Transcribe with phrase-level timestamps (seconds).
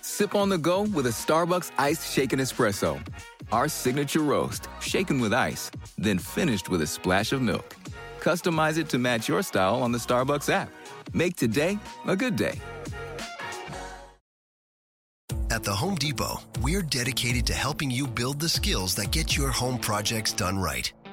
[0.00, 3.00] Sip on the go with a Starbucks iced shaken espresso.
[3.52, 7.76] Our signature roast, shaken with ice, then finished with a splash of milk.
[8.20, 10.70] Customize it to match your style on the Starbucks app.
[11.12, 12.60] Make today a good day.
[15.50, 19.50] At the Home Depot, we're dedicated to helping you build the skills that get your
[19.50, 20.92] home projects done right.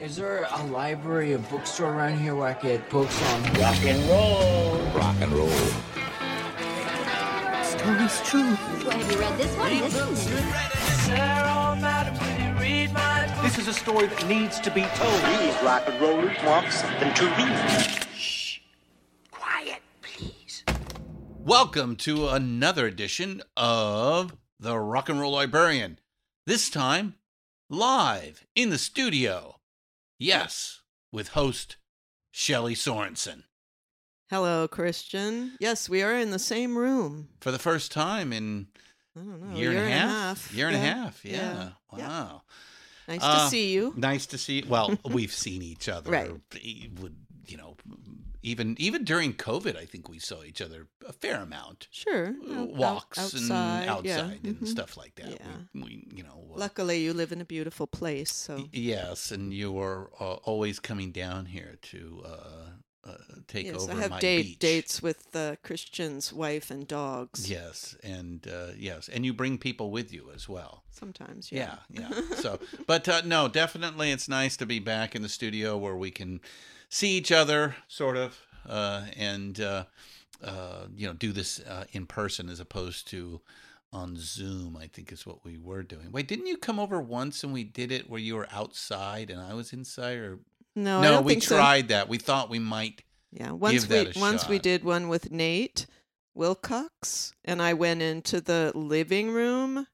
[0.00, 3.82] Is there a library, a bookstore around here where I could get books on rock
[3.82, 4.78] and roll?
[4.94, 5.48] Rock and roll.
[7.64, 8.56] Story's true.
[8.84, 9.70] Well, have you read this one?
[9.80, 10.14] This one.
[13.42, 15.20] This is a story that needs to be told.
[15.40, 18.06] These rock and rollers want something to read.
[18.16, 18.60] Shh.
[19.32, 20.62] Quiet, please.
[21.40, 25.98] Welcome to another edition of The Rock and Roll Librarian.
[26.46, 27.16] This time,
[27.68, 29.57] live in the studio.
[30.18, 30.80] Yes,
[31.12, 31.76] with host
[32.30, 33.44] Shelley Sorensen.
[34.30, 35.52] Hello, Christian.
[35.60, 37.28] Yes, we are in the same room.
[37.40, 38.66] For the first time in
[39.16, 40.10] I don't know, year, year and, a half.
[40.46, 40.54] half.
[40.54, 41.24] Year and a half.
[41.24, 41.32] Yeah.
[41.36, 42.08] yeah, yeah.
[42.08, 42.42] Wow.
[43.06, 43.94] Nice Uh, to see you.
[43.96, 44.60] Nice to see.
[44.60, 44.64] you.
[44.68, 46.10] Well, we've seen each other.
[46.10, 46.30] Right.
[46.60, 47.76] e- would- You know,
[48.48, 51.88] even even during COVID, I think we saw each other a fair amount.
[51.90, 52.34] Sure.
[52.48, 54.66] Uh, out- Walks outside, and outside yeah, and mhm.
[54.66, 55.30] stuff like that.
[55.30, 55.56] Yeah.
[55.74, 56.38] We, we you know.
[56.54, 60.80] uh, Luckily, you live in a beautiful place, so Yes, and you are uh, always
[60.80, 62.66] coming down here to uh,
[63.04, 63.12] uh,
[63.46, 64.58] take yes, over I have my date beach.
[64.58, 67.50] dates with uh, Christian's wife and dogs.
[67.50, 70.82] Yes, and uh, yes, and you bring people with you as well.
[70.90, 72.08] Sometimes, Yeah, yeah.
[72.10, 72.20] yeah.
[72.36, 76.10] So, but uh, no, definitely, it's nice to be back in the studio where we
[76.10, 76.40] can
[76.88, 78.36] see each other, sort of,
[78.68, 79.84] uh, and uh,
[80.42, 83.40] uh, you know, do this uh, in person as opposed to
[83.92, 84.76] on Zoom.
[84.76, 86.10] I think is what we were doing.
[86.12, 89.40] Wait, didn't you come over once and we did it where you were outside and
[89.40, 90.40] I was inside, or
[90.84, 91.10] No, I no?
[91.12, 91.56] don't we think so.
[91.56, 92.08] tried that.
[92.08, 93.02] We thought we might.
[93.32, 95.86] Yeah, once give we that a once we did one with Nate
[96.34, 99.86] Wilcox, and I went into the living room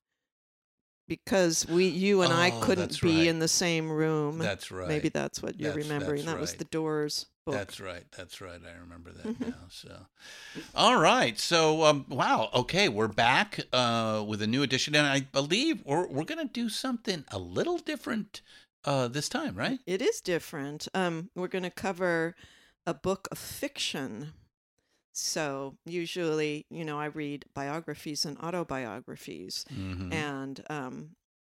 [1.09, 3.27] because we you and I Oh, couldn't be right.
[3.27, 4.39] in the same room.
[4.39, 4.89] That's right.
[4.89, 6.23] Maybe that's what you're That's- remembering.
[6.25, 6.59] that's that was right.
[6.59, 7.55] the Doors book.
[7.55, 8.05] That's right.
[8.17, 8.61] That's right.
[8.65, 9.55] I remember that now.
[9.69, 10.07] So,
[10.75, 11.39] all right.
[11.39, 12.49] So, um, wow.
[12.55, 16.69] Okay, we're back uh, with a new edition, and I believe we're we're gonna do
[16.69, 18.41] something a little different
[18.85, 19.79] uh, this time, right?
[19.87, 20.89] It is different.
[20.95, 22.35] Um, we're going to cover
[22.87, 24.33] a book of fiction.
[25.13, 30.13] So usually, you know, I read biographies and autobiographies, Mhm.
[30.13, 31.11] and um,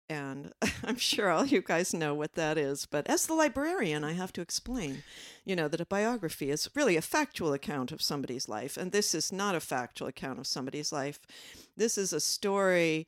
[0.10, 0.52] and
[0.84, 2.86] I'm sure all you guys know what that is.
[2.86, 5.04] But as the librarian, I have to explain,
[5.46, 9.16] you know, that a biography is really a factual account of somebody's life, and this
[9.16, 11.20] is not a factual account of somebody's life.
[11.78, 13.08] This is a story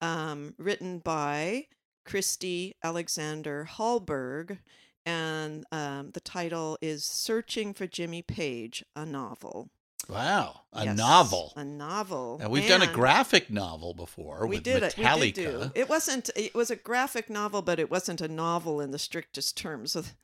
[0.00, 1.66] um, written by
[2.06, 4.58] Christy Alexander Hallberg,
[5.04, 9.68] and um, the title is "Searching for Jimmy Page," a novel.
[10.08, 11.52] Wow, a Yes, novel.
[11.56, 12.38] A novel.
[12.40, 14.94] Now, we've done a graphic novel before we with did it.
[14.94, 15.20] Metallica.
[15.20, 15.70] We did do.
[15.74, 16.30] It wasn't.
[16.36, 20.14] It was a graphic novel, but it wasn't a novel in the strictest terms of,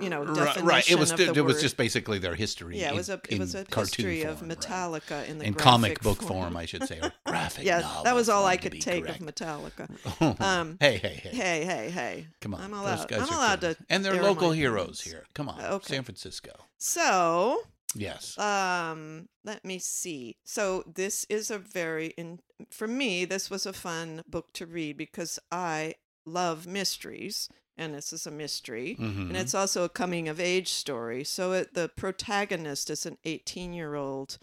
[0.00, 0.90] you know, Right, definition right.
[0.90, 2.78] It was of the it was just basically their history.
[2.80, 4.58] Yeah, it was a it was a cartoon history of form, right.
[4.58, 8.04] Metallica in the in comic book form, I should say, or graphic yeah, novel.
[8.04, 9.20] that was all I could take correct.
[9.20, 10.40] of Metallica.
[10.40, 11.30] Um, Hey, hey, hey.
[11.30, 12.26] hey, hey, hey!
[12.40, 13.12] Come on, I'm allowed.
[13.12, 13.74] I'm allowed cool.
[13.74, 15.24] to, and they're local heroes here.
[15.34, 15.94] Come on, Okay.
[15.94, 16.52] San Francisco.
[16.78, 17.60] So
[17.94, 18.38] Yes.
[18.38, 20.36] Um, let me see.
[20.44, 23.24] So this is a very in for me.
[23.24, 25.94] This was a fun book to read because I
[26.24, 29.28] love mysteries, and this is a mystery, Mhm.
[29.28, 31.24] and it's also a coming of age story.
[31.24, 34.38] So it, the protagonist is an 18 year old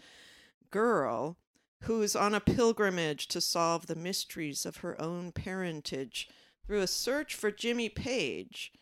[0.70, 1.36] girl
[1.82, 6.28] who's on a pilgrimage to solve the mysteries of her own parentage
[6.66, 8.72] through a search for Jimmy Page.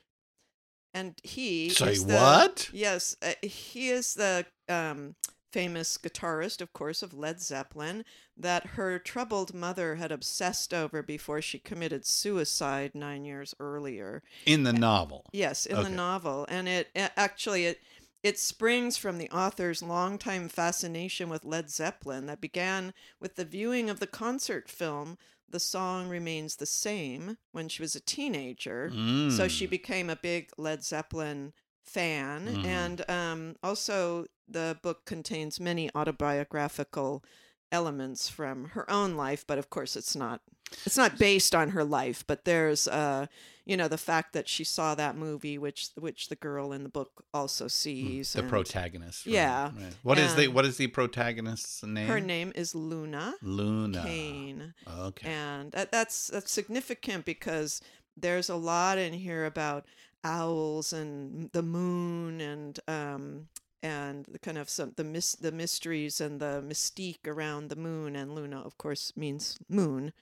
[0.95, 2.69] And he Say is the- what?
[2.73, 5.17] Yes, uh, he is the um,
[5.53, 8.05] famous guitarist, of course, of Led Zeppelin,
[8.37, 14.23] that her troubled mother had obsessed over before she committed suicide nine years earlier.
[14.47, 15.27] In the novel.
[15.33, 15.89] Yes, in Okay.
[15.91, 17.81] the novel, and it actually it
[18.23, 23.91] it springs from the author's longtime fascination with Led Zeppelin that began with the viewing
[23.91, 25.19] of the concert film.
[25.49, 28.91] The song remains the same when she was a teenager,
[29.29, 29.71] so she Mm.
[29.71, 31.53] became a big Led Zeppelin
[31.85, 32.65] fan, Mhm.
[32.65, 37.25] and um, also the book contains many autobiographical
[37.71, 40.41] elements from her own life but of course it's not
[40.85, 43.27] it's not based on her life but there's uh
[43.65, 46.89] you know the fact that she saw that movie which which the girl in the
[46.91, 49.25] book also sees Mm, The and- protagonist.
[49.27, 49.95] right, yeah right.
[50.03, 52.07] What is the what is the protagonist's name?
[52.09, 54.03] her name is luna Luna.
[54.05, 54.75] Kane.
[54.99, 55.29] Okay.
[55.31, 57.81] and that, that's that's significant because
[58.17, 59.87] there's a lot in here about
[60.25, 63.49] owls and the moon and um
[63.83, 68.15] and the kind of some the mis- the mysteries and the mystique around the moon
[68.17, 70.13] and Luna of course means moon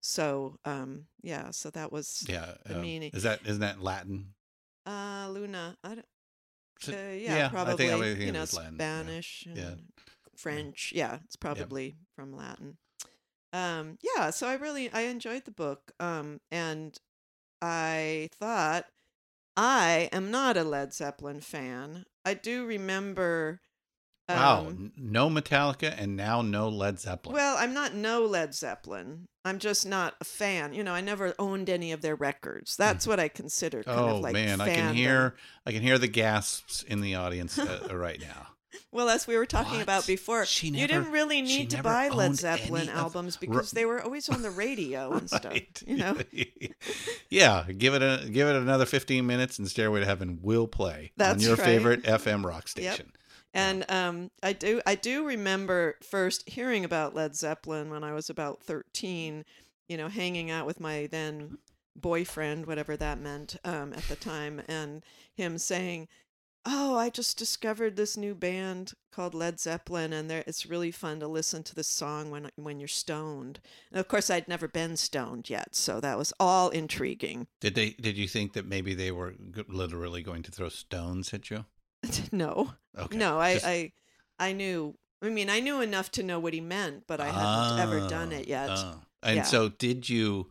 [0.00, 2.54] so um yeah so that was Yeah.
[2.66, 4.34] the um, meaning Is that isn't that Latin?
[4.86, 6.06] uh Luna I don't,
[6.88, 9.62] uh, yeah, yeah, I probably think- I think you it know yeah, Spanish yeah.
[9.68, 9.82] and
[10.36, 12.76] French yeah it's probably from Latin
[13.52, 16.96] um yeah so I really I enjoyed the book um and
[17.62, 18.84] I thought
[19.56, 23.60] I am not a Led Zeppelin fan I do remember
[24.28, 24.62] wow.
[24.62, 27.34] um, n- No Metallica and now no Led Zeppelin.
[27.34, 29.26] well, I'm not no Led Zeppelin.
[29.44, 30.74] I'm just not a fan.
[30.74, 32.76] You know, I never owned any of their records.
[32.76, 35.98] That's what I consider kind oh of like man, I can hear I can hear
[35.98, 38.48] the gasps in the audience uh, right now.
[38.92, 42.36] Well, as we were talking about before, She you didn't really need to buy Led
[42.36, 45.44] Zeppelin albums because they were always on the radio and stuff.
[45.52, 45.82] Right.
[45.86, 46.16] You know,
[47.30, 51.12] yeah, give it a give it another 15 minutes and Stairway to Heaven will play
[51.16, 51.64] That's on your right.
[51.64, 52.94] favorite FM rock Yep.
[52.94, 53.12] station.
[53.54, 58.28] And um, I do I do remember first hearing about Led Zeppelin when I was
[58.30, 59.44] about thirteen.
[59.88, 61.58] You know, hanging out with my then
[61.94, 66.08] boyfriend, whatever that meant um, at the time, and him saying,
[66.66, 71.28] "Oh, I just discovered this new band called Led Zeppelin, and it's really fun to
[71.28, 73.60] listen to this song when when you're stoned."
[73.90, 77.46] And of course, I'd never been stoned yet, so that was all intriguing.
[77.60, 79.34] Did they did you think that maybe they were
[79.68, 81.64] literally going to throw stones at you?
[82.32, 83.16] no, Okay.
[83.16, 83.92] no, I, just- I,
[84.38, 84.98] I knew.
[85.22, 88.32] I mean, I knew enough to know what he meant, but I hadn't ever done
[88.32, 88.68] Oh, it yet.
[88.70, 89.00] oh.
[89.22, 89.42] And Yeah.
[89.44, 90.50] so, did you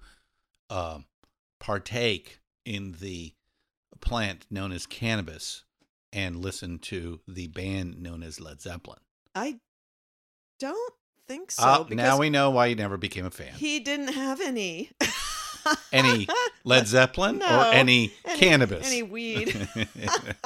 [0.71, 0.99] uh,
[1.59, 3.33] partake in the
[4.01, 5.64] plant known as cannabis
[6.15, 8.99] and listen to the band known as Led Zeppelin?
[9.35, 9.59] I
[10.59, 10.93] don't
[11.27, 11.63] think so.
[11.63, 13.53] Ah, now we know why you never became a fan.
[13.53, 14.89] he didn't have any.
[15.91, 16.27] Any
[16.63, 18.85] Led Zeppelin No, or any, any- cannabis?
[18.85, 19.67] any weed.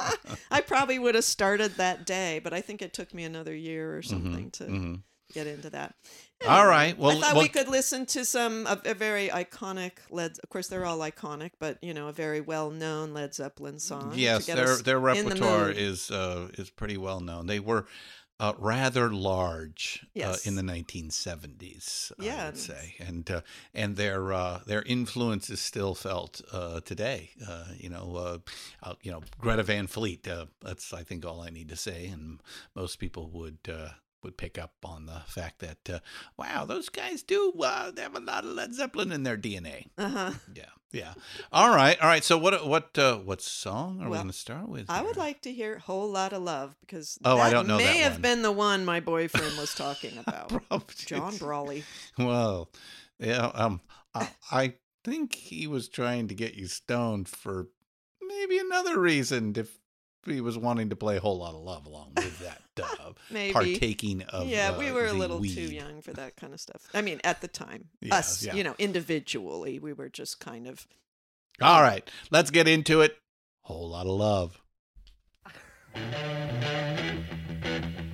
[0.50, 3.94] I probably would have started that day, but I think it took me another year
[3.94, 5.02] or something to mhm.
[5.34, 5.94] get into that.
[6.48, 6.96] All right.
[6.96, 10.38] Well, I thought well- we could listen to some a, a very iconic Led.
[10.42, 14.12] Of course, they're all iconic, but you know, a very well-known Led Zeppelin song.
[14.14, 17.46] Yes, their their in the repertoire is uh, is pretty well known.
[17.46, 17.86] They were
[18.40, 20.46] uh, rather large Yes.
[20.46, 23.42] uh, in the 1970s, I would say, and uh,
[23.74, 27.30] and their uh, their influence is still felt uh, today.
[27.46, 28.38] Uh, you know, uh,
[28.82, 30.26] uh, you know, Greta Van Fleet.
[30.26, 32.40] Uh, that's I think all I need to say, and
[32.74, 33.58] most people would.
[34.22, 35.98] Would pick up on the fact that uh,
[36.36, 39.86] wow those guys do uh, they have a lot of Led Zeppelin in their DNA
[39.96, 40.32] Uh-huh.
[40.54, 41.14] yeah yeah
[41.52, 44.68] all right all right so what what uh, what song are we going to start
[44.68, 45.06] with I here?
[45.06, 47.98] would like to hear "Whole Lot of Love" because Oh, I that don't know may
[47.98, 48.22] have one.
[48.22, 50.52] been the one my boyfriend was talking about.
[51.06, 51.84] John Brawley.
[52.18, 52.70] Well,
[53.18, 53.80] yeah, um,
[54.14, 54.74] I, I
[55.04, 57.68] think he was trying to get you stoned for
[58.20, 59.54] maybe another reason.
[59.56, 59.78] If
[60.26, 63.52] he was wanting to play a whole lot of love along with that, uh, Maybe
[63.52, 66.88] partaking of yeah, we uh, were a little too young for that kind of stuff.
[66.92, 68.54] I mean, at the time, Yeah, us, yeah.
[68.54, 70.86] you know, individually, we were just kind of.
[71.60, 73.16] All right, let's get into it.
[73.62, 74.60] Whole lot of love.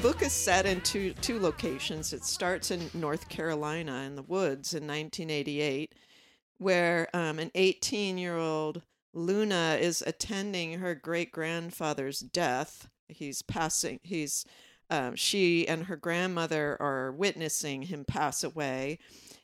[0.00, 2.12] book is set in two two locations.
[2.12, 5.92] It starts in North Carolina in the woods in 1988,
[6.58, 12.88] where um, an 18 year old Luna is attending her great grandfather's death.
[13.08, 13.98] He's passing.
[14.02, 14.44] He's
[14.88, 18.98] um, she and her grandmother are witnessing him pass away,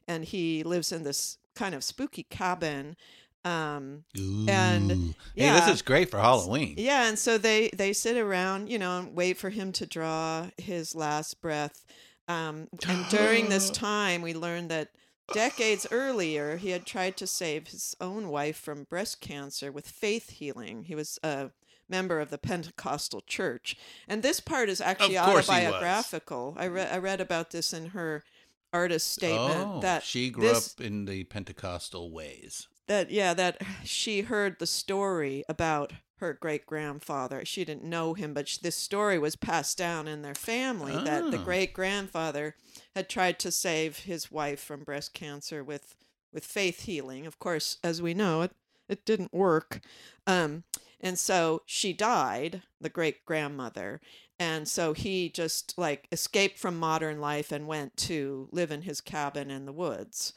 [0.06, 2.96] and he lives in this kind of spooky cabin.
[3.44, 6.76] Um, and yeah, hey, this is great for Halloween.
[6.78, 10.48] yeah, and so they they sit around, you know, and wait for him to draw
[10.56, 11.84] his last breath.
[12.26, 14.88] Um, and during this time, we learned that
[15.34, 20.30] decades earlier, he had tried to save his own wife from breast cancer with faith
[20.30, 20.84] healing.
[20.84, 21.50] He was a
[21.86, 23.76] member of the Pentecostal church,
[24.08, 25.64] and this part is actually Of course he was.
[25.64, 26.56] autobiographical.
[26.58, 28.24] I read I read about this in her
[28.72, 32.68] artist statement oh, that she grew this, up in the Pentecostal ways.
[32.86, 38.32] That yeah that she heard the story about her great grandfather she didn't know him
[38.32, 41.44] but sh- this story was passed down in their family that the Oh.
[41.44, 42.54] great grandfather
[42.94, 45.96] had tried to save his wife from breast cancer with
[46.32, 47.26] with faith healing.
[47.26, 48.52] Of course as we know it
[48.88, 49.80] it didn't work.
[50.26, 50.64] Um
[51.00, 54.00] and so she died the great grandmother
[54.38, 59.00] and so he just like escaped from modern life and went to live in his
[59.00, 60.32] cabin in the woods.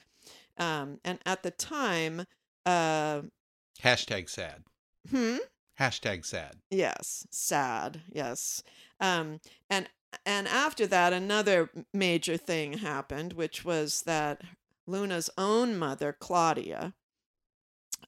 [0.59, 2.25] Um, and at the time,
[2.67, 3.21] uh,
[3.83, 4.63] Hashtag sad.
[5.09, 5.37] hmm,
[5.79, 6.55] Hashtag sad.
[6.71, 8.61] yes, sad, yes,
[8.99, 9.87] um, and
[10.25, 14.41] and after that, another major thing happened, which was that
[14.87, 16.93] Luna's own mother, Claudia,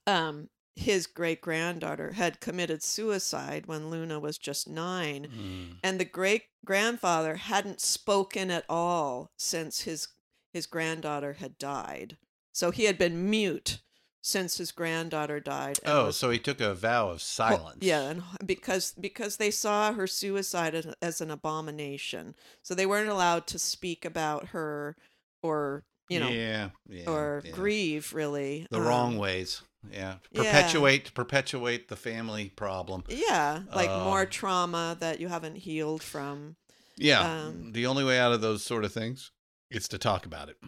[0.06, 5.78] um, his great granddaughter, had committed suicide when Luna was just nine, Mm.
[5.84, 10.08] and the great grandfather hadn't spoken at all since his
[10.52, 12.16] his granddaughter had died.
[12.52, 13.82] So he had been mute
[14.22, 15.78] since his granddaughter died.
[15.82, 17.78] and Oh, was so he took a vow of silence.
[17.80, 23.08] yeah, and because because they saw her suicide as, as an abomination, so they weren't
[23.08, 24.96] allowed to speak about her
[25.42, 27.50] or you know yeah, yeah, or yeah.
[27.52, 29.62] grieve really the um, wrong ways.
[29.90, 30.42] Yeah, yeah.
[30.42, 33.04] perpetuate perpetuate the family problem.
[33.08, 36.56] Yeah, like more Um, trauma that you haven't healed from.
[36.98, 39.30] Yeah, Um, the only way out of those sort of things
[39.70, 40.58] is to talk about it.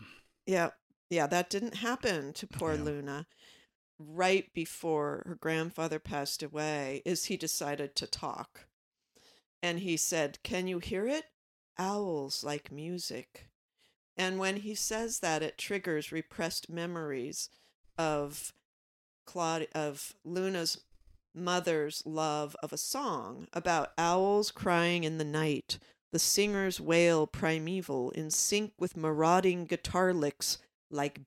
[0.47, 0.71] Yeah,
[1.11, 2.83] yeah, that didn't happen to poor Yeah.
[2.85, 3.27] Luna.
[4.05, 8.67] Right before her grandfather passed away, is he decided to talk,
[9.63, 11.27] and he said, "Can you hear it?
[11.79, 13.49] Owls like music."
[14.17, 17.49] And when he says that, it triggers repressed memories
[17.97, 18.53] of
[19.25, 20.81] Claudia, of Luna's
[21.35, 25.79] mother's love of a song about owls crying in the night.
[26.11, 30.59] The singers wail primeval in sync with marauding guitar licks
[30.91, 31.21] like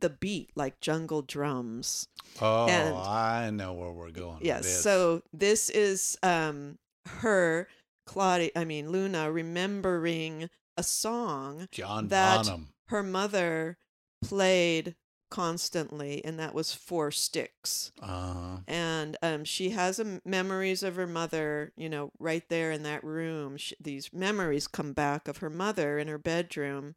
[0.00, 2.08] the beat like jungle drums.
[2.40, 4.38] Oh, And- I know where we're going.
[4.42, 4.62] Yes.
[4.64, 4.82] this.
[4.82, 7.68] So this is um her
[8.06, 12.68] Claudia I mean Luna remembering a song John that Bonham.
[12.88, 13.78] her mother
[14.24, 14.94] played
[15.30, 17.92] constantly and that was Four Sticks.
[18.02, 22.82] Uh, And um, she has um, memories of her mother, you know, right there in
[22.82, 23.56] that room.
[23.56, 26.96] Sh these memories come back of her mother in her bedroom.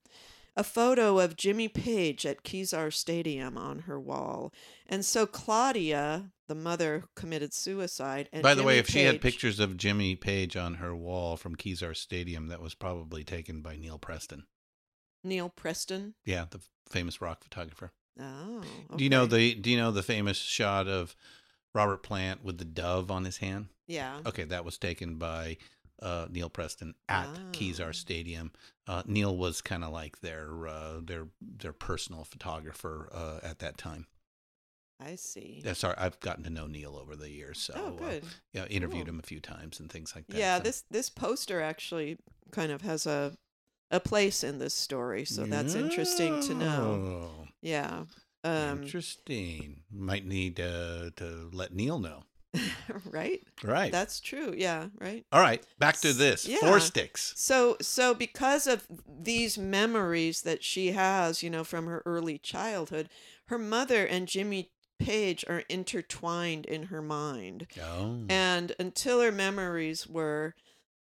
[0.55, 4.53] A photo of Jimmy Page at Kezar Stadium on her wall.
[4.85, 9.21] And so Claudia, the mother who committed suicide, and by the way, if she had
[9.21, 13.75] pictures of Jimmy Page on her wall from Kezar Stadium, that was probably taken by
[13.77, 14.45] Neil Preston.
[15.23, 16.13] Neil Preston.
[16.25, 17.91] Yeah, the famous rock photographer.
[18.19, 18.61] Oh.
[18.95, 21.15] Do you know the Do you know the famous shot of
[21.73, 23.69] Robert Plant with the dove on his hand?
[23.87, 24.19] Yeah.
[24.25, 25.57] Okay, that was taken by
[26.01, 27.39] uh, Neil Preston at Oh.
[27.51, 28.51] Kezar Stadium.
[28.87, 33.77] Uh, Neil was kind of like their uh, their their personal photographer uh, at that
[33.77, 34.07] time.
[34.99, 35.61] I see.
[35.65, 37.59] Yeah, sorry, I've gotten to know Neil over the years.
[37.59, 38.23] So, Oh, good.
[38.23, 39.15] Uh, yeah, interviewed Cool.
[39.15, 40.37] him a few times and things like that.
[40.37, 42.17] Yeah, so- this this poster actually
[42.51, 43.33] kind of has a
[43.91, 47.29] a place in this story, so that's interesting to know.
[47.61, 48.05] Yeah.
[48.45, 49.83] Um, Interesting.
[49.91, 52.23] Might need uh, to let Neil know.
[53.11, 53.41] right?
[53.63, 53.91] Right.
[53.91, 54.53] That's true.
[54.55, 55.25] Yeah, right.
[55.31, 55.63] All right.
[55.79, 56.47] Back to this.
[56.47, 56.59] Yeah.
[56.59, 57.33] Four sticks.
[57.35, 63.09] So so because of these memories that she has, you know, from her early childhood,
[63.45, 64.69] her mother and Jimmy
[64.99, 67.67] Page are intertwined in her mind.
[67.83, 68.21] Oh.
[68.29, 70.55] And until her memories were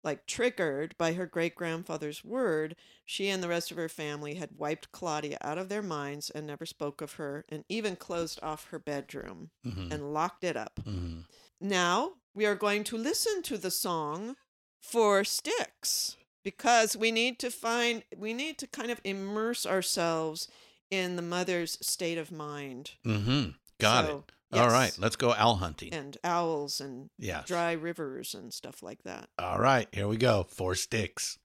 [0.04, 4.58] like triggered by her great grandfather's word, she and the rest of her family had
[4.58, 8.66] wiped Claudia out of their minds and never spoke of her, and even closed off
[8.66, 9.90] her bedroom Mhm.
[9.92, 10.78] and locked it up.
[10.84, 11.25] Mhm.
[11.61, 14.37] Now we are going to listen to the song
[14.80, 20.49] Four Sticks because we need to find, we need to kind of immerse ourselves
[20.90, 22.92] in the mother's state of mind.
[23.04, 23.50] Mm-hmm.
[23.78, 24.25] Got So, it.
[24.61, 25.92] All right, let's go owl hunting.
[25.92, 27.46] and owls and Yes.
[27.46, 29.28] dry rivers and stuff like that.
[29.38, 30.46] All right, here we go.
[30.49, 31.38] Four sticks.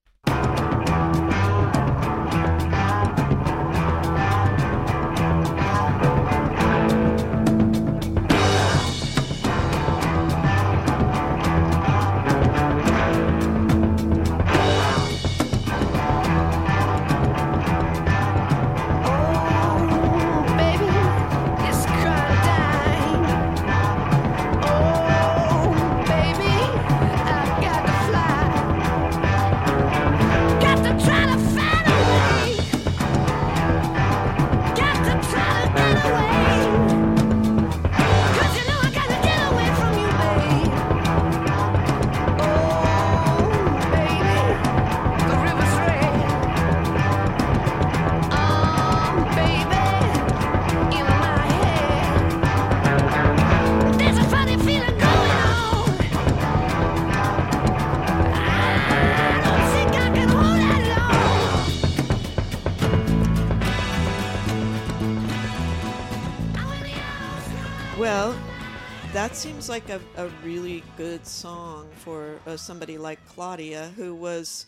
[69.40, 74.66] Seems like a, a really good song for uh, somebody like Claudia, who was.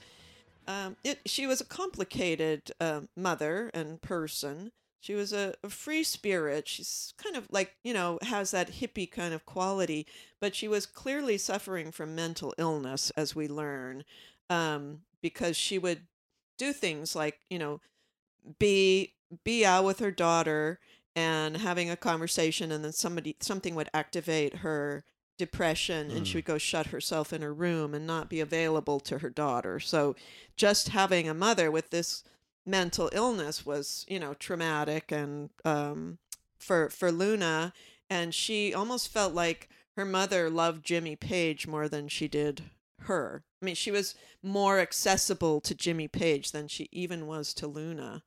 [0.66, 4.72] Um, it, she was a complicated uh, mother and person.
[5.02, 6.70] She was a, a free spirit.
[6.70, 10.08] She's kind of like, you know, has that hippie kind of quality,
[10.40, 14.06] but she was clearly suffering from mental illness, as we learn,
[14.50, 16.04] um, because she would
[16.58, 17.82] do things like, you know,
[18.58, 20.80] be be out with her daughter
[21.16, 25.04] and having a conversation and then somebody something would activate her
[25.38, 26.36] depression and she Mm.
[26.36, 30.16] would go shut herself in her room and not be available to her daughter so
[30.56, 32.24] just having a mother with this
[32.66, 36.20] mental illness was you know traumatic and um
[36.60, 37.74] for for Luna
[38.10, 42.64] and she almost felt like her mother loved Jimmy Page more than she did
[43.06, 43.44] her.
[43.62, 48.22] I mean, she was more accessible to Jimmy Page than she even was to Luna,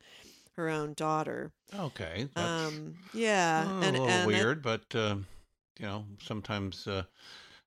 [0.57, 1.53] her own daughter.
[1.75, 5.17] Okay, that's Um, yeah, and a little and it- weird, but uh,
[5.79, 7.05] you know, sometimes uh,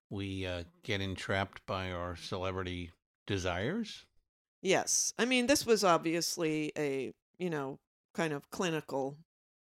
[0.09, 2.91] we uh, get entrapped by our celebrity
[3.25, 4.05] desires.
[4.61, 5.13] Yes.
[5.19, 7.79] I mean, this was obviously a, you know,
[8.15, 9.17] kind of clinical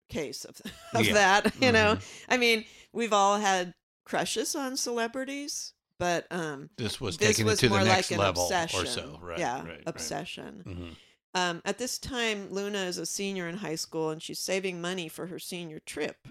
[0.09, 0.57] case of,
[0.94, 1.12] of Yeah.
[1.14, 1.96] that, you know.
[1.96, 2.25] Mhm.
[2.29, 7.51] I mean, we've all had crushes on celebrities, but um This was this taking it
[7.51, 8.87] was to the more next like an level or obsession.
[8.87, 9.18] so.
[9.22, 9.83] Right, Yeah, right, right.
[9.87, 10.96] obsession.
[11.34, 15.08] Um, at this time, Luna is a senior in high school and she's saving money
[15.08, 16.28] for her senior trip.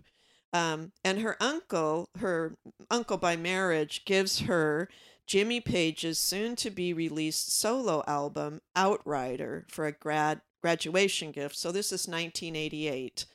[0.53, 2.55] Um, and her uncle, her
[2.89, 4.89] uncle by marriage, gives her
[5.25, 11.55] Jimmy Page's soon to be released solo album, Outrider, for a grad graduation gift.
[11.55, 13.25] So this is 1988.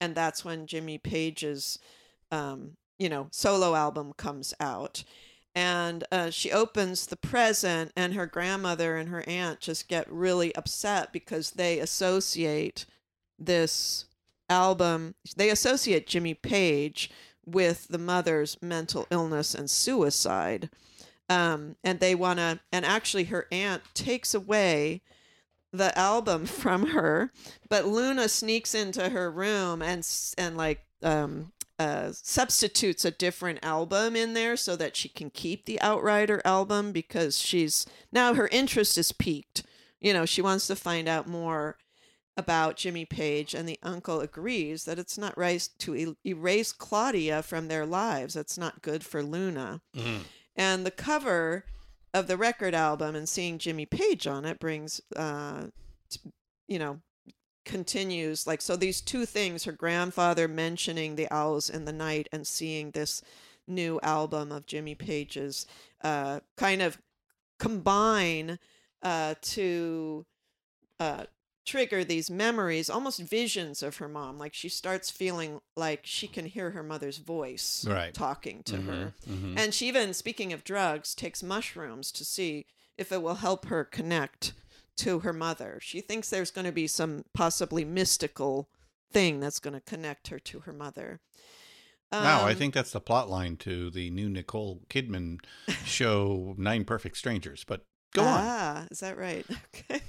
[0.00, 1.78] And that's when Jimmy Page's,
[2.30, 5.02] um, you know, solo album comes out
[5.56, 10.54] and uh, she opens the present and her grandmother and her aunt just get really
[10.54, 12.86] upset because they associate
[13.38, 14.04] this
[14.48, 17.10] album they associate jimmy page
[17.46, 20.68] with the mother's mental illness and suicide.
[21.28, 25.02] Um, and they want to and actually her aunt takes away
[25.72, 27.32] the album from her
[27.68, 30.06] but luna sneaks into her room and
[30.38, 35.64] and like um uh, substitutes a different album in there so that she can keep
[35.66, 39.62] the Outrider album because she's now her interest is peaked.
[40.00, 41.76] You know, she wants to find out more
[42.36, 47.68] about Jimmy Page, and the uncle agrees that it's not right to erase Claudia from
[47.68, 48.34] their lives.
[48.34, 49.80] That's not good for Luna.
[49.94, 50.20] Mhm.
[50.54, 51.64] And the cover
[52.12, 55.68] of the record album and seeing Jimmy Page on it brings, uh,
[56.10, 56.20] t-
[56.68, 57.00] you know,
[57.66, 62.46] continues like so these two things her grandfather mentioning the owls in the night and
[62.46, 63.20] seeing this
[63.66, 65.66] new album of jimmy page's
[66.02, 66.96] uh, kind of
[67.58, 68.58] combine
[69.02, 70.24] uh, to
[71.00, 71.24] uh,
[71.66, 76.46] trigger these memories almost visions of her mom like she starts feeling like she can
[76.46, 78.14] hear her mother's voice Right.
[78.14, 79.58] talking to her Mhm, mhm.
[79.58, 83.84] and she even speaking of drugs takes mushrooms to see if it will help her
[83.84, 84.52] connect
[84.98, 85.78] to her mother.
[85.82, 88.68] She thinks there's going to be some possibly mystical
[89.12, 91.20] thing that's going to connect her to her mother.
[92.12, 95.38] wow, I Um, think that's the plot line to the new Nicole Kidman
[95.84, 97.64] show, Nine Perfect Strangers.
[97.64, 98.40] But go on.
[98.42, 99.46] Ah, is that right?
[99.90, 100.00] Okay.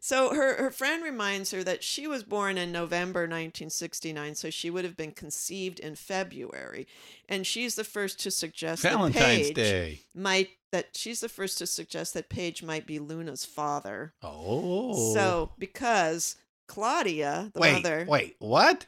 [0.00, 4.68] So her her friend reminds her that she was born in November 1969, so she
[4.68, 6.88] would have been conceived in February,
[7.28, 10.00] and she's the first to suggest Valentine's Day.
[10.12, 14.14] might that she's the first to suggest that Page might be Luna's father.
[14.22, 15.14] Oh.
[15.14, 18.86] So because Claudia, the wait, mother, wait, what?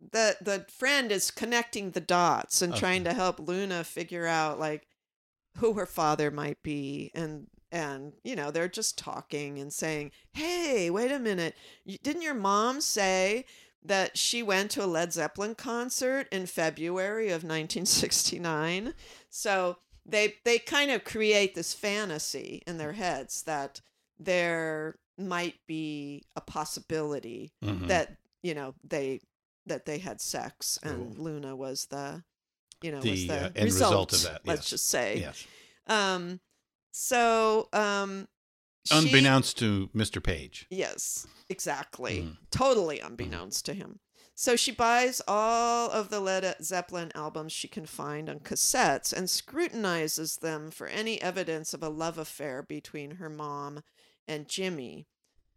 [0.00, 4.86] the the friend is connecting the dots and trying to help Luna figure out like
[5.56, 10.88] who her father might be and and you know they're just talking and saying hey
[10.88, 11.54] wait a minute
[12.02, 13.44] didn't your mom say
[13.84, 18.94] that she went to a led zeppelin concert in february of 1969
[19.28, 19.76] so
[20.08, 23.80] they they kind of create this fantasy in their heads that
[24.18, 27.88] there might be a possibility Mhm.
[27.88, 29.20] that you know they
[29.66, 32.24] that they had sex and luna was the
[32.82, 35.46] you know was The, the uh, end result of that, let's just say Yes.
[35.86, 36.40] um
[36.92, 38.28] so um
[38.84, 40.22] she- Unbeknownst to Mr.
[40.22, 40.66] Page.
[40.70, 42.36] yes exactly Mhm.
[42.50, 44.00] totally unbeknownst to him
[44.40, 49.28] so she buys all of the led zeppelin albums she can find on cassettes and
[49.28, 53.82] scrutinizes them for any evidence of a love affair between her mom
[54.28, 55.08] and jimmy.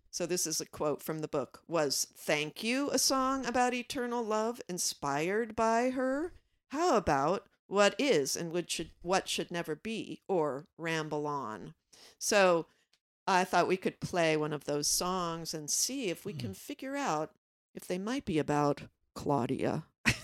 [0.10, 1.62] So this is a quote from the book.
[1.68, 6.34] Was thank you a song about eternal love inspired by her?
[6.70, 11.74] How about what is and what should what should never be or ramble on
[12.18, 12.66] so
[13.26, 16.54] i thought we could play one of those songs and see if we can hmm.
[16.54, 17.32] figure out
[17.76, 18.84] if they might be about
[19.16, 19.84] claudia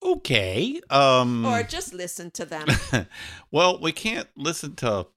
[0.00, 0.80] Okay.
[0.90, 2.66] Um or just listen to them
[3.50, 5.08] well, we can't listen to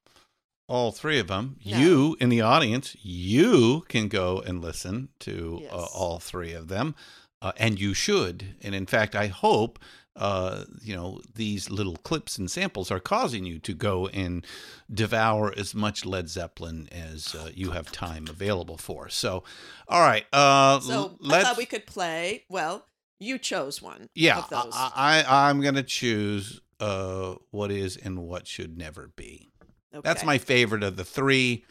[0.71, 1.57] all three of them.
[1.65, 1.77] No.
[1.77, 6.95] You in the audience, you can go and listen to uh, all three of them,
[7.41, 8.55] uh, and you should.
[8.61, 9.79] And in fact, I hope
[10.15, 14.45] uh, you know these little clips and samples are causing you to go and
[14.93, 19.09] devour as much Led Zeppelin as uh, you have time available for.
[19.09, 19.43] So,
[19.87, 20.25] all right.
[20.33, 21.47] Uh, so i let's.
[21.47, 22.85] thought we could play well
[23.19, 28.19] you chose one yeah, of those I, I I'm gonna choose uh, what is and
[28.19, 29.51] what should never be.
[29.93, 30.01] Okay.
[30.03, 31.63] That's my favorite of the three.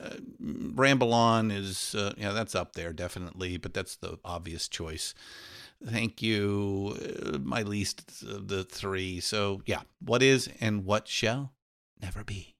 [0.00, 5.14] Uh, Ramble on is, uh, yeah, that's up there definitely, but that's the obvious choice.
[5.86, 6.96] Thank you.
[6.96, 9.20] Uh, my least of the three.
[9.20, 11.52] So, yeah, what is and what shall
[12.00, 12.54] never be.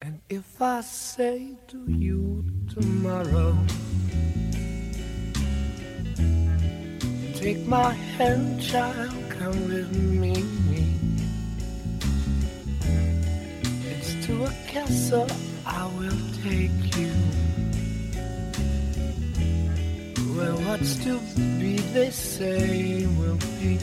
[0.00, 3.56] And if I say to you tomorrow,
[7.34, 10.44] take my hand, child, come with me.
[13.86, 15.26] It's to a castle
[15.66, 17.43] I will take you.
[20.34, 23.78] Where what's to be, they say, will be.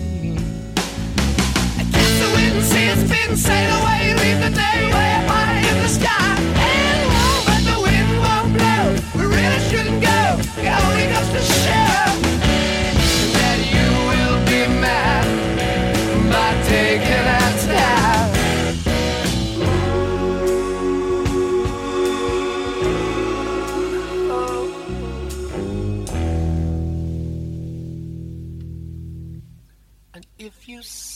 [1.93, 5.87] Kiss the wind its spin, sail away, leave the day way up high in the
[5.87, 6.35] sky.
[6.39, 8.85] And won't, but the wind won't blow.
[9.15, 10.19] We really shouldn't go.
[10.59, 12.10] It only goes to show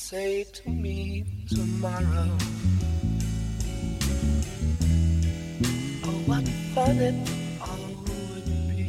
[0.05, 2.37] say to me tomorrow,
[6.03, 7.15] oh, what fun it
[7.59, 8.87] all would be.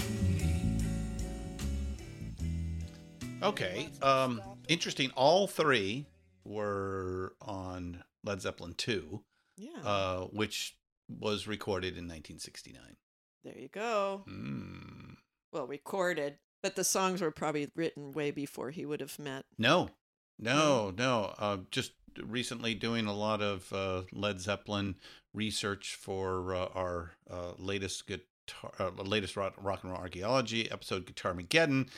[3.42, 3.88] Okay.
[4.02, 5.10] Um, interesting.
[5.16, 6.04] All three
[6.44, 9.22] were on Led Zeppelin 2,
[9.56, 10.76] yeah uh, which
[11.08, 12.96] was recorded in 1969.
[13.44, 15.16] there you go Mm.
[15.52, 19.90] well recorded but the songs were probably written way before he would have met No,
[20.38, 21.34] no, no.
[21.38, 21.92] Uh, just
[22.24, 24.96] recently doing a lot of uh, Led Zeppelin
[25.34, 31.06] research for uh, our uh, latest guitar, uh, latest rock, rock and roll archaeology episode,
[31.06, 31.88] Guitar Mageddon.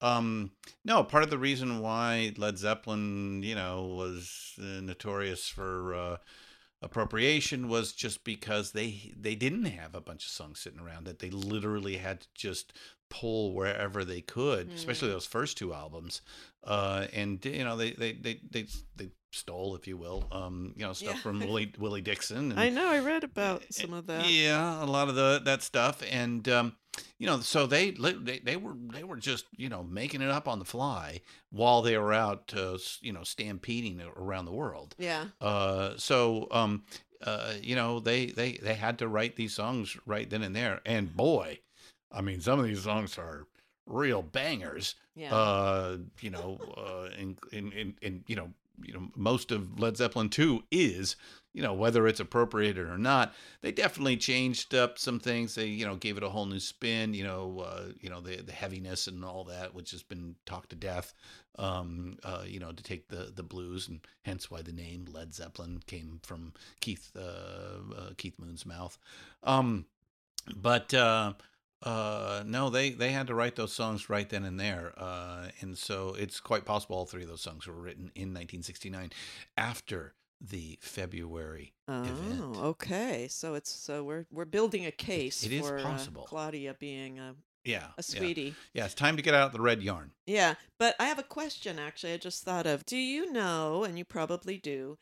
[0.00, 0.52] Um,
[0.84, 6.18] no, part of the reason why Led Zeppelin, you know, was uh, notorious for
[6.80, 11.18] appropriation was just because they they didn't have a bunch of songs sitting around that
[11.18, 12.72] they literally had to just
[13.10, 16.22] pull wherever they could, especially those first two albums.
[16.64, 18.66] Uh, and you know they they they they,
[18.96, 21.20] they stole, if you will, um, you know stuff Yeah.
[21.22, 22.50] from Willie Willie Dixon.
[22.52, 25.62] And, i know i read about some of that yeah, a lot of the that
[25.62, 26.76] stuff, and um,
[27.18, 30.48] you know, so they they they were they were just you know making it up
[30.48, 34.94] on the fly while they were out, uh, you know, stampeding around the world.
[34.98, 36.84] yeah Uh, so um,
[37.24, 40.80] uh, you know, they they they had to write these songs right then and there,
[40.84, 41.58] and boy,
[42.10, 43.46] I mean, some of these songs are
[43.86, 44.94] real bangers.
[45.14, 45.34] Yeah.
[45.34, 48.50] Uh, you know, uh, in, in in in you know,
[48.82, 51.16] you know, most of Led Zeppelin two is
[51.52, 53.34] you know whether it's appropriated or not.
[53.62, 55.54] They definitely changed up some things.
[55.54, 57.14] They you know gave it a whole new spin.
[57.14, 60.70] You know, uh, you know the the heaviness and all that, which has been talked
[60.70, 61.14] to death.
[61.58, 65.34] Um, uh, you know, to take the the blues, and hence why the name Led
[65.34, 67.20] Zeppelin came from Keith uh,
[67.96, 68.96] uh, Keith Moon's mouth.
[69.42, 69.86] Um,
[70.54, 70.94] but
[71.82, 75.48] uh, Uh, no, they they had to write those songs right then and there, uh,
[75.60, 79.10] and so it's quite possible all three of those songs were written in 1969
[79.56, 82.40] after the February event.
[82.40, 83.26] Oh, okay.
[83.28, 86.24] So it's so we're we're building a case It is for uh, possible.
[86.28, 88.18] Claudia being a Yeah, a yeah.
[88.18, 88.54] sweetie.
[88.72, 90.12] Yeah, it's time to get out the red yarn.
[90.26, 92.12] Yeah, but I have a question actually.
[92.12, 92.84] I just thought of.
[92.86, 94.98] Do you know, and you probably do,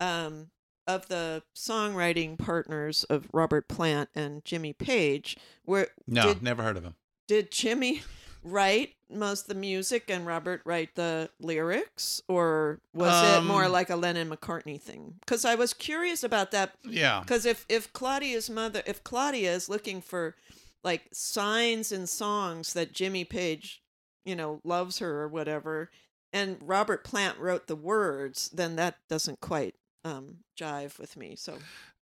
[0.00, 0.50] um,
[0.86, 5.36] of the songwriting partners of Robert Plant and Jimmy Page?
[5.64, 6.94] Where No, did, never heard of him.
[7.28, 8.02] did Jimmy
[8.42, 13.72] write most of the music and Robert write the lyrics, or was it more Um,
[13.72, 15.14] like a Lennon McCartney thing?
[15.20, 16.74] Because I was curious about that.
[16.84, 17.20] Yeah.
[17.20, 20.34] Because if if Claudia's mother, if Claudia is looking for
[20.82, 23.82] like signs in songs that Jimmy Page,
[24.24, 25.90] you know, loves her or whatever,
[26.32, 31.36] and Robert Plant wrote the words, then that doesn't quite um, jive with me.
[31.36, 31.58] So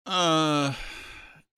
[0.06, 0.72] Uh,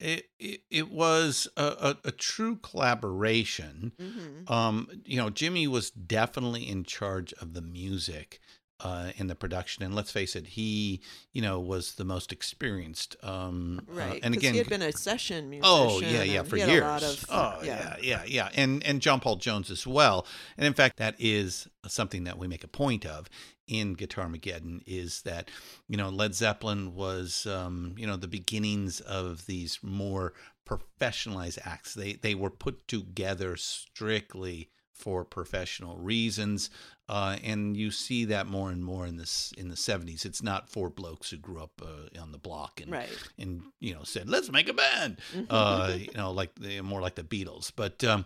[0.00, 3.92] it it, it was a, a, a true collaboration.
[4.00, 4.50] Mhm.
[4.50, 8.40] Um, you know, Jimmy was definitely in charge of the music.
[8.80, 11.00] Uh, in the production, and let's face it, he,
[11.32, 13.14] you know, was the most experienced.
[13.22, 15.72] Um, uh, right, and 'cause again, he had been a session musician.
[15.72, 16.82] Oh yeah, yeah, for years.
[16.82, 17.94] A lot of, oh yeah.
[18.02, 20.26] yeah, yeah, and and John Paul Jones as well.
[20.56, 23.28] And in fact, that is something that we make a point of
[23.72, 25.50] in Guitar Mageddon is that
[25.88, 30.34] you know Led Zeppelin was um, you know the beginnings of these more
[30.68, 31.94] professionalized acts.
[31.94, 36.70] They they were put together strictly for professional reasons,
[37.08, 40.24] uh, and you see that more and more in this in the seventies.
[40.24, 43.08] It's not four blokes who grew up uh, on the block and Right.
[43.38, 45.16] and you know said let's make a band
[45.50, 48.24] uh you know like the more like the beatles but um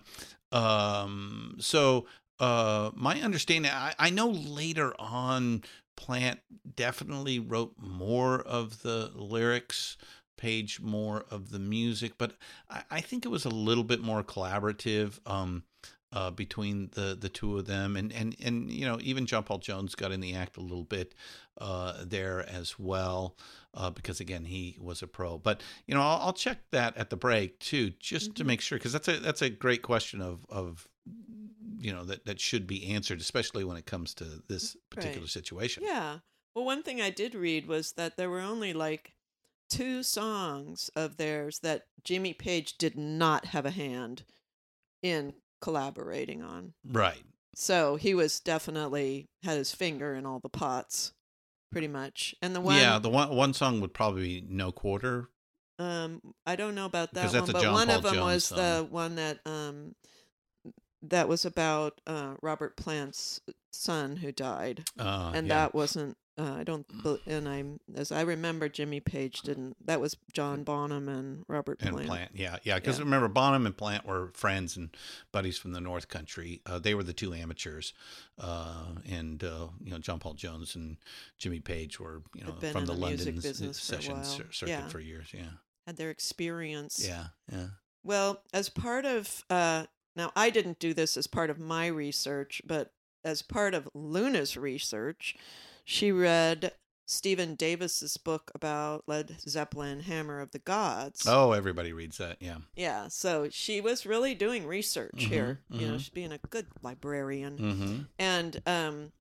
[0.53, 2.07] um so
[2.41, 5.65] uh my understanding i, I know later on
[5.97, 6.41] plant
[6.75, 9.97] definitely wrote more of the lyrics
[10.37, 12.33] page more of the music but
[12.69, 15.65] i, I think it was a little bit more collaborative um
[16.13, 19.59] uh, between the the two of them, and and and you know even John Paul
[19.59, 21.15] Jones got in the act a little bit
[21.61, 23.37] uh, there as well,
[23.75, 25.37] uh, because again he was a pro.
[25.37, 28.79] But you know I'll, I'll check that at the break too, just to make sure,
[28.79, 30.89] because that's a that's a great question of of
[31.79, 35.31] you know that that should be answered, especially when it comes to this particular Right.
[35.31, 35.83] situation.
[35.85, 36.19] Yeah.
[36.55, 39.13] Well, one thing I did read was that there were only like
[39.69, 44.23] two songs of theirs that Jimmy Page did not have a hand
[45.03, 46.73] in collaborating on.
[46.85, 47.23] Right.
[47.55, 51.13] So he was definitely had his finger in all the pots,
[51.73, 52.35] pretty much.
[52.43, 55.29] And the one, yeah, the one one song would probably be No Quarter.
[55.79, 58.45] um, I don't know about that one, but John one Paul of them Jones was
[58.47, 58.59] song.
[58.59, 59.95] the one that um,
[61.11, 63.41] that was about uh, Robert Plant's
[63.73, 65.55] son who died, Uh, and yeah.
[65.55, 66.17] that wasn't.
[66.39, 66.87] Uh, I don't,
[67.27, 69.75] and I'm as I remember, Jimmy Page didn't.
[69.87, 72.09] That was John Bonham and Robert and Plant.
[72.09, 72.31] Plant.
[72.35, 72.75] Yeah, yeah.
[72.75, 73.05] Because Yeah.
[73.05, 74.95] remember, Bonham and Plant were friends and
[75.33, 76.61] buddies from the North Country.
[76.67, 77.95] Uh, they were the two amateurs,
[78.39, 80.99] uh, and uh, you know John Paul Jones and
[81.39, 84.69] Jimmy Page were you know from the, the London music s- business for session circuit
[84.69, 84.89] Yeah.
[84.89, 85.29] for years.
[85.33, 85.53] Yeah,
[85.87, 87.03] Had their experience.
[87.03, 87.69] yeah, yeah.
[88.05, 92.63] Well, as part of uh, now, I didn't do this as part of my research,
[92.67, 92.93] but
[93.25, 95.37] as part of Luna's research,
[95.85, 96.73] she read
[97.05, 101.25] Stephen Davis's book about Led Zeppelin, Hammer of the Gods.
[101.29, 102.39] Oh, everybody reads that.
[102.41, 102.59] Yeah.
[102.75, 105.61] Yeah, so she was really doing research here.
[105.71, 105.99] You know, mhm.
[105.99, 107.59] she's being a good librarian.
[107.59, 107.97] Mm-hmm.
[108.19, 109.13] And um,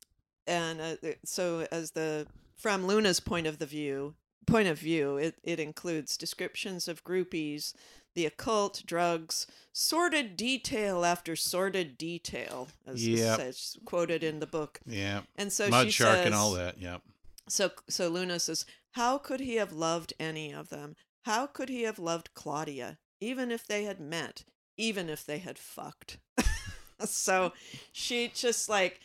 [0.47, 2.27] and uh, so as the
[2.58, 7.73] from Luna's point of the view point of view, it it includes descriptions of groupies,
[8.15, 13.39] the occult, drugs, sordid detail after sordid detail, as Yep.
[13.39, 14.80] says- quoted in the book.
[14.86, 15.23] Yeah.
[15.36, 16.80] And so Mud she Shark says, and all that.
[16.80, 17.01] Yep.
[17.47, 20.95] So so Luna says, "How could he have loved any of them?
[21.25, 24.45] How could he have loved Claudia, even if they had met,
[24.78, 26.17] even if they had fucked?"
[27.06, 27.51] so
[27.91, 29.01] she just like,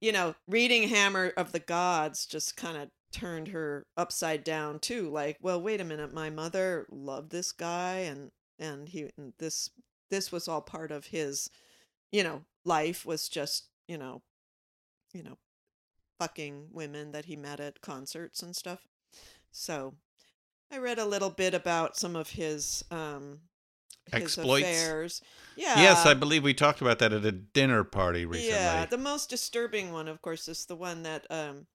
[0.00, 5.08] you know, reading Hammer of the Gods just kind of turned her upside down too.
[5.08, 9.70] Like, well, wait a minute, my mother loved this guy, and and he and this
[10.10, 11.50] this was all part of his,
[12.12, 14.22] you know, life was just you know,
[15.12, 15.38] you know,
[16.18, 18.86] fucking women that he met at concerts and stuff.
[19.50, 19.94] So
[20.70, 23.40] I read a little bit about some of his um
[24.12, 24.64] his Exploits?
[24.64, 25.22] affairs.
[25.56, 25.80] Yeah.
[25.80, 28.54] Yes, I believe we talked about that at a dinner party recently.
[28.54, 31.66] Yeah, the most disturbing one, of course, is the one that um,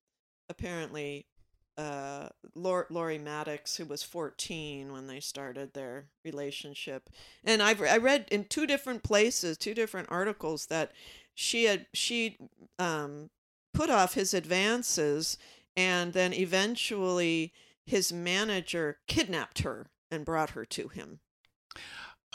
[0.49, 1.27] apparently
[1.77, 7.09] uh, Lor- Laurie Maddox, who was 14 when they started their relationship,
[7.43, 10.91] and I've I read in two different places, two different articles that
[11.33, 12.37] she had she
[12.77, 13.29] um,
[13.73, 15.37] put off his advances,
[15.75, 17.53] and then eventually
[17.85, 21.19] his manager kidnapped her and brought her to him.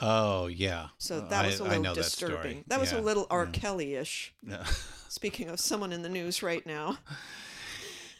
[0.01, 0.88] Oh yeah.
[0.98, 2.33] So that was a little that story.
[2.33, 2.64] disturbing.
[2.68, 3.44] That, was a little R.
[3.44, 3.51] yeah.
[3.51, 4.35] Kelly-ish.
[4.46, 4.64] Yeah.
[5.09, 6.98] Speaking of someone in the news right now.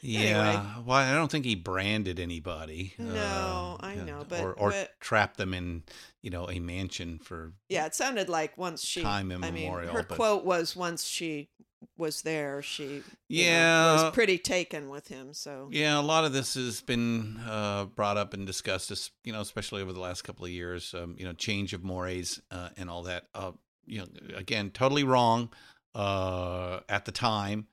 [0.01, 0.79] Yeah.
[0.85, 2.95] Well, I don't think he branded anybody.
[2.99, 5.83] No, uh, I know, but- or, or but- trapped them in,
[6.23, 7.53] you know, a mansion for.
[7.69, 9.03] Yeah, it sounded like once she.
[9.03, 11.49] Time I mean, immemorial, her but- quote was once she
[11.97, 13.93] was there, she you know, Yeah.
[14.05, 15.33] was pretty taken with him.
[15.33, 19.33] So Yeah, a lot of this has been uh, brought up and discussed, as- you
[19.33, 20.93] know, especially over the last couple of years.
[20.95, 23.29] Um, you know, change of mores uh, and all that.
[23.35, 23.53] Uh,
[23.87, 24.07] you know,
[24.37, 25.51] again, totally wrong
[25.95, 27.69] uh, at the time,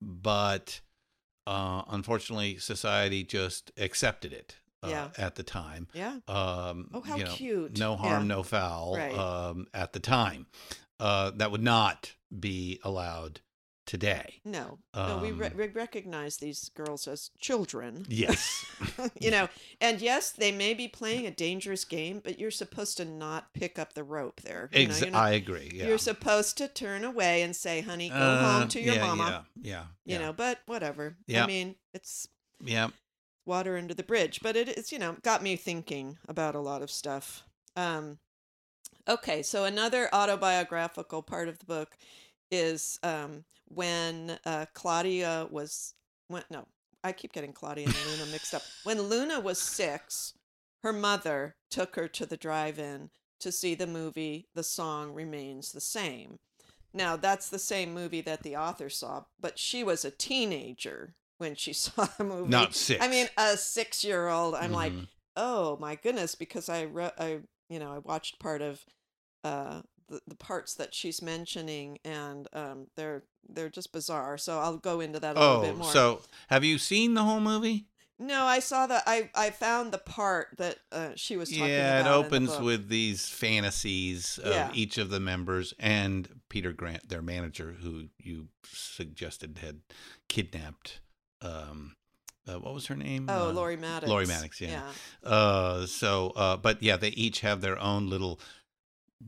[0.00, 0.80] but
[1.48, 4.56] uh, unfortunately, society just accepted it.
[4.82, 5.08] Uh, Yeah.
[5.18, 5.88] At the time.
[5.92, 6.18] Yeah.
[6.28, 7.78] Um, Oh, how you know, cute.
[7.78, 8.34] No harm, Yeah.
[8.36, 8.94] no foul.
[8.96, 9.12] Right.
[9.16, 10.46] Um, at the time,
[11.00, 13.40] uh, that would not be allowed
[13.88, 14.40] today.
[14.44, 18.04] no, no, we, re- Um, we recognize these girls as children.
[18.08, 18.64] Yes.
[19.20, 19.48] you know,
[19.80, 23.78] and yes, they may be playing a dangerous game, but you're supposed to not pick
[23.78, 24.68] up the rope there.
[24.72, 25.70] You Ex- you're not- I agree.
[25.74, 25.88] Yeah.
[25.88, 29.46] You're supposed to turn away and say, "Honey, go Uh, home to your yeah, mama."
[29.56, 30.18] Yeah, yeah, You yeah.
[30.26, 31.16] know, but whatever.
[31.26, 31.44] Yeah.
[31.44, 32.28] I mean, it's
[32.62, 32.90] yeah.
[33.46, 36.82] water under the bridge, but it is, you know, got me thinking about a lot
[36.82, 37.44] of stuff.
[37.74, 38.18] Um,
[39.08, 41.96] okay, so another autobiographical part of the book
[42.50, 45.94] is um, when uh, Claudia was,
[46.28, 46.66] when, no,
[47.04, 48.62] I keep getting Claudia and Luna mixed up.
[48.84, 50.34] When Luna was six,
[50.82, 55.80] her mother took her to the drive-in to see the movie The Song Remains the
[55.80, 56.38] Same.
[56.94, 61.54] Now, that's the same movie that the author saw, but she was a teenager when
[61.54, 62.48] she saw the movie.
[62.48, 63.04] Not six.
[63.04, 64.54] I mean, a six-year-old.
[64.54, 65.06] I'm like, Mhm.
[65.36, 68.84] oh my goodness, because I re- I you know I watched part of
[69.44, 74.38] uh the, the parts that she's mentioning, and um they're they're just bizarre.
[74.38, 75.92] So I'll go into that a little bit Oh, more.
[75.92, 77.86] so have you seen the whole movie?
[78.20, 79.04] no, I saw that.
[79.06, 81.70] I I found the part that uh, she was talking about.
[81.72, 82.16] Yeah, it about.
[82.16, 82.62] in the opens book.
[82.64, 84.70] with these fantasies of Yeah.
[84.74, 89.80] each of the members and Peter Grant, their manager, who you suggested had
[90.28, 91.00] kidnapped.
[91.42, 91.94] Um,
[92.48, 93.26] uh, what was her name?
[93.28, 94.08] Oh, Uh, Laurie Maddox.
[94.10, 94.60] Laurie Maddox.
[94.60, 94.82] Yeah.
[95.22, 98.40] Uh, so, uh, but yeah, they each have their own little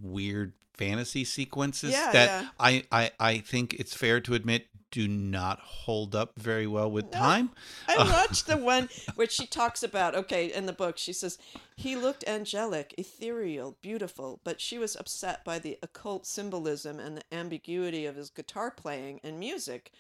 [0.01, 2.49] weird fantasy sequences Yeah, that yeah.
[2.59, 7.11] I, I I think it's fair to admit do not hold up very well with
[7.11, 7.51] time.
[7.89, 11.39] I watched the one where she talks about okay in the book she says
[11.77, 17.35] he looked angelic, ethereal, beautiful, but she was upset by the occult symbolism and the
[17.35, 19.93] ambiguity of his guitar playing and music.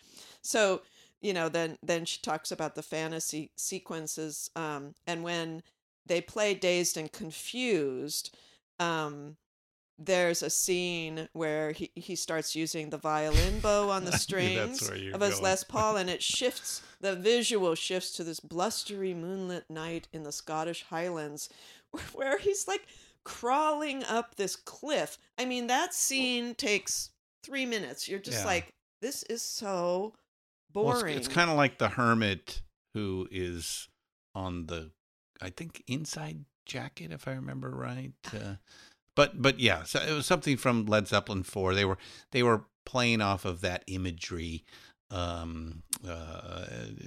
[0.42, 0.82] So,
[1.20, 5.62] you know, then then she talks about the fantasy sequences um and when
[6.06, 8.36] they play dazed and confused
[8.80, 9.36] um
[10.02, 14.88] there's a scene where he, he starts using the violin bow on the strings that's
[14.88, 15.44] where you're of his going.
[15.44, 16.82] Les Paul, and it shifts.
[17.00, 21.48] The visual shifts to this blustery moonlit night in the Scottish Highlands,
[22.14, 22.86] where he's like
[23.24, 25.18] crawling up this cliff.
[25.38, 27.10] I mean, that scene takes
[27.44, 28.08] three minutes.
[28.08, 28.46] You're just Yeah.
[28.46, 30.14] like, this is so
[30.74, 31.16] Well, boring.
[31.16, 32.62] it's, kind of like the hermit
[32.94, 33.88] who is
[34.34, 34.90] on the,
[35.42, 38.12] I think, inside jacket, if I remember right.
[38.32, 38.54] Uh,
[39.14, 41.74] but but yeah, so it was something from Led Zeppelin four.
[41.74, 41.98] They were
[42.32, 44.64] they were playing off of that imagery
[45.12, 46.64] um uh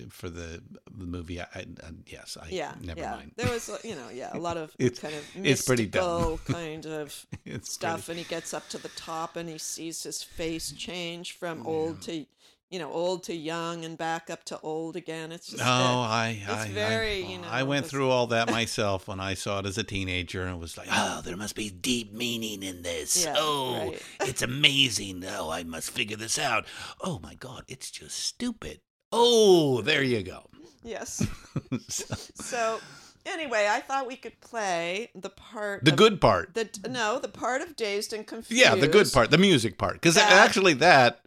[0.09, 0.61] for the
[0.93, 1.65] the movie i, I
[2.05, 3.11] yes i yeah, never yeah.
[3.11, 5.85] mind There was, uh, you know, yeah, a lot of It's- kind of it's pretty
[5.87, 6.31] dumb.
[6.31, 7.25] mystical kind of
[7.61, 11.37] stuff, pretty- and he gets up to the top and he sees his face change
[11.37, 12.25] from old to,
[12.73, 15.31] you know, old to young and back up to old again.
[15.31, 18.09] It's just, no uh, i it's I, very, I, you know, i went this- through
[18.09, 21.21] all that myself when i saw it as a teenager and it was like oh
[21.23, 24.01] there must be deep meaning in this Yeah, oh right.
[24.21, 26.65] it's amazing oh i must figure this out
[27.01, 28.81] oh my god it's just stupid
[29.11, 30.49] oh there you go
[30.83, 31.25] Yes.
[32.35, 32.79] so
[33.25, 35.85] anyway, I thought we could play the part.
[35.85, 36.53] The of- good part.
[36.53, 38.61] The no, the part of dazed and confused.
[38.61, 41.21] yeah the good part the music part because actually that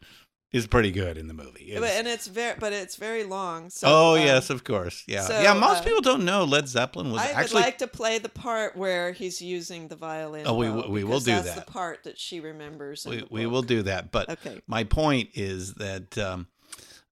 [0.53, 3.69] is pretty good in the movie But, and it's very, but it's very long.
[3.71, 6.69] So, oh um, yes of course yeah so, yeah most uh, people don't know led
[6.69, 10.47] zeppelin was I actually would like to play the part where he's using the violin.
[10.47, 11.67] Oh, we we will do that's that.
[11.67, 13.05] the part that she remembers.
[13.07, 14.61] in we, we will do that but Okay.
[14.67, 16.47] my point is that um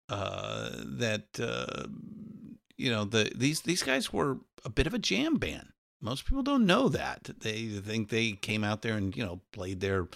[0.09, 1.87] uh that uh
[2.77, 5.69] you know the these these guys were a bit of a jam band
[6.01, 9.81] most people don't know that they think they came out there and you know played
[9.81, 10.09] their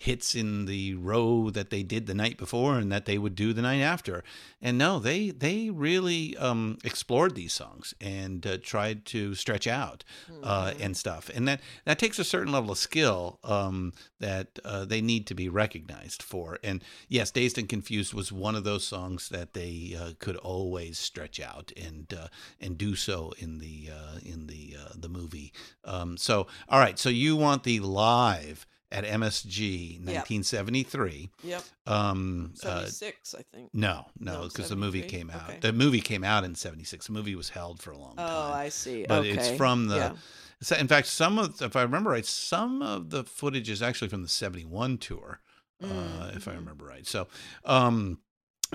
[0.00, 3.52] hits in the row that they did the night before and that they would do
[3.52, 4.24] the night after.
[4.62, 10.02] And no, they they really um, explored these songs and uh, tried to stretch out
[10.42, 11.30] uh, and stuff.
[11.34, 15.34] And that that takes a certain level of skill um, that uh, they need to
[15.34, 16.58] be recognized for.
[16.64, 20.98] And yes, Dazed and Confused was one of those songs that they uh, could always
[20.98, 22.28] stretch out and uh,
[22.58, 25.52] and do so in the uh, in the uh, the movie.
[25.84, 31.30] Um, so all right, so you want the live at MSG 1973.
[31.44, 31.62] Yep.
[31.86, 33.70] Um, uh, 76, I think.
[33.72, 35.48] no, no, No, because the movie came out.
[35.48, 35.58] Okay.
[35.60, 37.06] The movie came out in '76.
[37.06, 38.26] The movie was held for a long time.
[38.28, 39.04] Oh, I see.
[39.08, 39.96] But it's from the.
[39.96, 40.12] Yeah.
[40.60, 44.08] so In fact, some of, if I remember right, some of the footage is actually
[44.08, 45.40] from the '71 tour,
[45.82, 46.36] uh, Mm-hmm.
[46.36, 47.06] if I remember right.
[47.06, 47.28] So,
[47.64, 48.18] um,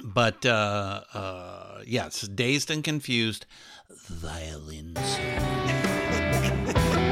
[0.04, 3.46] but uh, uh, yes, dazed and confused,
[4.08, 4.98] violins.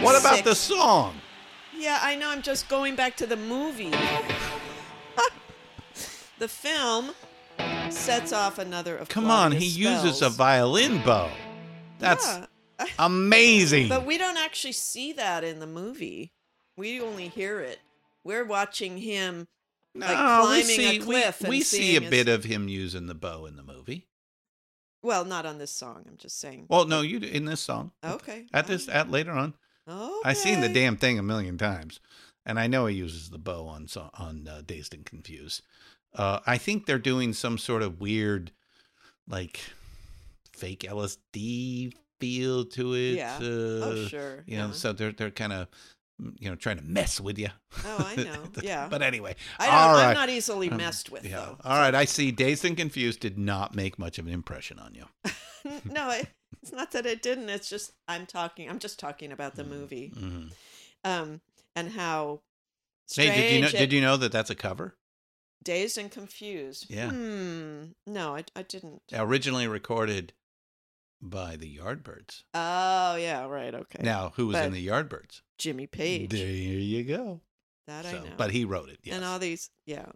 [0.00, 1.14] At What about the song?
[1.76, 2.30] Yeah, I know.
[2.30, 3.90] I'm just going back to the movie.
[6.38, 7.10] the film
[7.90, 11.30] sets off another of Come on, he Claudia's uses a violin bow.
[11.98, 12.46] That's Yeah.
[12.98, 13.88] amazing.
[13.90, 16.32] But we don't actually see that in the movie.
[16.78, 17.80] We only hear it.
[18.24, 19.48] We're watching him
[19.94, 21.40] like No, climbing we see, a cliff.
[21.40, 23.62] We, and we see seeing a his- bit of him using the bow in the
[23.62, 24.06] movie.
[25.02, 26.04] Well, not on this song.
[26.08, 26.66] I'm just saying.
[26.68, 27.92] Well, no, you do- in this song.
[28.02, 28.46] Okay.
[28.54, 29.54] At this, at later on.
[29.90, 30.20] Okay.
[30.24, 32.00] I've seen the damn thing a million times,
[32.46, 33.86] and I know he uses the bow on
[34.18, 35.62] on uh, Dazed and Confused.
[36.14, 38.50] Uh, I think they're doing some sort of weird,
[39.28, 39.60] like,
[40.52, 43.14] fake LSD feel to it.
[43.16, 43.36] Yeah.
[43.36, 43.44] Uh,
[43.82, 45.68] Oh, sure, You know, so they're they're kind of,
[46.38, 47.48] you know, trying to mess with you.
[47.84, 48.42] Oh, I know.
[48.62, 48.88] Yeah.
[48.90, 50.14] but anyway, I don't, all I'm right.
[50.14, 51.36] not easily Um, messed with, yeah.
[51.36, 51.56] though.
[51.64, 52.30] All right, I see.
[52.30, 55.04] Dazed and Confused did not make much of an impression on you.
[55.84, 56.28] no, it,
[56.62, 57.48] it's not that it didn't.
[57.48, 58.68] It's just I'm talking.
[58.68, 60.52] I'm just talking about the movie, Mhm.
[61.04, 61.40] um,
[61.76, 62.40] and how.
[63.14, 63.68] Hey, did you know?
[63.70, 64.96] Did you know that that's a cover?
[65.62, 66.86] Dazed and confused.
[66.88, 67.10] Yeah.
[67.10, 67.84] Hmm.
[68.06, 69.02] No, I, I didn't.
[69.12, 70.32] Originally recorded
[71.20, 72.44] by the Yardbirds.
[72.54, 73.46] Oh yeah.
[73.46, 73.74] Right.
[73.74, 74.02] Okay.
[74.02, 75.42] Now, who was in the Yardbirds?
[75.58, 76.30] Jimmy Page.
[76.30, 77.40] There you go.
[77.86, 78.24] That I know.
[78.38, 79.00] But he wrote it.
[79.02, 79.16] Yes.
[79.16, 80.06] And all these, yeah,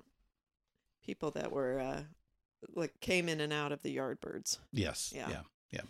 [1.05, 2.03] people that were uh,
[2.74, 4.59] like came in and out of the Yardbirds.
[4.72, 5.12] yes.
[5.14, 5.28] Yeah.
[5.28, 5.40] Yeah.
[5.72, 5.80] Yeah.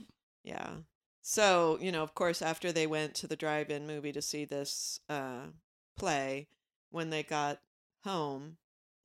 [0.45, 0.75] Yeah.
[1.23, 4.45] So, you know, of course, after they went to the drive in movie to see
[4.45, 5.47] this uh,
[5.97, 6.49] play,
[6.91, 7.61] when they got
[8.05, 8.59] home,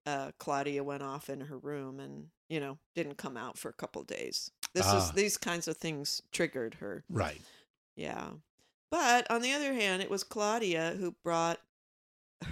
[0.06, 3.74] uh, Claudia went off in her room and, you know, didn't come out for a
[3.74, 4.52] couple days.
[4.74, 5.12] This is Ah.
[5.16, 7.04] these kinds of things triggered her.
[7.10, 7.42] Right.
[7.96, 8.32] Yeah.
[8.92, 11.60] But on the other hand, it was Claudia who brought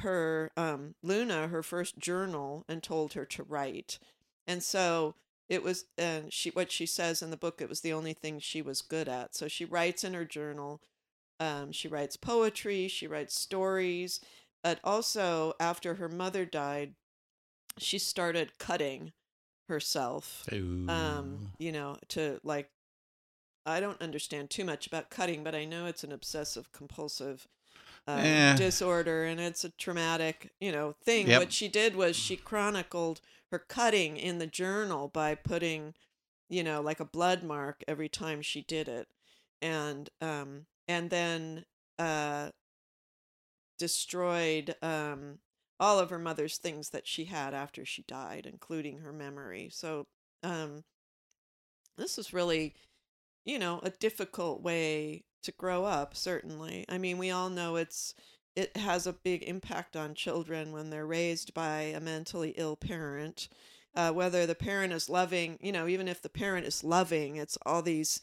[0.01, 3.99] her um Luna her first journal and told her to write.
[4.45, 5.15] And so
[5.49, 8.39] it was and she what she says in the book it was the only thing
[8.39, 9.35] she was good at.
[9.35, 10.81] So she writes in her journal
[11.39, 14.19] um she writes poetry, she writes stories,
[14.63, 16.93] but also after her mother died
[17.77, 19.13] she started cutting
[19.69, 20.43] herself
[20.89, 22.69] um you know to like
[23.65, 27.47] I don't understand too much about cutting, but I know it's an obsessive compulsive
[28.07, 28.55] Eh.
[28.55, 31.27] disorder, and it's a traumatic, you know, thing.
[31.27, 31.39] Yep.
[31.39, 35.93] What she did was she chronicled her cutting in the journal by putting,
[36.49, 39.07] you know, like a blood mark every time she did it,
[39.61, 41.65] and um, and then
[41.99, 42.51] uh,
[43.77, 45.39] destroyed um
[45.79, 49.69] all of her mother's things that she had after she died, including her memory.
[49.71, 50.07] So
[50.43, 50.83] um,
[51.97, 52.73] this is really,
[53.45, 56.15] you know, a difficult way to grow up.
[56.15, 58.13] Certainly, I mean, we all know it's
[58.55, 63.49] it has a big impact on children when they're raised by a mentally ill parent.
[63.95, 67.57] Uh, whether the parent is loving, you know, even if the parent is loving, it's
[67.65, 68.21] all these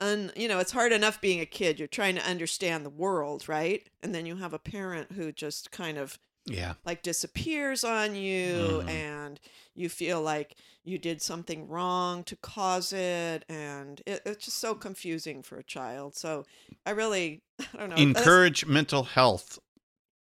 [0.00, 1.78] un, you know, it's hard enough being a kid.
[1.78, 3.88] You're trying to understand the world, right?
[4.02, 6.74] And then you have a parent who just kind of Yeah.
[6.84, 8.88] like disappears on you Mhm.
[8.90, 9.40] and
[9.74, 14.74] you feel like you did something wrong to cause it and it, it's just so
[14.74, 16.44] confusing for a child so
[16.84, 19.58] i really i don't know that's- Encourage mental health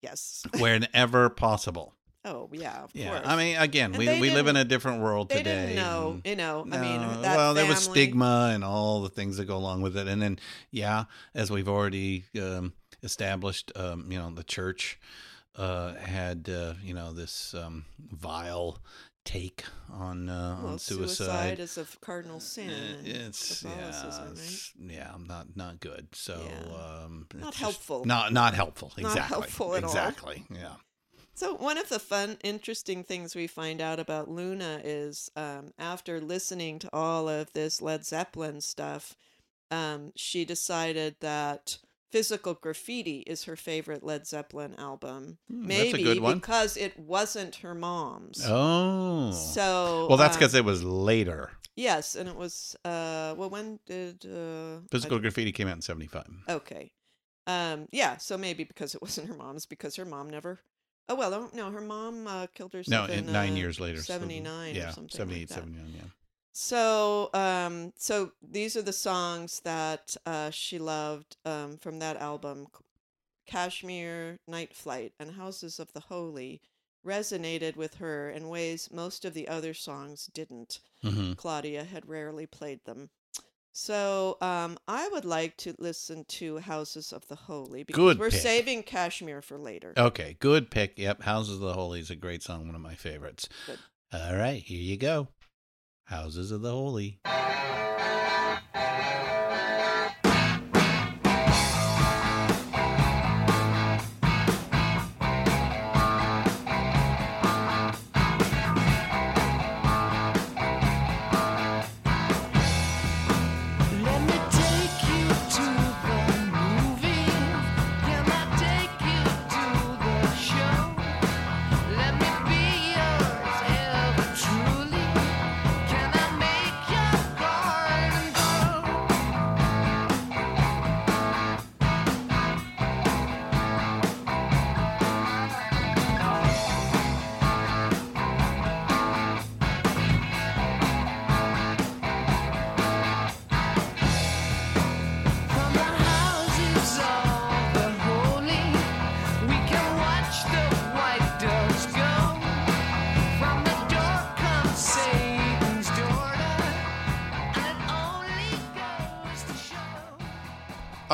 [0.01, 1.93] yes whenever possible.
[2.25, 5.01] oh yeah of Yeah, course I mean, again, And we, we live in a different
[5.03, 5.77] world they today.
[5.77, 9.55] and- you know i mean well, there was stigma and all the things that go
[9.57, 10.39] along with it, and then
[10.71, 11.05] yeah,
[11.35, 14.99] as we've already um, established, um, you know, the church
[15.57, 18.79] uh, had uh, you know this um, vile
[19.25, 21.59] take on uh, well, on suicide suicide.
[21.59, 24.31] is a cardinal sin Uh, it's yeah, right?
[24.31, 26.07] it's- yeah, not not good.
[26.13, 26.35] So
[26.79, 28.05] um, Not helpful.
[28.05, 28.93] Not not helpful.
[28.97, 29.03] Exactly.
[29.03, 29.35] Not Exactly.
[29.41, 29.89] helpful at all.
[29.89, 30.43] exactly.
[30.49, 30.75] Yeah.
[31.33, 36.19] So one of the fun, interesting things we find out about Luna is um, after
[36.19, 39.15] listening to all of this Led Zeppelin stuff,
[39.69, 41.77] um, she decided that
[42.11, 45.37] Physical Graffiti is her favorite Led Zeppelin album.
[45.49, 48.41] A Maybe because it wasn't her mom's.
[48.45, 49.31] Oh.
[49.31, 51.51] So well, that's um, because it was later.
[51.75, 56.25] yes, and it was uh, well, when did uh, Physical graffiti came out in '75.
[56.49, 56.91] Okay.
[57.45, 60.59] Um, yeah, so maybe because it wasn't her mom's, because her mom never.
[61.09, 63.97] Oh well, no, no, her mom uh, killed herself in, in nine uh, years later.
[63.97, 65.17] so- seventy nine yeah, or something.
[65.17, 66.01] 78, like 79, yeah.
[66.59, 72.65] So, um, so these are the songs that uh, she loved um, from that album.
[73.45, 76.59] Kashmir, Night Flight, and Houses of the Holy
[77.05, 80.79] resonated with her in ways most of the other songs didn't.
[81.03, 81.37] Mhm.
[81.37, 83.11] Claudia had rarely played them.
[83.71, 88.31] So um, I would like to listen to Houses of the Holy because Good we're
[88.31, 88.41] pick.
[88.41, 89.93] saving Kashmir for later.
[89.95, 90.97] Okay, good pick.
[90.97, 93.47] Yep, Houses of the Holy is a great song, one of my favorites.
[93.67, 93.77] Good.
[94.11, 95.27] All right, here you go.
[96.07, 97.19] Houses of the Holy.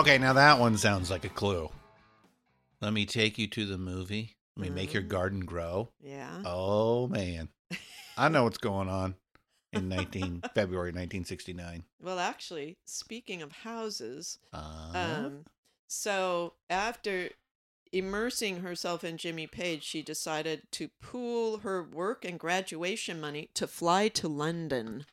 [0.04, 1.70] Okay, now that one sounds like a clue.
[2.82, 4.36] Let me take you to the movie.
[4.58, 5.92] Let me make your garden grow.
[6.02, 6.42] Yeah.
[6.44, 7.48] Oh man,
[8.18, 9.16] I know what's going on
[9.72, 11.86] in 19 February 1969.
[12.02, 15.46] Well, actually, speaking of houses, Uh, um,
[15.88, 17.30] so after
[17.94, 23.68] immersing herself in Jimmy Page, she decided to pool her work and graduation money to
[23.68, 25.06] fly to London.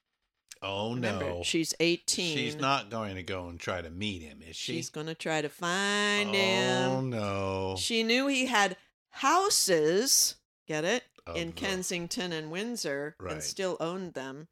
[0.63, 2.37] Oh Remember, no, she's 18.
[2.37, 4.75] She's not going to go and try to meet him, is she?
[4.75, 6.91] She's going to try to find oh him.
[6.91, 7.77] Oh no.
[7.79, 8.77] She knew he had
[9.11, 10.37] houses,
[10.67, 14.49] get it, Of in Kensington and Windsor and still owned them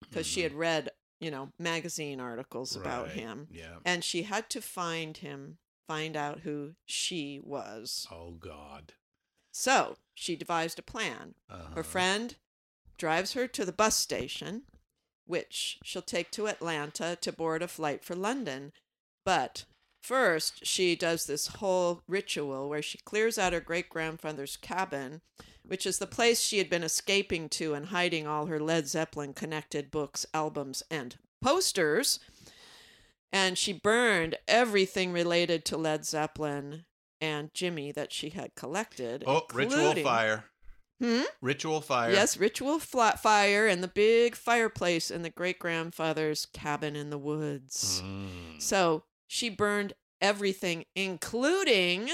[0.00, 0.90] because she had read,
[1.20, 3.48] you know, magazine articles about Right, him.
[3.50, 3.76] yeah.
[3.84, 8.06] And she had to find him, find out who she was.
[8.10, 8.94] Oh God.
[9.52, 11.34] So she devised a plan.
[11.50, 11.74] Uh-huh.
[11.76, 12.34] Her friend
[12.98, 14.62] drives her to the bus station,
[15.26, 18.72] which she'll take to Atlanta to board a flight for London.
[19.24, 19.64] But
[20.02, 25.22] first, she does this whole ritual where she clears out her great grandfather's cabin,
[25.66, 29.32] which is the place she had been escaping to and hiding all her Led Zeppelin
[29.32, 32.20] connected books, albums, and posters.
[33.32, 36.84] And she burned everything related to Led Zeppelin
[37.20, 39.24] and Jimmy that she had collected.
[39.26, 40.44] Oh, ritual fire.
[41.00, 41.22] Hmm?
[41.40, 42.12] Ritual fire.
[42.12, 47.18] Yes, ritual flat fire and the big fireplace in the great grandfather's cabin in the
[47.18, 48.02] woods.
[48.04, 48.62] Mm.
[48.62, 52.10] So she burned everything, including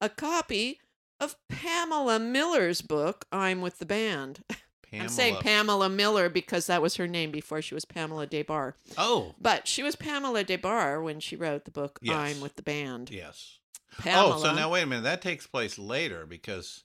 [0.00, 0.80] a copy
[1.20, 4.40] of Pamela Miller's book, I'm with the Band.
[4.92, 5.42] I'm saying Pamela.
[5.42, 8.74] Pamela Miller because that was her name before she was Pamela Des Barres.
[8.96, 9.34] Oh.
[9.40, 12.14] But she was Pamela Des Barres when she wrote the book Yes.
[12.16, 13.10] I'm with the Band.
[13.10, 13.58] Yes.
[13.98, 14.36] Pamela.
[14.36, 15.02] Oh, so now wait a minute.
[15.02, 16.84] That takes place later because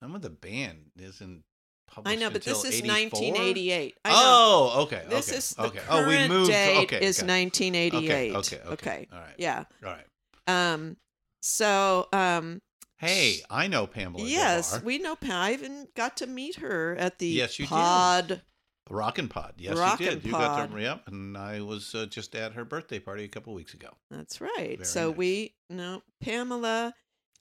[0.00, 1.44] some of the band isn't
[1.86, 3.20] published I know, but this is 84?
[3.20, 3.98] 1988.
[4.04, 4.16] I know.
[4.16, 5.02] Oh, okay.
[5.08, 5.78] This okay, is the okay.
[5.80, 6.50] current oh, we moved.
[6.50, 8.34] date okay, is 1988.
[8.34, 9.08] Okay, okay, okay.
[9.12, 9.34] All right.
[9.38, 9.64] Yeah.
[9.84, 10.72] All right.
[10.72, 10.96] Um.
[11.42, 12.60] So um.
[12.98, 14.22] Hey, I know Pamela.
[14.26, 15.32] yes, we know Pam.
[15.32, 17.70] I even got to meet her at the Yes, you did.
[17.70, 18.42] pod.
[18.90, 19.54] Rockin' Pod.
[19.56, 20.24] Yes, Rockin' you did.
[20.26, 20.72] You got Pod.
[20.72, 23.88] to yep, and I was uh, just at her birthday party a couple weeks ago.
[24.10, 24.76] That's right.
[24.76, 25.16] Very so nice.
[25.16, 26.92] we know Pamela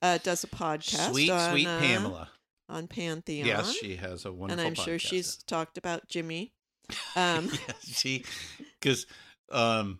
[0.01, 1.11] uh, does a podcast.
[1.11, 2.29] Sweet, on, sweet uh, Pamela.
[2.69, 3.47] On Pantheon.
[3.47, 4.65] Yes, she has a wonderful.
[4.65, 6.53] and I'm sure she's talked about Jimmy.
[7.15, 8.25] Um, yes, she
[8.79, 9.05] because
[9.51, 9.99] um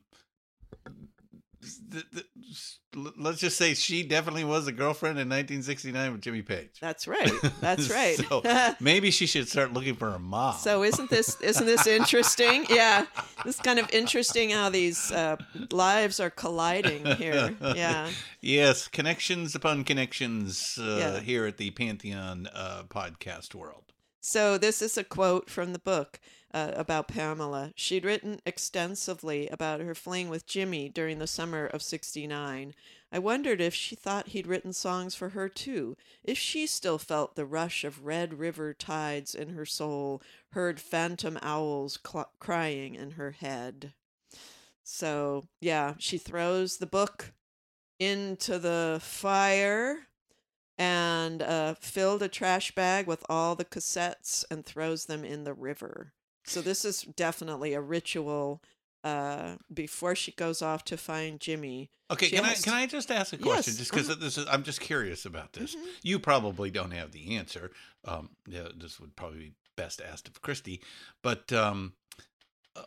[3.18, 6.80] let's just say she definitely was a girlfriend in 1969 with Jimmy Page.
[6.82, 7.32] That's right.
[7.62, 8.16] That's right.
[8.18, 8.42] so
[8.80, 10.56] maybe she should start looking for a mom.
[10.56, 12.66] So isn't this isn't this interesting?
[12.70, 13.06] Yeah,
[13.46, 15.38] this kind of interesting how these uh,
[15.72, 17.56] lives are colliding here.
[17.62, 18.10] Yeah.
[18.42, 21.20] yes, connections upon connections uh, Yeah.
[21.20, 23.94] here at the Pantheon uh, podcast world.
[24.22, 26.20] So this is a quote from the book
[26.54, 27.72] uh, about Pamela.
[27.76, 32.74] She'd written extensively about her fling with Jimmy during the summer of '69.
[33.12, 37.36] I wondered if she thought he'd written songs for her too, if she still felt
[37.36, 40.22] the rush of Red River tides in her soul,
[40.52, 43.94] heard phantom owls cl- crying in her head.
[44.84, 47.34] So, yeah, she throws the book
[48.00, 50.08] into the fire
[50.78, 55.54] and uh, filled a trash bag with all the cassettes and throws them in the
[55.54, 56.14] river.
[56.46, 58.62] So this is definitely a ritual
[59.04, 61.90] uh, before she goes off to find Jimmy.
[62.12, 63.74] Okay, can I can I just ask a question?
[63.74, 64.20] Yes, Just because uh-huh.
[64.20, 65.76] this is, I'm just curious about this.
[65.76, 65.86] Mhm.
[66.02, 67.72] You probably don't have the answer.
[68.04, 70.82] Um, yeah, this would probably be best asked of Christy.
[71.22, 71.94] But um,
[72.76, 72.82] uh,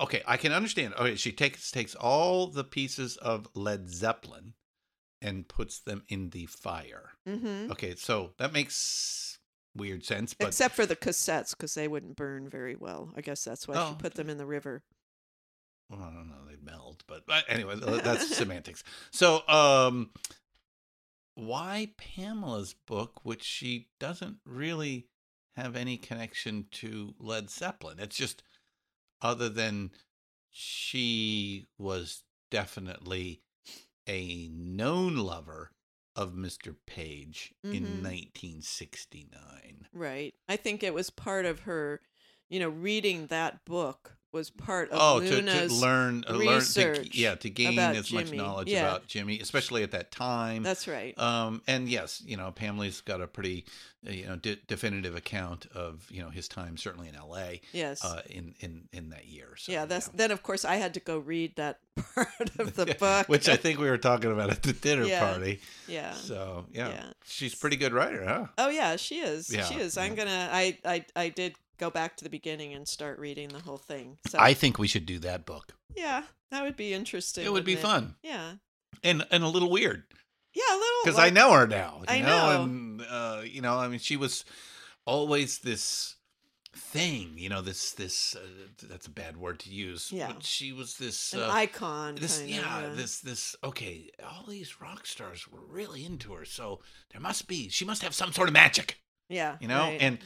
[0.00, 0.94] okay, I can understand.
[0.94, 4.54] Okay, she takes takes all the pieces of Led Zeppelin
[5.22, 7.12] and puts them in the fire.
[7.28, 7.70] Mhm.
[7.70, 9.31] Okay, so that makes
[9.76, 10.34] weird sense.
[10.34, 13.12] But Except for the cassettes, because they wouldn't burn very well.
[13.16, 14.82] I guess that's why Oh, she put them in the river.
[15.90, 17.02] well, I don't know, they'd melt.
[17.06, 18.82] But, but anyway, that's semantics.
[19.10, 20.10] So, um,
[21.34, 25.08] why Pamela's book, which she doesn't really
[25.56, 27.98] have any connection to Led Zeppelin?
[27.98, 28.42] It's just
[29.22, 29.90] other than
[30.50, 33.40] she was definitely
[34.06, 35.70] a known lover
[36.16, 36.74] of Mr.
[36.86, 38.02] Page in Mhm.
[38.02, 39.86] 1969.
[39.92, 40.34] Right.
[40.48, 42.00] I think it was part of her,
[42.52, 46.54] you know, reading that book was part of oh, to, to learn, uh, learn, to,
[46.54, 48.80] research yeah, to gain as much knowledge Yeah.
[48.88, 50.62] about Jimmy, especially at that time.
[50.62, 51.18] That's right.
[51.18, 53.66] Um, and yes, you know, Pamela's got a pretty,
[54.06, 57.60] uh, you know, de- definitive account of you know his time, certainly in L.A.
[57.74, 58.02] Yes.
[58.02, 59.48] Uh, in in in that year.
[59.58, 61.80] So, yeah, that's then of course I had to go read that
[62.14, 63.28] part of the book.
[63.28, 65.30] which I think we were talking about at the dinner Yeah.
[65.30, 65.60] party.
[65.86, 66.12] Yeah.
[66.14, 67.04] So yeah, Yeah.
[67.26, 68.46] she's pretty good writer, huh?
[68.56, 69.54] Oh yeah, she is.
[69.54, 69.98] Yeah, she is.
[69.98, 70.48] I'm gonna.
[70.50, 74.16] I I I did go back to the beginning and start reading the whole thing.
[74.28, 77.44] So I think we should do that book, yeah, that would be interesting.
[77.44, 78.14] It would be wouldn't fun.
[78.22, 78.52] Yeah.
[79.02, 80.04] and and a little weird.
[80.54, 81.00] Yeah, a little.
[81.04, 81.98] because I know her now.
[82.00, 82.62] You I know, know.
[82.62, 84.44] and uh, you know, I mean, she was
[85.06, 86.16] always this
[86.74, 87.32] thing.
[87.36, 88.46] You know, this this uh,
[88.88, 90.12] that's a bad word to use.
[90.12, 90.28] Yeah.
[90.28, 92.94] but she was this An uh, icon, This kind of, yeah, yeah.
[92.94, 94.10] this this okay.
[94.22, 96.80] All these rock stars were really into her, so
[97.10, 98.98] there must be she must have some sort of magic.
[99.28, 99.56] Yeah.
[99.60, 100.02] You know, right.
[100.02, 100.18] and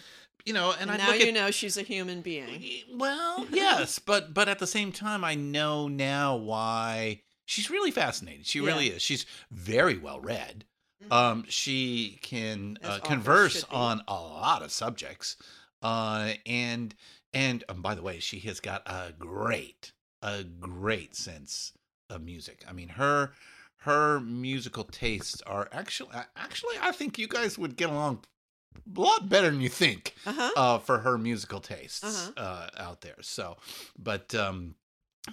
[0.46, 2.64] you know, And and, I now you at know she's a human being.
[2.94, 8.44] well, yes, but but at the same time, I know now why she's really fascinating.
[8.44, 8.66] She Yeah.
[8.66, 9.02] really is.
[9.02, 10.64] She's very well read.
[11.10, 15.36] Um, she can uh, converse on a lot of subjects,
[15.82, 16.94] uh, and
[17.32, 19.92] and um, by the way, she has got a great
[20.22, 21.72] a great sense
[22.10, 22.64] of music.
[22.68, 23.32] I mean, her
[23.80, 28.24] her musical tastes are actually actually I think you guys would get along
[28.96, 30.50] a lot better than you think Uh-huh.
[30.56, 32.32] uh, for her musical tastes Uh-huh.
[32.36, 33.16] uh, out there.
[33.22, 33.56] So,
[33.98, 34.74] but um,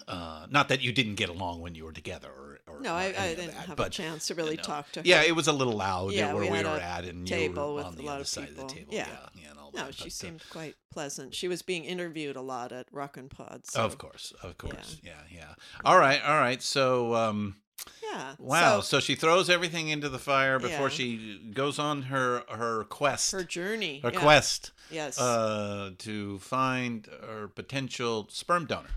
[0.08, 3.14] uh, not that you didn't get along when you were together, or, or No, I,
[3.16, 5.06] I didn't that, have but, a chance to really you know, talk to her.
[5.06, 7.86] Yeah, it was a little loud Yeah, where we, had were at, and table with
[7.86, 8.64] on a the lot other of side people.
[8.64, 8.94] of the table.
[8.94, 9.08] Yeah.
[9.36, 11.36] yeah, and all No, that, she but, uh, seemed quite pleasant.
[11.36, 13.68] She was being interviewed a lot at Rock and Pod.
[13.68, 13.84] So.
[13.86, 15.12] Of course, of course, yeah.
[15.32, 15.54] yeah,
[15.86, 16.62] All right, all right.
[16.64, 17.58] So, um,
[18.02, 18.36] Yeah.
[18.38, 18.82] Wow.
[18.82, 20.96] So, So, she throws everything into the fire before Yeah.
[20.96, 23.32] she goes on her her quest.
[23.32, 24.00] her journey.
[24.02, 24.20] her yeah.
[24.20, 24.72] quest.
[24.92, 25.20] Yes.
[25.20, 28.90] Uh, to find her potential sperm donor.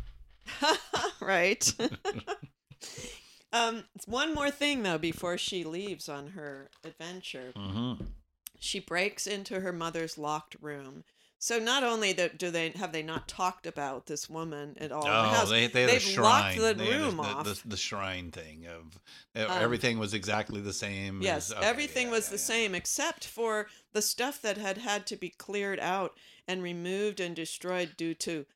[1.21, 1.73] right.
[3.53, 7.53] um, one more thing though before she leaves on her adventure.
[7.57, 8.05] Mm-hmm.
[8.59, 11.05] She breaks into her mother's locked room.
[11.39, 15.03] So not only that do they have they not talked about this woman at all
[15.05, 16.25] the Oh, they they had they've a shrine.
[16.25, 17.45] locked the They had a- room the, off.
[17.45, 18.99] The, the shrine thing of
[19.35, 21.21] Um, everything was exactly the same.
[21.23, 22.45] Yes, as- okay, everything yeah, was yeah, the yeah.
[22.45, 26.13] same except for the stuff that had had to be cleared out
[26.49, 28.47] and removed and destroyed due to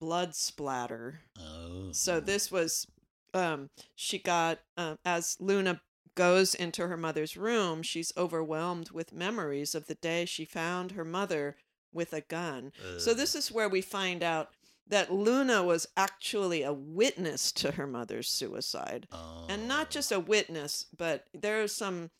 [0.00, 1.20] blood splatter.
[1.40, 1.90] Oh.
[1.92, 2.86] So this was,
[3.32, 5.80] um, she got um, as Luna
[6.14, 11.04] goes into her mother's room, she's overwhelmed with memories of the day she found her
[11.04, 11.56] mother
[11.96, 12.70] with a gun.
[12.98, 14.50] So this is where we find out
[14.88, 19.08] that Luna was actually a witness to her mother's suicide,
[19.48, 22.10] and not just a witness, but there's some,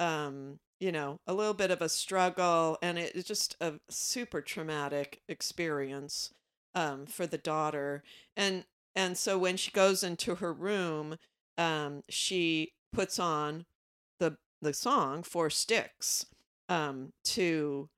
[0.00, 5.22] um, you know, a little bit of a struggle, and it's just a super traumatic
[5.28, 6.32] experience
[6.74, 8.02] um, for the daughter,
[8.36, 8.64] and
[8.96, 11.18] and so when she goes into her room,
[11.56, 13.64] um, she puts on
[14.18, 16.26] the the song Four Sticks
[16.68, 17.88] um, to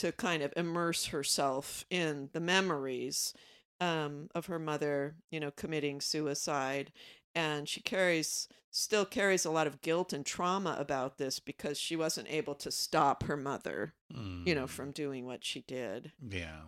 [0.00, 3.32] to kind of immerse herself in the memories
[3.80, 6.92] um, of her mother, you know, committing suicide,
[7.34, 11.96] and she carries still carries a lot of guilt and trauma about this because she
[11.96, 13.94] wasn't able to stop her mother,
[14.44, 14.68] you know, Mm.
[14.68, 16.12] from doing what she did.
[16.24, 16.60] Yeah,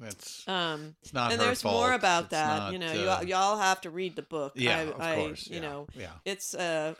[0.00, 2.72] that's Um, it's not and her there's more about It's that.
[2.72, 4.52] you know, uh, y'all, y'all have to read the book.
[4.56, 6.12] Yeah, I, of I, course, You yeah, know, yeah.
[6.24, 6.94] it's uh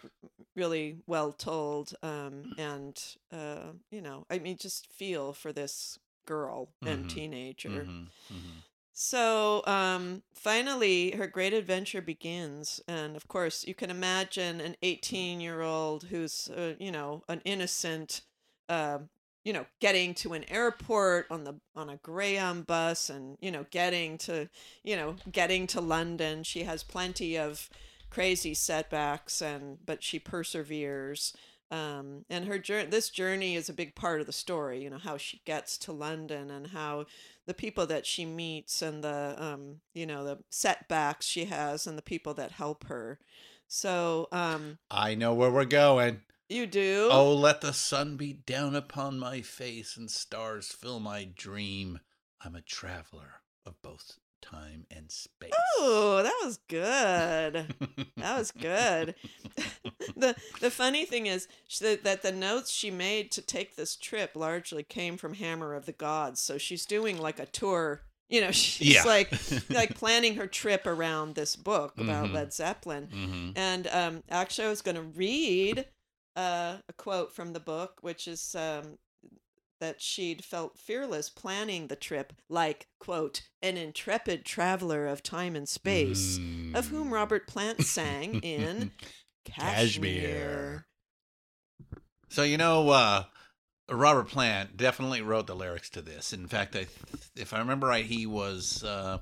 [0.57, 1.95] really well told.
[2.03, 7.71] Um, and uh, you know, I mean, just feel for this girl and Mhm, teenager.
[7.89, 8.63] mhm, mhm.
[8.93, 16.05] So um, finally, her great adventure begins, and of course, you can imagine an 18-year-old
[16.05, 18.23] who's, uh, you know, an innocent,
[18.69, 18.99] uh,
[19.45, 23.67] you know, getting to an airport on the on a Greyhound bus, and you know,
[23.71, 24.49] getting to,
[24.83, 26.43] you know, getting to London.
[26.43, 27.69] She has plenty of
[28.11, 31.35] crazy setbacks, and but she perseveres.
[31.73, 34.83] Um, and her journey, this journey is a big part of the story.
[34.83, 37.07] You know how she gets to London and how
[37.47, 41.99] the people that she meets and the um you know the setbacks she has and
[41.99, 43.19] the people that help her
[43.67, 46.23] so um I know where we're going.
[46.51, 51.25] You do Oh, let the sun beat down upon my face and stars fill my
[51.25, 52.01] dream.
[52.45, 55.53] I'm a traveler of both time and space.
[55.79, 57.75] oh that was good
[58.17, 59.15] that was good
[60.17, 61.47] the the funny thing is
[61.81, 65.85] that, that the notes she made to take this trip largely came from hammer of
[65.87, 69.05] the gods so she's doing like a tour you know she's Yeah.
[69.05, 69.31] like
[69.71, 72.35] like planning her trip around this book about Mhm.
[72.35, 73.53] led zeppelin Mhm.
[73.57, 75.85] and um actually i was going to read
[76.37, 78.99] uh, a quote from the book which is um
[79.81, 85.69] that she'd felt fearless planning the trip like quote an intrepid traveler of time and
[85.69, 86.39] space
[86.75, 88.91] of whom robert plant sang in
[89.45, 90.87] Kashmir.
[92.29, 93.25] So you know, uh,
[93.91, 96.33] Robert Plant definitely wrote the lyrics to this.
[96.33, 96.87] In fact, I,
[97.37, 99.19] if I remember right, he was uh,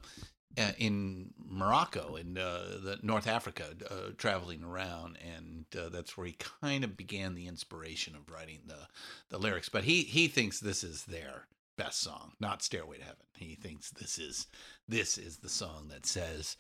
[0.79, 6.37] in Morocco in uh, the North Africa, uh, traveling around, and uh, that's where he
[6.61, 8.89] kind of began the inspiration of writing the
[9.31, 9.69] the lyrics.
[9.69, 11.47] But he he thinks this is their
[11.77, 13.27] best song, not Stairway to Heaven.
[13.37, 14.47] He thinks this is
[14.87, 16.57] this is the song that says.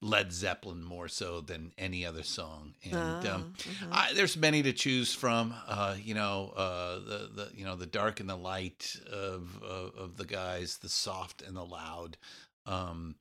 [0.00, 3.86] Led Zeppelin more so than any other song, and um, Ah, uh-huh.
[3.90, 5.52] I, there's many to choose from.
[5.66, 9.96] Uh, you know, uh, the the you know the dark and the light of of,
[9.96, 12.16] of the guys, the soft and the loud.
[12.64, 13.16] Um,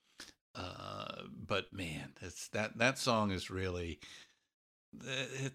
[0.58, 4.00] uh, but man, it's that that song is really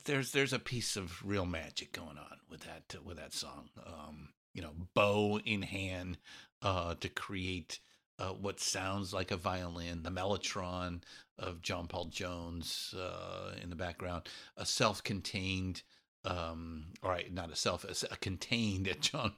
[0.05, 3.71] there's there's a piece of real magic going on with that with that song.
[3.85, 6.19] Um, you know, bow in hand
[6.61, 7.81] uh, to create
[8.19, 11.03] uh, what sounds like a violin, the mellotron
[11.39, 15.83] of John Paul Jones uh, in the background, a self-contained,
[16.25, 19.33] um, all right, not a self, a contained John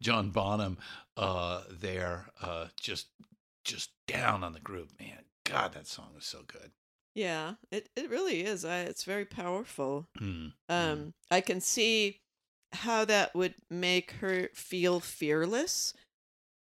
[0.00, 0.78] John Bonham
[1.16, 3.08] uh, there, uh, just
[3.64, 5.24] just down on the groove, man.
[5.44, 6.70] God, that song is so good.
[7.14, 12.20] yeah it, it really is I, it's very powerful Mm, um i can see
[12.72, 15.92] how that would make her feel fearless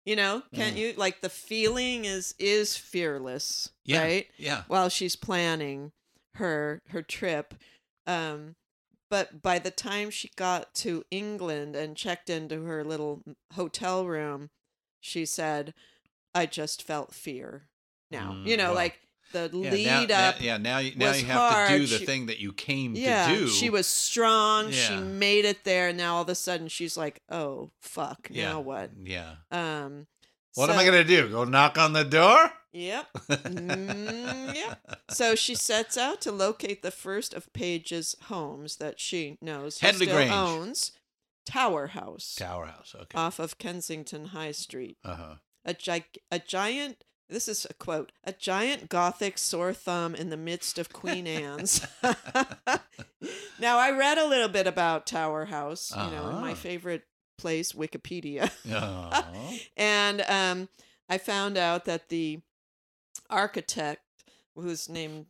[0.06, 0.80] you know can't Mm.
[0.80, 4.64] you like the feeling is is fearless Yeah, right yeah.
[4.68, 5.92] while she's planning
[6.36, 7.54] her her trip
[8.08, 8.56] um
[9.12, 13.22] but by the time she got to england and checked into her little
[13.54, 14.50] hotel room
[15.00, 15.74] she said
[16.40, 17.68] i just felt fear
[18.12, 18.76] now you Mm, know wow.
[18.76, 19.00] like
[19.32, 20.36] the Yeah, lead now, up.
[20.40, 22.96] Now, yeah, now you, now you have to do the She- thing that you came
[22.96, 23.48] yeah, to do.
[23.48, 24.72] she was strong.
[24.72, 25.94] She made it there.
[25.94, 28.28] Now all of a sudden she's like, "Oh fuck!
[28.32, 28.54] Yeah.
[28.54, 29.36] Now what?" Yeah.
[29.52, 30.08] Um,
[30.56, 31.30] What am I gonna do?
[31.30, 32.52] Go knock on the door?
[32.74, 33.06] Yep.
[33.30, 34.80] Mm, yep.
[35.12, 39.86] So she sets out to locate the first of Page's homes that she knows he
[39.86, 40.32] Headley still Grange.
[40.32, 40.92] owns,
[41.46, 42.96] Tower House, Tower House.
[42.96, 43.16] Okay.
[43.18, 44.98] off of Kensington High Street.
[45.04, 45.36] Uh huh.
[45.66, 47.04] A gi- a giant.
[47.30, 51.86] This is a quote: "A giant Gothic sore thumb in the midst of Queen Anne's."
[53.60, 55.92] now, I read a little bit about Tower House.
[55.96, 56.56] You know, in my Ah.
[56.56, 57.04] favorite
[57.38, 58.52] place, Wikipedia.
[58.72, 59.60] Oh.
[59.78, 60.70] and um,
[61.08, 62.40] I found out that the
[63.30, 64.02] architect,
[64.56, 65.28] who's named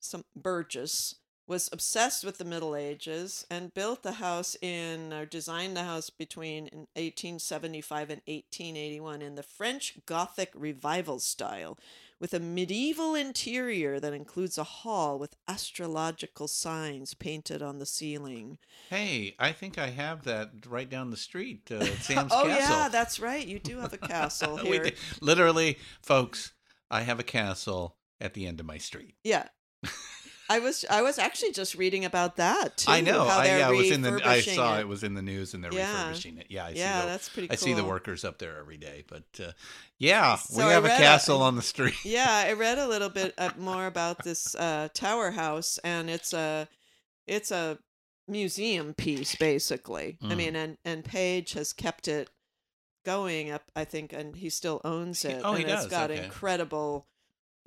[0.00, 1.14] some Burges,
[1.48, 6.10] was obsessed with the Middle Ages and built the house in or designed the house
[6.10, 11.78] between 1875 and 1881 in the French Gothic revival style.
[12.20, 18.58] With a medieval interior that includes a hall with astrological signs painted on the ceiling.
[18.90, 22.76] Hey, I think I have that right down the street uh, Sam's oh Castle.
[22.76, 23.46] yeah, that's right.
[23.46, 24.90] You do have a castle here.
[25.22, 26.52] Literally, folks,
[26.90, 29.14] I have a castle at the end of my street.
[29.22, 29.46] Yeah.
[30.50, 32.90] I was I was actually just reading about that too.
[32.90, 33.24] I know.
[33.24, 34.20] How I, yeah, it was in the.
[34.24, 34.80] I saw it.
[34.80, 34.88] it.
[34.88, 35.98] was in the news, and they're Yeah.
[36.06, 36.46] refurbishing it.
[36.48, 36.78] Yeah, I see.
[36.78, 37.52] Yeah, the, that's pretty Cool.
[37.52, 39.52] I see the workers up there every day, but uh,
[39.98, 41.94] yeah, So we have a castle on the street.
[42.04, 46.32] yeah, I read a little bit uh, more about this uh, tower house, and it's
[46.32, 46.66] a
[47.26, 47.78] it's a
[48.26, 50.18] museum piece basically.
[50.22, 50.36] I Mm.
[50.36, 52.30] mean, and and Page has kept it
[53.04, 53.70] going up.
[53.76, 55.40] I think, and he still owns it.
[55.44, 56.24] oh, he and it's does, got okay.
[56.24, 57.06] incredible,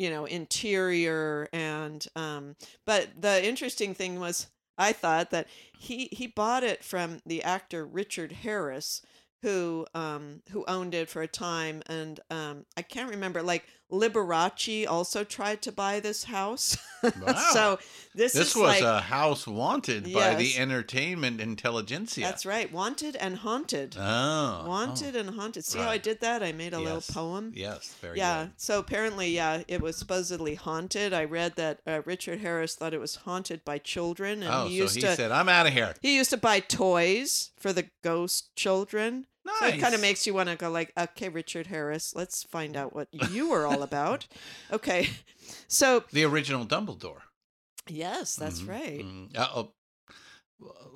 [0.02, 2.56] you know, interior and um.
[2.86, 4.48] But the interesting thing was,
[4.78, 5.48] I thought that
[5.78, 9.02] he he bought it from the actor Richard Harris.
[9.44, 14.88] Who um who owned it for a time and um I can't remember like Liberace
[14.88, 16.78] also tried to buy this house.
[17.20, 17.34] Wow.
[17.52, 17.80] so
[18.14, 20.60] this, This is was like, a house wanted by the Yes.
[20.60, 22.24] entertainment intelligentsia.
[22.24, 22.72] That's right.
[22.72, 23.96] Wanted and haunted.
[24.00, 25.66] Oh, Wanted and haunted.
[25.66, 26.44] See how I did that?
[26.44, 27.54] I made a little poem.
[27.56, 28.44] Yes, very yeah.
[28.44, 28.52] good.
[28.58, 31.12] So apparently, yeah, it was supposedly haunted.
[31.12, 34.78] I read that uh, Richard Harris thought it was haunted by children, and Oh, he
[34.78, 35.16] so used he to.
[35.16, 39.26] said, "I'm out of here." He used to buy toys for the ghost children.
[39.60, 42.76] So it kind of makes you want to go like, okay, Richard Harris, let's find
[42.78, 44.28] out what you were all about.
[44.72, 45.10] Okay,
[45.68, 47.22] so The original Dumbledore.
[47.88, 49.00] yes, that's Mhm, right.
[49.04, 49.38] mhm.
[49.38, 49.74] Uh, oh,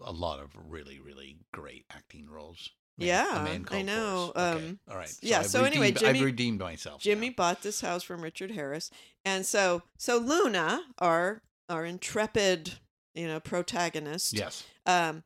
[0.03, 2.69] a lot of really, really great acting roles.
[2.97, 4.31] Man- Yeah, I know.
[4.33, 4.37] Forrest.
[4.57, 5.09] Okay, Um, all right.
[5.09, 5.39] So yeah.
[5.39, 7.01] I've so anyway, Jimmy I've redeemed myself.
[7.01, 8.89] Jimmy bought this house from Richard Harris,
[9.25, 12.73] and so so Luna, our our intrepid,
[13.15, 14.63] you know, protagonist, Yes.
[14.85, 15.23] um,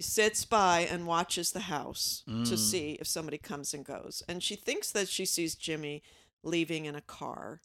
[0.00, 2.58] sits by and watches the house to Mm.
[2.58, 6.02] see if somebody comes and goes, and she thinks that she sees Jimmy
[6.42, 7.60] leaving in a car,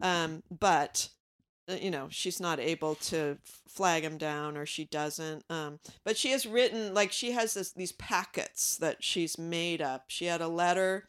[0.00, 1.08] um, but
[1.68, 5.44] uh, you know she's not able to f- flag him down or she doesn't.
[5.50, 10.04] Um but she has written like she has this these packets that she's made up.
[10.08, 11.08] She had a letter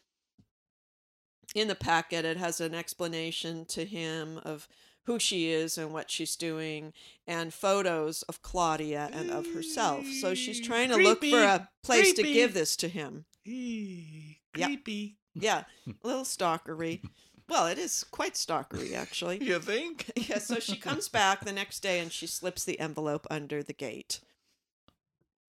[1.54, 2.24] in the packet.
[2.24, 4.68] It has an explanation to him of
[5.06, 6.92] who she is and what she's doing
[7.26, 12.12] and photos of claudia and of herself so she's trying to look for a place
[12.14, 14.66] to give this to him Yeah.
[14.66, 15.16] Creepy.
[15.34, 15.64] yeah
[16.02, 17.00] a little stalkery
[17.48, 20.10] well it is quite stalkery actually You think?
[20.28, 23.72] yeah, so she comes back the next day and she slips the envelope under the
[23.74, 24.20] gate.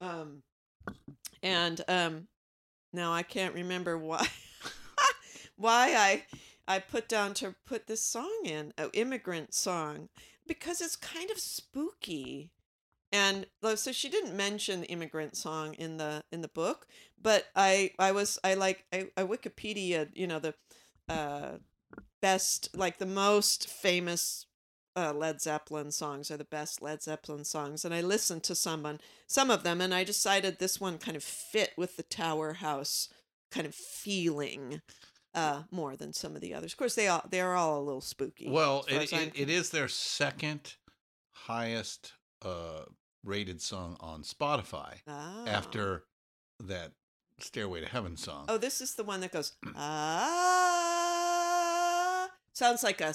[0.01, 0.41] Um
[1.41, 2.27] and um
[2.91, 4.27] now I can't remember why
[5.55, 6.23] why I
[6.68, 10.09] I put down to put this song in, an immigrant song,
[10.47, 12.51] because it's kind of spooky.
[13.11, 13.45] And
[13.76, 16.88] so she didn't mention the immigrant song in the in the book,
[17.22, 20.55] but I I was I like I, I Wikipedia, you know, the
[21.07, 21.57] uh
[22.22, 24.47] best like the most famous
[24.95, 28.86] uh, Led Zeppelin songs are the best Led Zeppelin songs, and I listened to some
[29.49, 33.09] of them, and I decided this one kind of fit with the Tower House
[33.51, 34.82] kind of feeling
[35.36, 36.73] uh, more than some of the others.
[36.73, 38.49] Of course, they all they are all a little spooky.
[38.49, 40.75] Well, it, it, it is their second
[41.31, 42.13] highest
[42.43, 42.84] uh,
[43.23, 45.45] rated song on Spotify Ah.
[45.47, 46.03] after
[46.59, 46.91] that
[47.39, 48.45] Stairway to Heaven song.
[48.47, 49.53] Oh, this is the one that goes
[51.36, 52.29] ah.
[52.53, 53.13] Sounds like a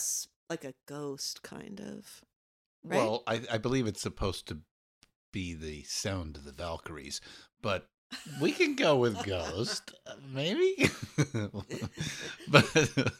[0.51, 2.23] like a ghost kind of.
[2.85, 2.97] Right?
[2.97, 4.59] Well, I, I believe it's supposed to
[5.33, 7.21] be the sound of the Valkyries,
[7.61, 7.89] but
[8.41, 9.93] we can go with Ghost,
[10.33, 10.91] maybe.
[12.49, 12.65] but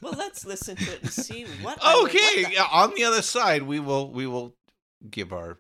[0.01, 1.79] well, let's listen to it and see what.
[1.79, 4.55] Okay, what the- on the other side, we will we will
[5.11, 5.59] give our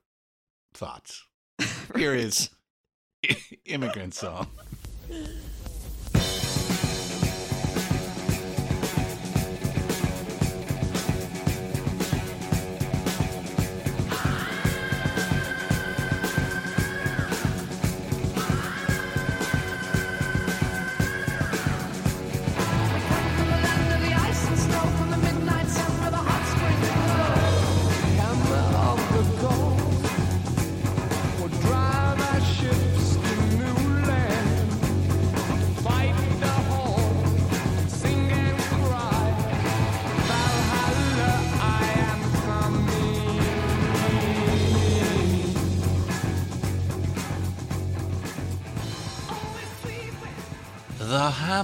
[0.74, 1.24] thoughts.
[1.96, 2.50] Here is
[3.64, 4.48] immigrant song.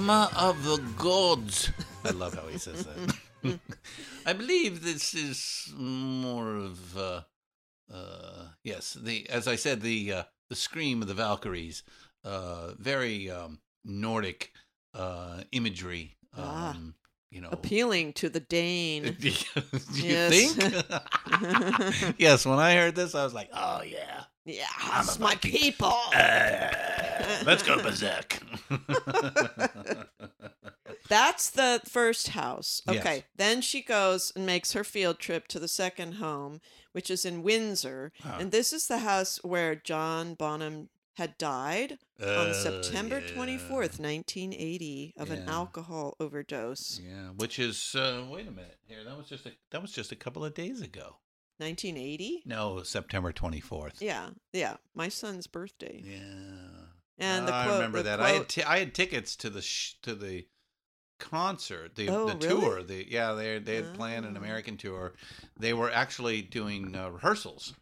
[0.04, 1.70] hammer of the gods.
[2.04, 3.58] I love how he says that.
[4.26, 7.20] I believe this is more of uh,
[7.92, 11.82] uh, yes, the as I said, the uh, the scream of the Valkyries,
[12.24, 14.52] uh, very um, Nordic
[14.94, 16.16] uh, imagery.
[16.36, 16.76] Um, Ah.
[17.30, 19.16] you know, Appealing to the Dane.
[19.20, 20.54] Do you Yes.
[20.54, 22.14] think?
[22.18, 22.44] yes.
[22.46, 24.66] When I heard this, I was like, "Oh yeah, Yeah,
[25.00, 25.94] it's my people.
[27.46, 28.38] let's go berserk."
[31.08, 32.80] That's the first house.
[32.88, 33.00] Yes.
[33.00, 33.24] Okay.
[33.36, 36.60] Then she goes and makes her field trip to the second home,
[36.92, 38.12] which is in Windsor.
[38.24, 38.38] Ah.
[38.40, 43.32] And this is the house where John Bonham had died on Uh, September yeah.
[43.34, 47.00] 24th, 1980, of an alcohol overdose.
[47.04, 49.04] Yeah, which is uh, wait a minute here.
[49.04, 51.16] That was just a that was just a couple of days ago.
[51.58, 52.42] 1980?
[52.46, 54.00] No, September twenty fourth.
[54.00, 54.76] Yeah, yeah.
[54.94, 56.02] My son's birthday.
[56.04, 56.86] Yeah.
[57.18, 58.20] And the I remember that.
[58.20, 60.46] I had quote- t- I had tickets to the sh- to the
[61.20, 62.60] concert, the Oh, the really?
[62.60, 62.82] tour.
[62.82, 64.40] The yeah, they they had planned an Oh.
[64.40, 65.14] American tour.
[65.58, 67.74] They were actually doing uh, rehearsals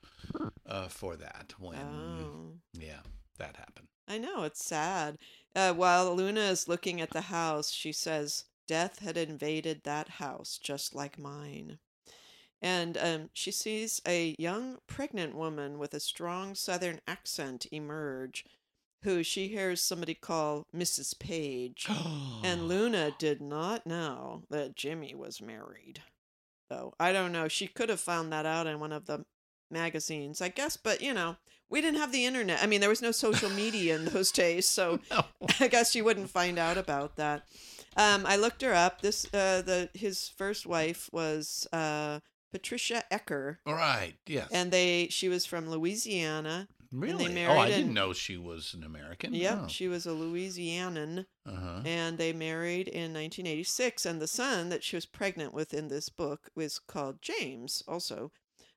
[0.66, 2.58] uh, for that when Oh.
[2.78, 3.00] yeah
[3.38, 3.88] that happened.
[4.06, 5.16] I know, it's sad.
[5.56, 10.58] Uh, while Luna is looking at the house, she says, Death had invaded that house
[10.62, 11.78] just like mine.
[12.62, 18.44] And um, she sees a young pregnant woman with a strong southern accent emerge,
[19.02, 21.18] who she hears somebody call Mrs.
[21.18, 21.88] Page.
[22.44, 26.02] and Luna did not know that Jimmy was married.
[26.70, 27.48] So I don't know.
[27.48, 29.24] She could have found that out in one of the
[29.70, 31.36] magazines, I guess, but you know,
[31.68, 32.62] we didn't have the internet.
[32.62, 35.00] I mean, there was no social media in those days, so
[35.60, 37.42] I guess you wouldn't find out about that.
[37.96, 39.02] Um, I looked her up.
[39.02, 42.20] This uh, the his first wife was uh,
[42.52, 44.14] Patricia Ecker, All right.
[44.26, 44.48] Yes.
[44.52, 46.68] and they she was from Louisiana.
[46.92, 47.44] really?
[47.46, 49.32] oh, I didn't in- know she was an American.
[49.34, 49.68] Yep, Oh.
[49.68, 51.80] she was a Louisianan, Uh-huh.
[51.86, 54.04] and they married in 1986.
[54.04, 57.82] And the son that she was pregnant with in this book was called James.
[57.88, 58.30] Also,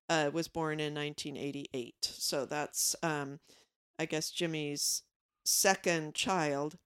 [0.07, 1.95] uh, was born in 1988.
[2.17, 3.39] So that's, um,
[3.99, 5.03] I guess, Jimmy's
[5.43, 6.77] second child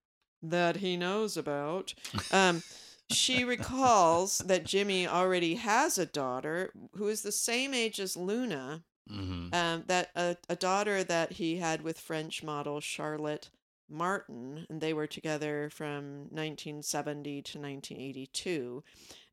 [0.41, 1.93] that he knows about.
[2.31, 2.63] Um,
[3.11, 8.83] she recalls that Jimmy already has a daughter who is the same age as Luna
[9.09, 9.53] Mhm.
[9.55, 13.49] um, that a, a daughter that he had with French model Charlotte
[13.89, 18.83] Martin, and they were together from 1970 to 1982.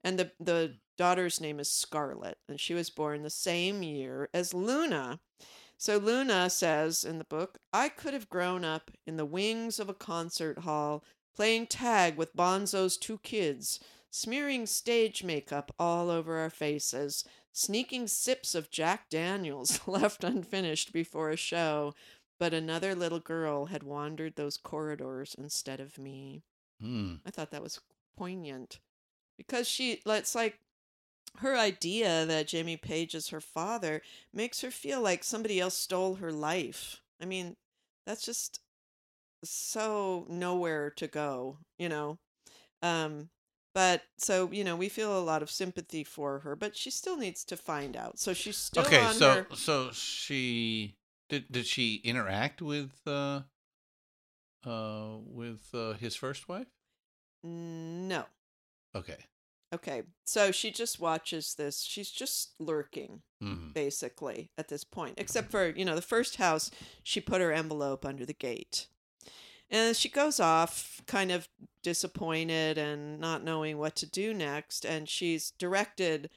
[0.03, 4.55] And the, the daughter's name is Scarlett, and she was born the same year as
[4.55, 5.21] Luna.
[5.77, 9.91] So Luna says in the book, I could have grown up in the wings of
[9.91, 11.05] a concert hall,
[11.37, 13.79] playing tag with Bonzo's two kids,
[14.11, 21.31] smearing stage makeup all over our faces, sneaking sips of Jack Daniels left unfinished before
[21.31, 21.95] a show.
[22.39, 26.43] But another little girl had wandered those corridors instead of me.
[26.81, 27.15] Hmm.
[27.25, 27.81] I thought that was
[28.17, 28.81] poignant
[29.39, 30.59] because she, it's like
[31.39, 36.17] her idea that Jamie Page is her father makes her feel like somebody else stole
[36.17, 37.01] her life.
[37.21, 37.57] I mean,
[38.07, 38.61] that's just
[39.51, 42.19] so nowhere to go, you know.
[42.83, 43.31] Um,
[43.75, 47.17] but so you know, we feel a lot of sympathy for her, but she still
[47.17, 48.19] needs to find out.
[48.19, 49.47] So she's still okay, on so her.
[49.55, 50.97] so she
[51.29, 53.43] did did she interact with uh
[54.65, 56.67] uh with uh, his first wife?
[57.43, 58.25] No.
[58.95, 59.19] Okay.
[59.75, 60.03] Okay.
[60.25, 61.83] So she just watches this.
[61.83, 63.75] She's just lurking, Mhm.
[63.75, 65.15] basically, at this point.
[65.19, 66.71] Except for, you know, the first house,
[67.03, 68.89] she put her envelope under the gate.
[69.71, 71.49] And she goes off, kind of
[71.83, 74.85] disappointed and not knowing what to do next.
[74.85, 76.31] And she's directed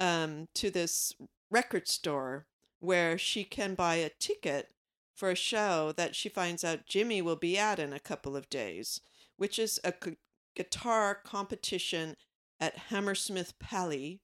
[0.00, 1.14] um, to this
[1.50, 2.46] record store
[2.80, 4.70] where she can buy a ticket
[5.14, 8.50] for a show that she finds out Jimmy will be at in a couple of
[8.50, 9.00] days,
[9.36, 10.16] which is a gu-
[10.56, 12.16] guitar competition
[12.58, 14.20] at Hammersmith Pally.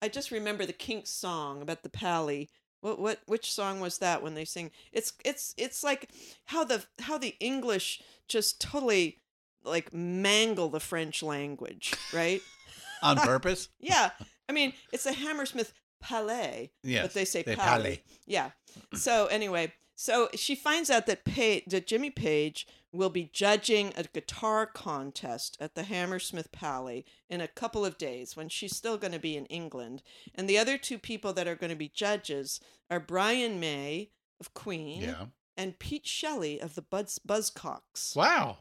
[0.00, 2.50] I just remember the Kinks song about the Pally.
[2.80, 4.70] What what which song was that when they sing?
[4.92, 6.10] It's it's it's like
[6.46, 9.18] how the how the English just totally
[9.64, 12.40] like mangle the French language, right?
[13.02, 13.68] On purpose?
[13.80, 14.10] yeah.
[14.48, 16.70] I mean, it's a Hammersmith Palais.
[16.82, 17.76] Yes, But they say they Palais.
[17.78, 18.02] Palais.
[18.26, 18.50] Yeah.
[18.94, 24.04] So anyway, so she finds out that Page, that Jimmy Page will be judging a
[24.04, 29.12] guitar contest at the Hammersmith Palais in a couple of days when she's still going
[29.12, 30.02] to be in England.
[30.36, 34.54] And the other two people that are going to be judges are Brian May of
[34.54, 35.24] Queen Yeah.
[35.56, 38.14] and Pete Shelley of the Buzz Buzzcocks.
[38.14, 38.58] Wow.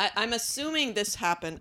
[0.00, 1.60] I, I'm assuming this happened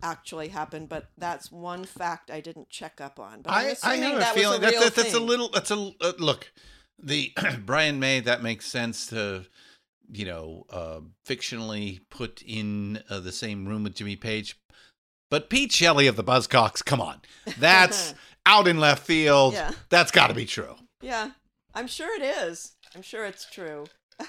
[0.00, 3.42] actually happened, but that's one fact I didn't check up on.
[3.42, 5.90] But I, I have a that feeling a that, that that's a little that's a
[6.00, 6.52] uh, look.
[6.98, 7.32] The
[7.64, 9.46] Brian May that makes sense to
[10.10, 14.58] you know, uh, fictionally put in uh, the same room with Jimmy Page.
[15.30, 17.20] But Pete Shelley of the Buzzcocks, come on,
[17.58, 18.14] that's
[18.46, 19.52] out in left field.
[19.52, 19.72] Yeah.
[19.90, 20.74] That's got to be true.
[21.02, 21.32] Yeah,
[21.74, 22.76] I'm sure it is.
[22.94, 23.84] I'm sure it's true.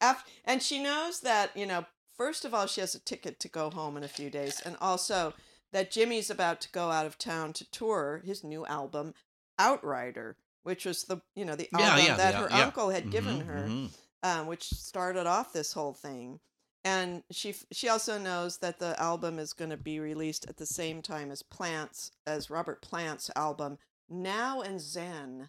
[0.00, 1.86] Af- and she knows that, you know,
[2.16, 4.76] first of all, she has a ticket to go home in a few days, and
[4.80, 5.34] also
[5.72, 9.14] that Jimmy's about to go out of town to tour his new album,
[9.56, 10.36] Outrider,
[10.68, 13.46] which was the, you know, the Yeah, album yeah, that her uncle had given Mhm,
[13.46, 13.90] her, mhm.
[14.22, 16.40] um, which started off this whole thing.
[16.84, 20.66] And she she also knows that the album is going to be released at the
[20.66, 23.78] same time as Plants as Robert Plant's album
[24.10, 25.48] Now and Zen.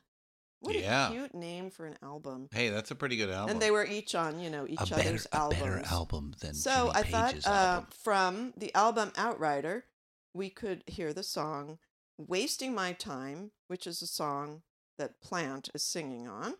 [0.62, 1.08] What Yeah.
[1.08, 2.48] a cute name for an album.
[2.52, 3.52] Hey, that's a pretty good album.
[3.52, 6.54] And they were each on, you know, each a better, other's a better album than
[6.54, 9.86] so Jimmy I Page's thought uh, from the album Outrider,
[10.34, 11.78] we could hear the song
[12.18, 14.64] "Wasting My Time," which is a song
[15.00, 16.54] that Plant is singing on,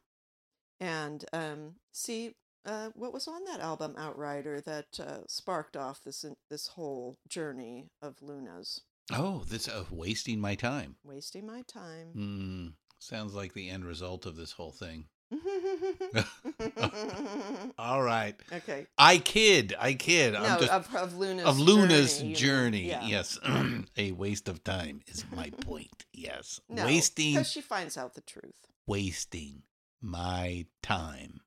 [0.80, 2.36] and um, see
[2.66, 7.92] uh, what was on that album Outrider that uh, sparked off this this whole journey
[8.02, 8.82] of Luna's
[9.12, 10.96] Oh, this uh, wasting my time.
[11.04, 12.08] wasting my time.
[12.14, 12.68] Hmm.
[13.00, 15.06] Sounds like the end result of this whole thing.
[17.78, 18.36] All right.
[18.52, 18.88] Okay.
[18.98, 19.76] I kid.
[19.80, 20.34] I kid.
[20.34, 22.88] No, I'm just, of, of Luna's of Luna's journey, journey.
[22.88, 23.06] yeah.
[23.06, 23.38] Yes.
[23.98, 26.06] a waste of time is my point.
[26.14, 26.60] Yes.
[26.68, 28.56] No, wasting because she finds out the truth.
[28.88, 29.62] wasting
[30.02, 31.42] my time.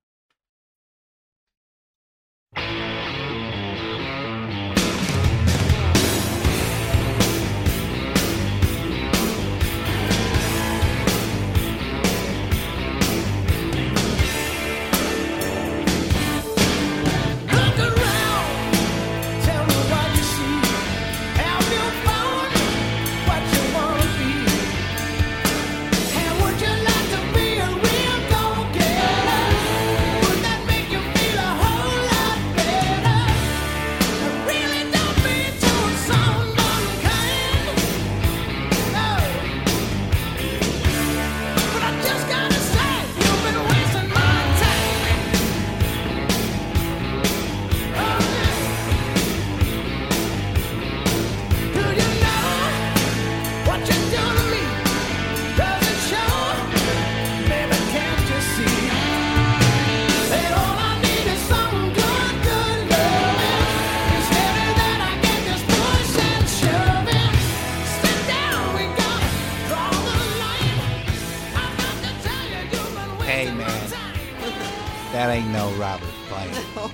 [75.32, 76.92] Ain't no Robert Plant.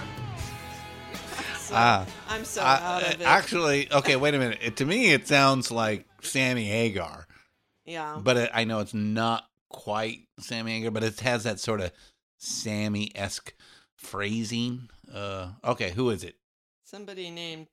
[1.58, 3.24] So, Ah, I'm so I- out of it.
[3.26, 4.58] Actually, okay, wait a minute.
[4.62, 7.26] It, to me, it sounds like Sammy Hagar,
[7.84, 8.20] yeah.
[8.22, 11.90] but it, I know it's not quite Sammy Hagar, but it has that sort of
[12.38, 13.52] Sammy esque
[13.96, 14.88] phrasing.
[15.12, 16.36] Uh, okay, who is it?
[16.84, 17.66] Somebody named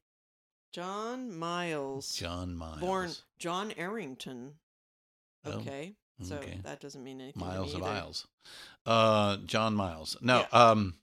[0.72, 2.16] John Miles.
[2.16, 2.80] John Miles.
[2.80, 4.54] Born John Arrington.
[5.46, 5.94] Oh, Okay.
[6.24, 6.62] so okay.
[6.64, 7.40] that doesn't mean anything.
[7.44, 7.96] to Miles me of either.
[7.96, 8.28] Isles.
[8.86, 10.18] Uh, John Miles.
[10.22, 10.96] No, um,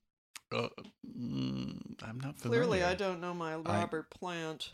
[0.52, 0.69] uh,
[1.07, 2.65] mm, I'm not familiar.
[2.65, 4.70] Clearly, I don't know my I- Plant.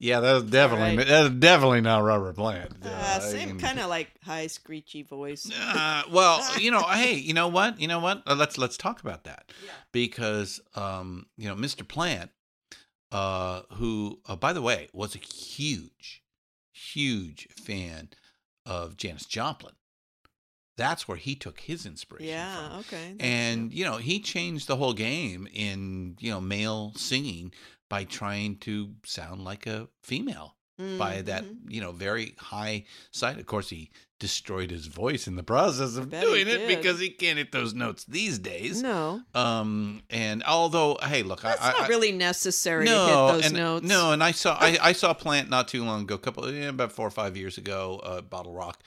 [0.00, 1.06] Yeah, that's definitely Right.
[1.08, 2.72] that's definitely not Robert Plant.
[2.84, 5.50] Uh, I same kind of like high screechy voice.
[5.52, 7.80] Uh, well, you know, hey, you know what?
[7.80, 8.22] You know what?
[8.24, 9.50] Uh, let's let's talk about that
[9.90, 11.86] because um, you know, Mr.
[11.86, 12.30] Plant,
[13.10, 16.22] uh, who, uh, by the way, was a huge,
[16.72, 18.10] huge fan
[18.64, 19.74] of Janis Joplin.
[20.78, 22.28] That's where he took his inspiration.
[22.28, 22.68] yeah.
[22.68, 22.78] from.
[22.78, 23.16] Okay.
[23.20, 27.52] And you know, he changed the whole game in you know male singing
[27.90, 30.54] by trying to sound like a female
[30.96, 33.38] by that you know very high side.
[33.38, 33.90] Of course, he
[34.20, 38.04] destroyed his voice in the process of doing it because he can't hit those notes
[38.04, 38.82] these days.
[38.82, 39.20] No.
[39.34, 43.46] Um, and although, hey, look, That's I, I, not really necessary no, to hit those
[43.46, 43.86] and, notes.
[43.86, 46.68] No, and I saw I, I saw Plant not too long ago, a couple yeah,
[46.68, 48.80] about four or five years ago, uh, Bottle Rock,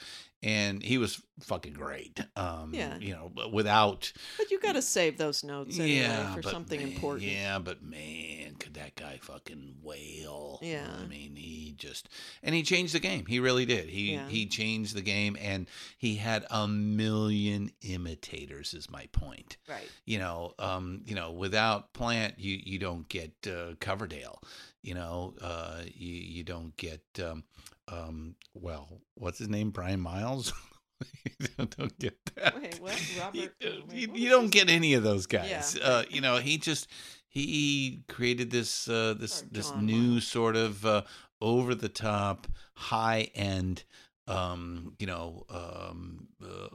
[0.44, 2.20] and he was fucking great.
[2.36, 2.98] Um, Yeah.
[3.00, 6.80] you know, but without But you got to save those notes anyway yeah, for something
[6.80, 7.30] man, important.
[7.32, 10.60] Yeah, but man, could that guy fucking wail?
[10.62, 10.88] Yeah.
[11.02, 12.10] I mean, he just
[12.44, 13.26] and he changed the game.
[13.26, 13.90] He really did.
[13.90, 14.28] He Yeah.
[14.28, 18.74] he changed the game, and he had a million imitators.
[18.74, 19.58] Is my point.
[19.68, 19.90] Right.
[20.06, 24.42] You know, um, you know, without Plant, you you don't get uh, Coverdale.
[24.84, 27.44] You know, uh, you you don't get um,
[27.88, 29.72] um, well, what's his name?
[29.72, 30.54] Brian Miles.
[31.40, 32.56] you don't get that.
[32.62, 33.02] Wait, what?
[33.16, 33.54] You, Robert?
[33.66, 35.78] uh, wait, you, what you don't get any of those guys.
[35.80, 35.86] Yeah.
[35.86, 36.88] Uh, you know, he just
[37.28, 41.04] he created this uh, this this new sort of uh,
[41.42, 43.84] over the top, high end
[44.28, 46.68] um, you know, um, uh,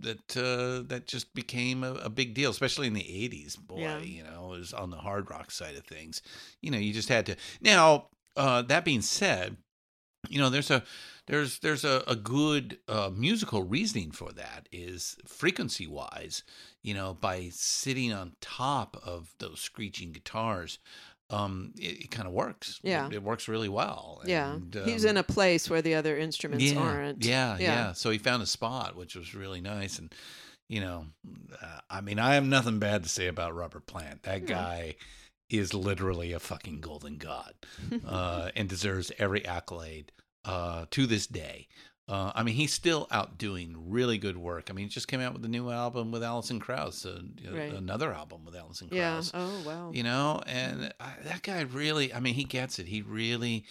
[0.00, 3.58] that uh, that just became a, a big deal, especially in the '80s.
[3.58, 3.98] Boy, Yeah.
[4.00, 6.20] you know, it was on the hard rock side of things.
[6.60, 7.36] You know, you just had to.
[7.60, 9.56] Now, uh, that being said,
[10.28, 10.82] you know, there's a
[11.26, 16.42] there's there's a, a good uh, musical reasoning for that is frequency wise.
[16.82, 20.78] You know, by sitting on top of those screeching guitars.
[21.32, 22.80] Um, it, it kind of works.
[22.82, 23.06] Yeah.
[23.06, 24.20] it, it works really well.
[24.26, 24.54] Yeah.
[24.54, 27.24] And, He's um, in a place where the other instruments yeah, aren't.
[27.24, 27.62] Yeah, Yeah.
[27.62, 30.00] yeah, So he found a spot, which was really nice.
[30.00, 30.12] And,
[30.68, 31.06] you know,
[31.62, 34.24] uh, I mean, I have nothing bad to say about Robert Plant.
[34.24, 34.48] That No.
[34.48, 34.96] guy
[35.50, 37.54] is literally a fucking golden god
[38.06, 40.12] uh, and deserves every accolade
[40.44, 41.68] uh, to this day.
[42.08, 44.68] Uh, I mean, he's still out doing really good work.
[44.68, 47.72] I mean, he just came out with a new album with Alison Krauss, uh, Right.
[47.72, 49.12] another album with Alison Yeah.
[49.12, 49.90] Krauss Oh, wow.
[49.92, 53.64] you know and I, that guy really i mean he gets it he really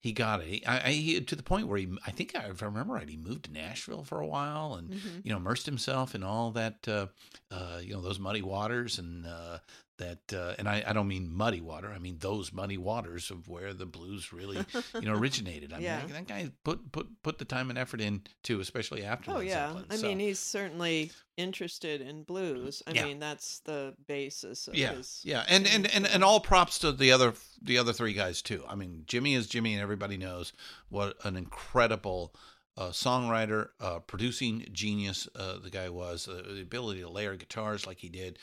[0.00, 2.62] he got it he, I, I, he, to the point where he i think if
[2.62, 5.20] i remember right he moved to nashville for a while and Mhm.
[5.24, 7.06] you know immersed himself in all that uh,
[7.50, 9.58] uh, you know those muddy waters and uh,
[9.98, 13.46] that uh, and I, I don't mean muddy water i mean those muddy waters of
[13.48, 14.64] where the blues really
[15.00, 16.00] you know originated i mean Yeah.
[16.00, 19.34] that, that guy put put put the time and effort in too especially after Oh
[19.34, 19.84] Led yeah, Zeppelin.
[19.90, 22.82] I So- mean he's certainly interested in blues.
[22.86, 23.04] I Yeah.
[23.06, 25.20] mean that's the basis of yeah, his.
[25.24, 28.64] yeah, and, and and and all props to the other the other three guys too.
[28.68, 30.52] I mean, Jimmy is Jimmy, and everybody knows
[30.90, 32.34] what an incredible
[32.76, 36.28] uh, songwriter, uh, producing genius uh, the guy was.
[36.28, 38.38] Uh, the ability to layer guitars like he did,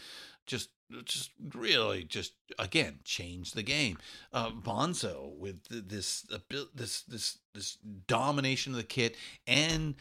[0.46, 0.70] just
[1.06, 3.98] just really just again changed the game.
[4.34, 6.26] Uh, Bonzo with this
[6.74, 7.78] this this this
[8.08, 9.16] domination of the kit
[9.48, 9.96] and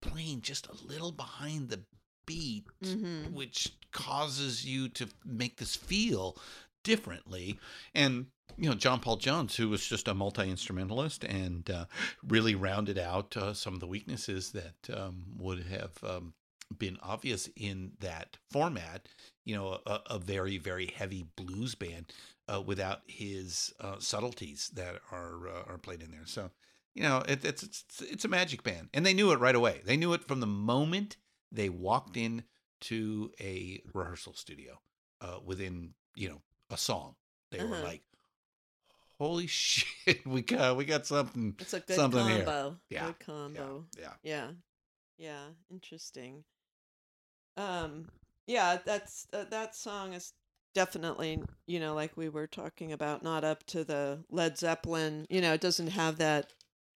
[0.00, 1.80] playing just a little behind the
[2.26, 3.32] beat Mhm.
[3.32, 6.36] which causes you to make this feel
[6.84, 7.58] differently.
[7.94, 11.86] And you know, John Paul Jones, who was just a multi instrumentalist and uh,
[12.22, 16.34] really rounded out uh, some of the weaknesses that um, would have um,
[16.76, 19.08] been obvious in that format.
[19.44, 22.12] You know, a, a very very heavy blues band
[22.48, 26.26] uh, without his uh, subtleties that are uh, are played in there.
[26.26, 26.50] So.
[26.94, 29.80] You know, it, it's it's it's a magic band, and they knew it right away.
[29.82, 31.16] They knew it from the moment
[31.50, 32.44] they walked in
[32.82, 34.78] to a rehearsal studio
[35.22, 37.14] uh, within you know a song
[37.50, 37.84] they were Uh-huh.
[37.84, 38.02] like
[39.18, 42.76] holy shit we got we got something It's a good something here combo.
[42.90, 43.86] yeah Good combo.
[43.98, 44.50] yeah Yeah.
[45.16, 45.44] Yeah.
[45.70, 46.44] Interesting.
[47.56, 48.08] Um.
[48.46, 48.78] Yeah.
[48.84, 50.32] That's uh, that song is
[50.74, 55.26] definitely you know like we were talking about not up to the Led Zeppelin.
[55.30, 56.52] You know it doesn't have that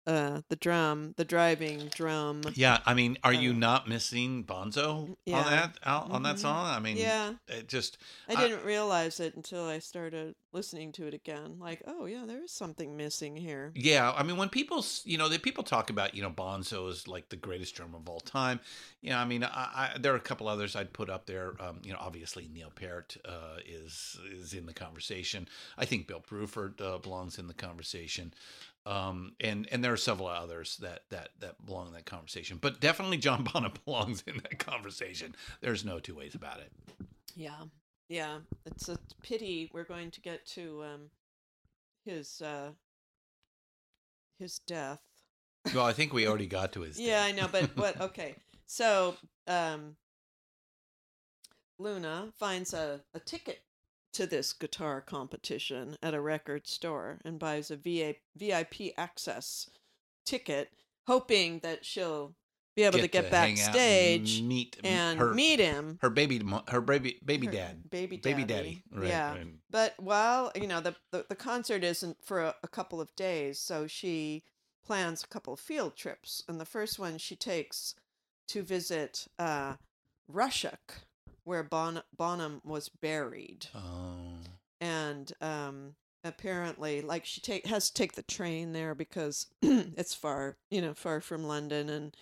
[0.06, 2.42] uh the drum the driving drum.
[2.54, 5.38] yeah i mean are you not missing bonzo Uh, Yeah.
[5.38, 6.40] on that on that Mhm.
[6.40, 7.34] song i mean Yeah.
[7.48, 11.58] it just I didn't realize it until I started listening to it again.
[11.60, 13.72] Like, oh yeah, there is something missing here.
[13.74, 17.06] Yeah, I mean, when people, you know, the people talk about, you know, Bonzo is
[17.06, 18.58] like the greatest drummer of all time.
[19.02, 19.48] You know, I mean, I,
[19.94, 21.52] I, there are a couple others I'd put up there.
[21.60, 25.46] Um, you know, obviously Neil Peart uh, is is in the conversation.
[25.76, 28.32] I think Bill Bruford uh, belongs in the conversation,
[28.86, 32.58] um, and and there are several others that that that belong in that conversation.
[32.60, 35.34] But definitely John Bonham belongs in that conversation.
[35.60, 36.72] There's no two ways about it.
[37.34, 37.64] Yeah.
[38.08, 38.38] Yeah.
[38.64, 41.00] It's a pity we're going to get to um
[42.04, 42.70] his uh
[44.38, 45.00] his death.
[45.74, 46.98] Well, I think we already got to his.
[47.00, 48.36] Yeah, I know, but what okay.
[48.66, 49.16] So
[49.48, 49.96] um
[51.78, 53.60] Luna finds a, a ticket
[54.16, 59.68] to this guitar competition at a record store and buys a VA, VIP access
[60.24, 60.70] ticket,
[61.06, 62.34] hoping that she'll
[62.74, 65.98] be able to get hang out and backstage meet and her- meet him.
[66.00, 68.82] Her baby, her baby, baby Her dad, baby baby daddy.
[68.90, 69.00] daddy.
[69.00, 69.32] Right, yeah.
[69.32, 69.46] right.
[69.70, 73.58] But while you know the, the the concert isn't for a, a couple of days,
[73.58, 74.44] so she
[74.84, 77.94] plans a couple of field trips, and the first one she takes
[78.48, 79.74] to visit uh,
[80.32, 81.04] Rushock,
[81.46, 84.34] where bon- Bonham was buried, Oh.
[84.80, 85.94] and um,
[86.24, 90.92] apparently, like she take has to take the train there because it's far, you know,
[90.92, 92.16] far from London, and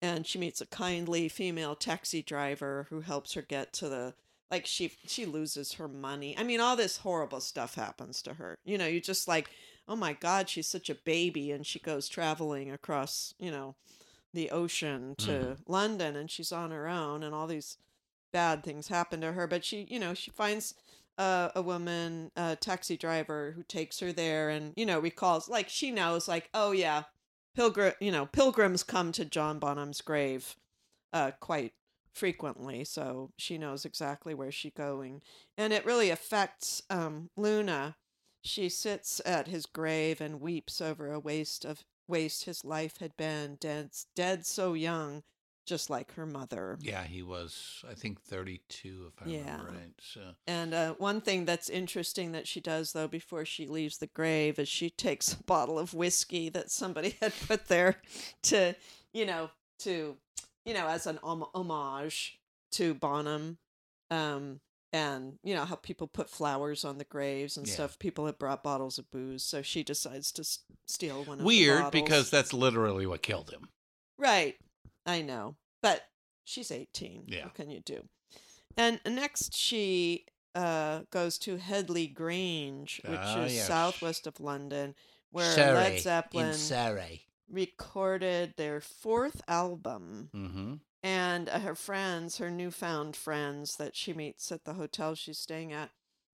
[0.00, 4.14] and she meets a kindly female taxi driver who helps her get to the
[4.50, 6.36] like she she loses her money.
[6.38, 8.58] I mean all this horrible stuff happens to her.
[8.64, 9.50] You know, you just like,
[9.88, 13.74] "Oh my god, she's such a baby and she goes traveling across, you know,
[14.32, 15.58] the ocean to Mhm.
[15.66, 17.78] London and she's on her own and all these
[18.32, 20.74] bad things happen to her, but she, you know, she finds
[21.18, 25.68] uh, a woman, a taxi driver who takes her there and, you know, recalls like
[25.68, 27.04] she knows like, "Oh yeah,
[27.54, 30.56] pilgrim, you know, pilgrims come to John Bonham's grave
[31.12, 31.72] uh, quite
[32.12, 35.22] frequently, so she knows exactly where she's going,
[35.56, 37.96] and it really affects um, Luna.
[38.42, 43.16] She sits at his grave and weeps over a waste of waste his life had
[43.16, 45.22] been, dead, dead so young,
[45.68, 46.76] just like her mother.
[46.80, 49.38] Yeah, he was, I think, 32, if I Yeah.
[49.52, 49.92] remember right.
[50.00, 54.06] So, And uh, one thing that's interesting that she does, though, before she leaves the
[54.08, 58.00] grave, is she takes a bottle of whiskey that somebody had put there
[58.44, 58.74] to,
[59.12, 59.50] you know,
[59.80, 60.16] to,
[60.64, 62.38] you know, as an homage
[62.72, 63.58] to Bonham.
[64.10, 67.74] Um, and you know how people put flowers on the graves and Yeah.
[67.74, 67.98] stuff.
[67.98, 71.44] People have brought bottles of booze, so she decides to s- steal one of the
[71.44, 73.68] weird because that's literally what killed him.
[74.16, 74.56] Right.
[75.08, 75.56] I know.
[75.82, 76.02] But
[76.44, 77.24] she's 18.
[77.26, 77.44] Yeah.
[77.44, 78.08] What can you do?
[78.76, 83.66] And next, she uh, goes to Headley Grange, which Ah, is yes.
[83.66, 84.94] southwest of London,
[85.30, 86.54] where Surrey, Led Zeppelin
[87.50, 90.30] recorded their fourth album.
[90.34, 90.74] Mm-hmm.
[91.02, 95.72] And uh, her friends, her newfound friends that she meets at the hotel she's staying
[95.72, 95.90] at,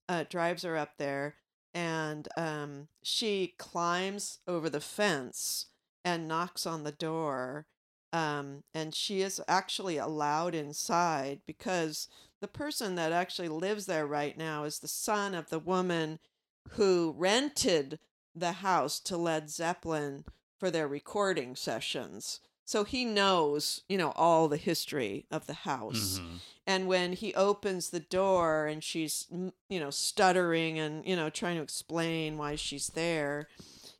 [0.08, 1.36] uh, drives her up there.
[1.74, 5.66] And um, she climbs over the fence
[6.04, 7.66] and knocks on the door.
[8.14, 12.06] Um, and she is actually allowed inside because
[12.40, 16.20] the person that actually lives there right now is the son of the woman
[16.70, 17.98] who rented
[18.34, 20.24] the house to Led Zeppelin
[20.58, 22.38] for their recording sessions.
[22.64, 26.18] So he knows, you know, all the history of the house.
[26.20, 26.38] Mhm.
[26.66, 29.26] And when he opens the door and she's,
[29.68, 33.48] you know, stuttering and, you know, trying to explain why she's there,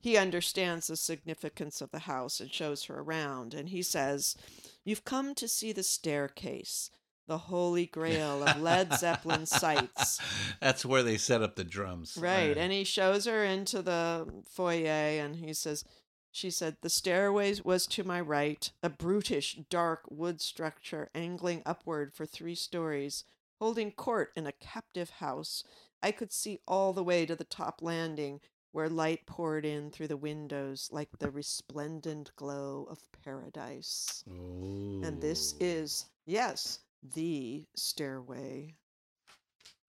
[0.05, 3.55] he understands the significance of the house and shows her around.
[3.55, 4.37] And he says,
[4.85, 6.91] You've come to see the staircase,
[7.27, 10.21] the holy grail of Led Zeppelin sites.
[10.61, 12.19] That's where they set up the drums.
[12.21, 12.55] Right.
[12.55, 15.87] And he shows her into the foyer and he says,
[16.31, 22.13] She said, The stairway was to my right, a brutish, dark wood structure angling upward
[22.13, 23.25] for three stories,
[23.59, 25.65] holding court in a captive house.
[26.03, 28.43] I could see all the way to the top landing,
[28.75, 34.25] where light poured in through the windows like the resplendent glow of paradise.
[34.27, 35.65] And this oh.
[35.65, 36.81] is, yes,
[37.15, 38.75] the stairway.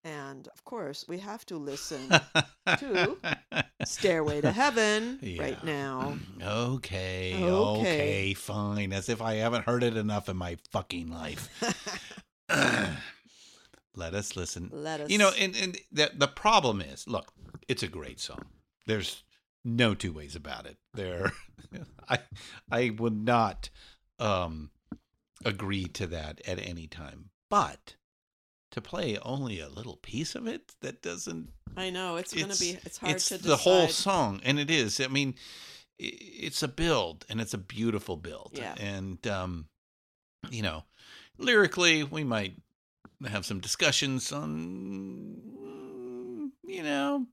[0.03, 2.11] And of course, we have to listen
[2.77, 3.17] to
[3.85, 6.17] Stairway to Heaven right now.
[6.43, 7.49] Okay, Okay.
[7.49, 8.93] okay, fine.
[8.93, 11.49] As if I haven't heard it enough in my fucking life.
[13.95, 14.69] Let us listen.
[14.71, 15.09] Let us.
[15.09, 17.33] You know, and, and the, the problem is look,
[17.67, 18.45] it's a great song.
[18.85, 19.23] There's
[19.63, 20.77] no two ways about it.
[20.93, 21.31] There,
[22.09, 22.19] I,
[22.71, 23.69] I would not
[24.19, 24.69] um,
[25.43, 27.29] agree to that at any time.
[27.49, 27.95] But
[28.71, 32.59] to play only a little piece of it, that doesn't I know it's, going to
[32.59, 32.77] be.
[32.85, 33.49] It's hard it's to Decide.
[33.49, 35.35] the whole song and it is i mean
[35.97, 38.75] it's a build and it's a beautiful build Yeah.
[38.77, 39.67] and um
[40.49, 40.83] you know
[41.37, 42.55] lyrically we might
[43.27, 45.41] have some discussions on
[46.63, 47.27] you know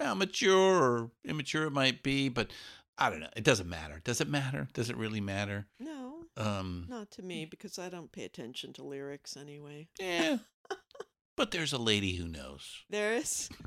[0.00, 2.50] how mature or immature it might be but
[2.98, 6.86] i don't know it doesn't matter does it matter does it really matter No, um
[6.88, 9.88] not to me because I don't pay attention to lyrics anyway.
[10.00, 10.38] yeah
[11.36, 13.48] but there's a lady who knows There is.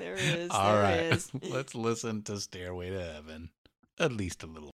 [0.00, 1.00] There is, All there right.
[1.12, 1.30] is.
[1.42, 3.50] Let's listen to Stairway to Heaven.
[3.98, 4.70] At least a little.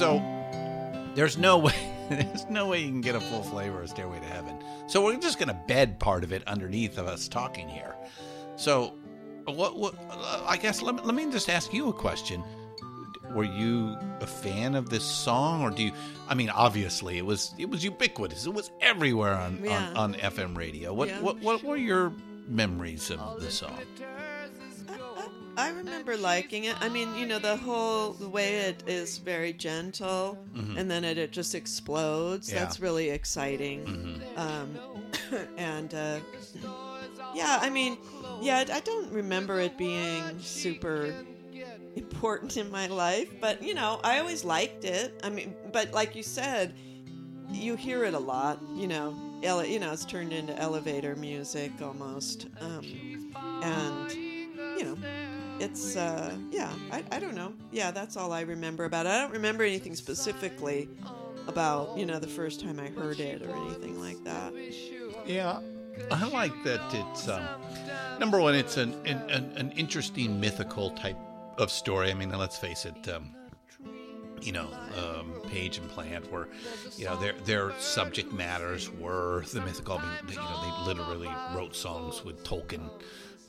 [0.00, 1.74] So there's no way
[2.10, 4.56] there's no way you can get a full flavor of Stairway to Heaven.
[4.86, 7.94] So we're just gonna bed part of it underneath of us talking here.
[8.56, 8.94] So
[9.46, 9.94] what what
[10.46, 12.42] I guess let me, let me just ask you a question.
[13.34, 15.92] Were you a fan of this song or do you
[16.28, 18.46] I mean obviously it was it was ubiquitous.
[18.46, 19.90] It was everywhere on Yeah.
[19.90, 20.94] on, on FM radio.
[20.94, 21.20] What Yeah.
[21.20, 22.12] what what were your
[22.48, 23.78] memories of the song?
[25.56, 26.76] I remember liking it.
[26.80, 30.78] I mean, you know, the whole the way it is very gentle, Mhm.
[30.78, 32.48] and then it, it just explodes.
[32.48, 32.56] Yeah.
[32.56, 32.64] Mm-hmm.
[32.64, 34.22] That's really exciting.
[34.36, 34.78] Um,
[35.56, 36.20] and uh,
[37.34, 37.98] yeah, I mean,
[38.40, 41.14] yeah, I I don't remember it being super
[41.96, 45.20] important in my life, but you know, I always liked it.
[45.22, 46.74] I mean, but like you said,
[47.50, 48.60] you hear it a lot.
[48.74, 52.84] You know, ele- you know, it's turned into elevator music almost, um,
[53.62, 54.12] and
[54.78, 54.96] you know,
[55.60, 56.72] it's uh, yeah.
[56.90, 57.52] I, I don't know.
[57.70, 59.10] Yeah, that's all I remember about it.
[59.10, 60.88] I don't remember anything specifically
[61.46, 64.52] about you know the first time I heard it or anything like that.
[65.26, 65.60] Yeah,
[66.10, 67.44] I like that it's um,
[68.18, 68.54] number one.
[68.54, 71.18] It's an, an an interesting mythical type
[71.58, 72.10] of story.
[72.10, 73.08] I mean, let's face it.
[73.08, 73.34] Um,
[74.40, 76.48] you know, um, Page and Plant were,
[76.96, 79.98] you know, their their subject matters were the mythical.
[79.98, 82.88] I mean, you know, they literally wrote songs with Tolkien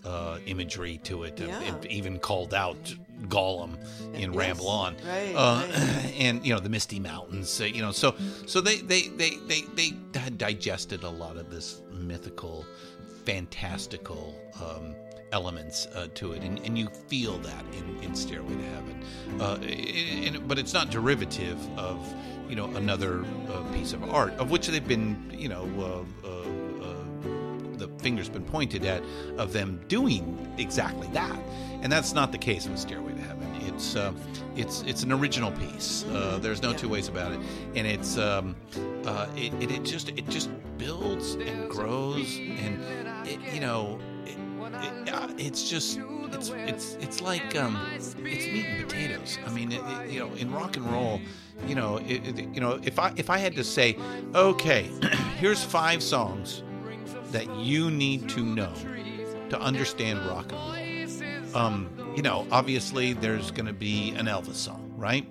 [0.05, 1.61] uh, imagery to it, and- Yeah.
[1.61, 2.95] and even called out
[3.27, 3.77] Gollum
[4.15, 6.13] in Yes, Ramble On, right, uh, right.
[6.19, 7.61] and you know the Misty Mountains.
[7.61, 8.15] Uh, you know, so
[8.47, 12.65] so they they they they they had digested a lot of this mythical,
[13.25, 14.35] fantastical.
[14.63, 14.95] Um,
[15.33, 19.01] elements uh, to it and, and you feel that in, in stairway to heaven
[19.39, 21.97] uh, and, and- but it's not derivative of
[22.49, 25.63] you know another uh, piece of art of which they've been you know
[28.01, 29.01] finger's been pointed at
[29.37, 31.37] of them doing exactly that.
[31.81, 33.47] And that's not the case with stairway to heaven.
[33.61, 34.13] It's uh,
[34.55, 36.05] it's it's an original piece.
[36.05, 37.39] Uh, there's no two ways about it.
[37.75, 38.55] And it's um,
[39.05, 42.79] uh, it, it, it just it just builds and grows and
[43.27, 45.99] it, you know it, uh, it's just
[46.31, 49.37] it's it's it's like um it's meat and potatoes.
[49.45, 51.19] I mean it, it- you know in rock and roll
[51.67, 53.95] you know it- you know if i if i had to say
[54.33, 54.89] okay
[55.39, 56.63] here's five songs
[57.31, 58.73] that you need to know
[59.49, 64.55] to understand rock and roll um you know obviously there's going to be an elvis
[64.55, 65.27] song right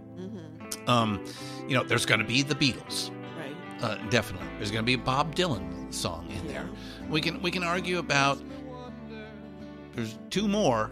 [0.87, 1.23] um
[1.69, 3.55] you know there's going to be the beatles Right.
[3.83, 4.47] uh, definitely.
[4.59, 6.69] There's going to be a Bob Dylan song in there.
[7.09, 8.39] We can we can argue about.
[9.95, 10.91] There's two more.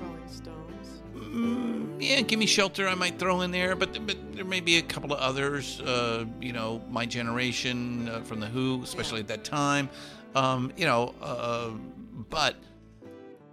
[0.00, 1.02] Rolling Stones.
[1.14, 2.88] Mm, yeah, give me shelter.
[2.88, 5.80] I might throw in there, but but there may be a couple of others.
[5.80, 9.88] Uh, you know, my generation uh, from the Who, especially at that time.
[10.34, 11.70] Um, you know, uh,
[12.30, 12.56] but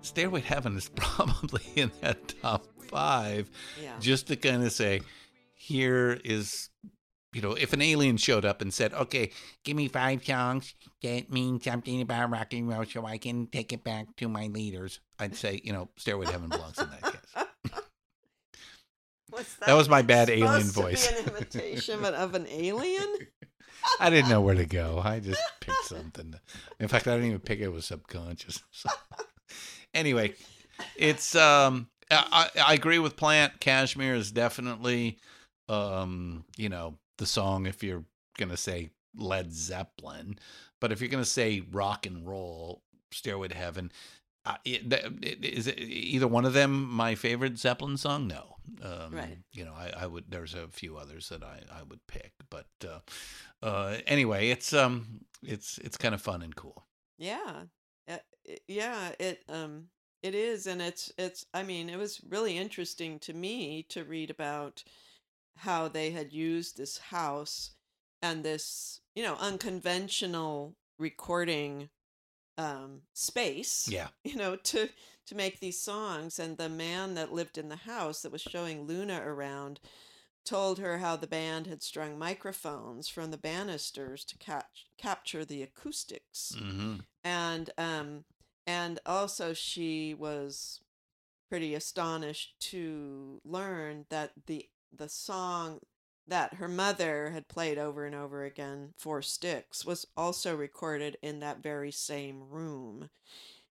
[0.02, 3.50] Stairway to Heaven is probably in that top five.
[3.82, 3.94] Yeah.
[4.00, 5.02] Just to kind of say,
[5.56, 6.70] here is
[7.34, 9.32] you know, if an alien showed up and said, "Okay,
[9.64, 10.74] give me five songs
[11.04, 14.48] that mean something about rock and roll, so I can take it back to my
[14.48, 17.36] leaders," I'd say, you know, "Stairway to Heaven" belongs in that case.
[19.30, 21.08] What's That was my bad alien voice.
[21.12, 23.06] An imitation of an alien.
[24.00, 25.02] I didn't know where to go.
[25.04, 26.36] I just picked something.
[26.80, 27.64] In fact, I didn't even pick it.
[27.64, 28.64] It was subconscious.
[28.72, 28.90] So-
[29.94, 30.34] anyway,
[30.96, 33.60] it's um, I, I agree with Plant.
[33.60, 35.20] Kashmir is definitely
[35.70, 38.04] um, you know, the song if you're
[38.38, 40.40] gonna say Led Zeppelin,
[40.82, 42.82] but if you're gonna say rock and roll,
[43.12, 43.92] Stairway to Heaven.
[44.46, 48.28] Uh, it, it, is it either one of them my favorite Zeppelin song?
[48.28, 48.56] No.
[48.82, 49.38] Um, Right.
[49.54, 50.26] You know, I, I would.
[50.30, 53.00] There's a few others that I, I would pick, but uh,
[53.66, 56.86] uh, anyway, it's um, it's it's kind of fun and cool.
[57.18, 57.64] Yeah.
[58.08, 58.18] Uh,
[58.68, 59.90] yeah, it um
[60.24, 64.30] it is and it's it's I mean, it was really interesting to me to read
[64.30, 64.84] about
[65.58, 67.72] how they had used this house
[68.22, 71.90] and this, you know, unconventional recording
[72.58, 73.88] um space.
[73.90, 74.08] Yeah.
[74.24, 74.90] You know, to
[75.30, 78.84] to make these songs and the man that lived in the house that was showing
[78.88, 79.80] Luna around
[80.46, 85.62] told her how the band had strung microphones from the banisters to catch, capture the
[85.62, 86.96] acoustics Mm-hmm.
[87.24, 88.26] and um
[88.68, 90.82] and also she was
[91.50, 95.80] pretty astonished to learn that the the song
[96.28, 101.40] that her mother had played over and over again for sticks was also recorded in
[101.40, 103.10] that very same room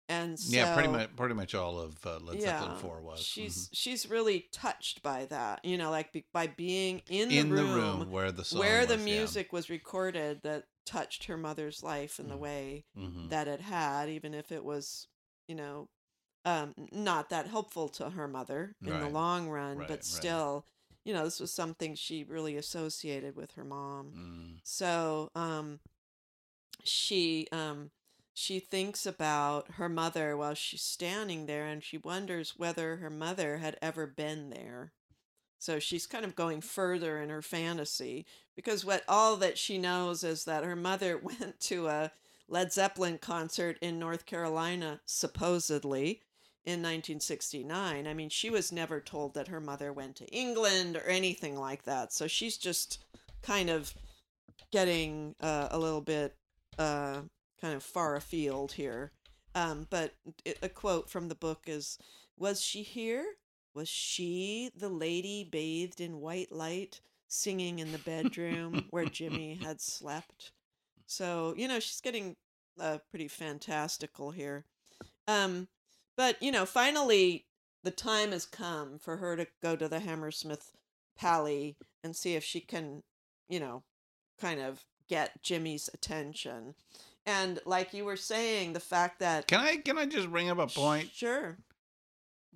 [0.09, 3.67] and so yeah, pretty much pretty much all of uh, Led Zeppelin Four was she's
[3.67, 3.75] Mhm.
[3.75, 7.55] she's really touched by that you know like be, by being in the In the
[7.63, 9.15] room, room where the song where the was, yeah.
[9.15, 13.29] music was recorded that touched her mother's life in the way Mhm.
[13.29, 15.07] that it had even if it was
[15.47, 15.87] you know
[16.45, 20.03] um not that helpful to her mother in the long run Right, but right.
[20.03, 20.65] still
[21.05, 24.59] you know this was something she really associated with her mom Mm.
[24.63, 25.79] so um
[26.83, 27.91] she um
[28.33, 33.57] she thinks about her mother while she's standing there and she wonders whether her mother
[33.57, 34.91] had ever been there
[35.63, 40.21] so she's kind of going further in her fantasy because what all that she knows
[40.21, 42.11] is that her mother went to a
[42.49, 46.21] Led Zeppelin concert in North Carolina supposedly
[46.65, 48.05] in 1969.
[48.05, 51.83] I mean, she was never told that her mother went to England or anything like
[51.83, 52.11] that.
[52.11, 53.03] So she's just
[53.41, 53.93] kind of
[54.69, 56.35] getting uh, a little bit
[56.77, 57.21] uh,
[57.63, 59.13] kind of far afield here.
[59.55, 61.97] Um, but it, a quote from the book is
[62.37, 63.25] Was she here?
[63.73, 66.99] Was she the lady bathed in white light
[67.29, 70.51] singing in the bedroom where Jimmy had slept?
[71.05, 72.35] So, you know, she's getting
[72.79, 74.65] uh, pretty fantastical here.
[75.27, 75.69] Um,
[76.17, 77.45] but, you know, finally,
[77.83, 80.71] the time has come for her to go to the Hammersmith
[81.17, 83.03] Pally and see if she can,
[83.47, 83.83] you know,
[84.39, 86.75] kind of get Jimmy's attention.
[87.25, 90.59] And like you were saying, the fact that Can I can I just bring up
[90.59, 91.09] a point?
[91.13, 91.57] Sure.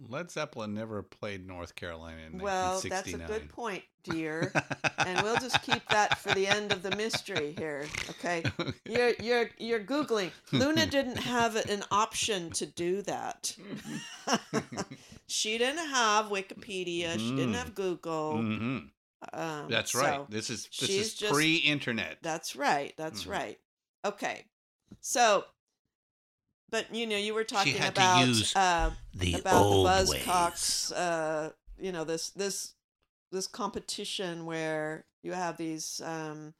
[0.10, 4.54] Led Zeppelin never played North Carolina in Well, that's a good point, dear.
[5.00, 7.88] and we'll just keep that for the end of the mystery here.
[8.12, 8.44] Okay.
[8.86, 10.30] You're you're you're googling.
[10.52, 13.56] Luna didn't have an option to do that.
[15.28, 17.14] she didn't have Wikipedia.
[17.18, 17.58] She didn't Mhm.
[17.58, 18.34] have Google.
[18.36, 18.90] Mhm.
[19.34, 20.30] Um, That's so right.
[20.30, 22.20] This is this is just- pre-internet.
[22.22, 22.94] That's right.
[22.98, 23.32] That's Mhm.
[23.32, 23.60] right.
[24.06, 24.46] Okay.
[25.02, 25.46] So,
[26.70, 30.92] but you know, you were talking about uh, the about old the Buzzcocks.
[30.96, 32.74] Uh, you know this this
[33.32, 36.54] this competition where you have these um,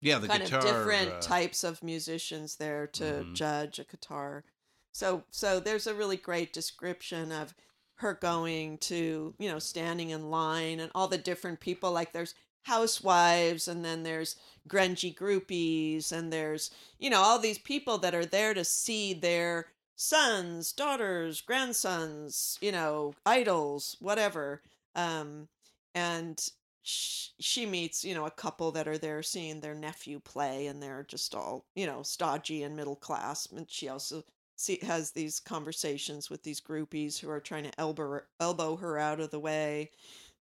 [0.00, 0.58] Yeah, the kind guitar.
[0.60, 3.34] of different uh, types of musicians there to Mhm.
[3.34, 4.44] judge a guitar.
[4.92, 7.54] So so there's a really great description of
[7.96, 12.34] her going to, you know, standing in line and all the different people like there's
[12.62, 14.36] housewives and then there's
[14.68, 19.66] grungy groupies and there's, you know, all these people that are there to see their
[19.96, 24.62] sons, daughters, grandsons, you know, idols, whatever.
[24.94, 25.48] Um
[25.94, 26.50] and
[26.82, 30.82] sh- she meets you know a couple that are there seeing their nephew play and
[30.82, 34.22] they're just all you know stodgy and middle class and she also
[34.56, 39.20] see, has these conversations with these groupies who are trying to elbow elbow her out
[39.20, 39.90] of the way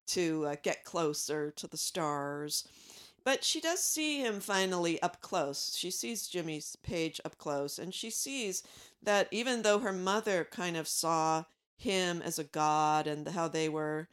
[0.08, 2.68] to uh, get closer to the stars
[3.24, 5.76] but she does see him finally up close.
[5.76, 8.64] She sees jimmy's page up close and she sees
[9.04, 11.46] that even though her mother kind of saw
[11.78, 14.08] him as a god and how they were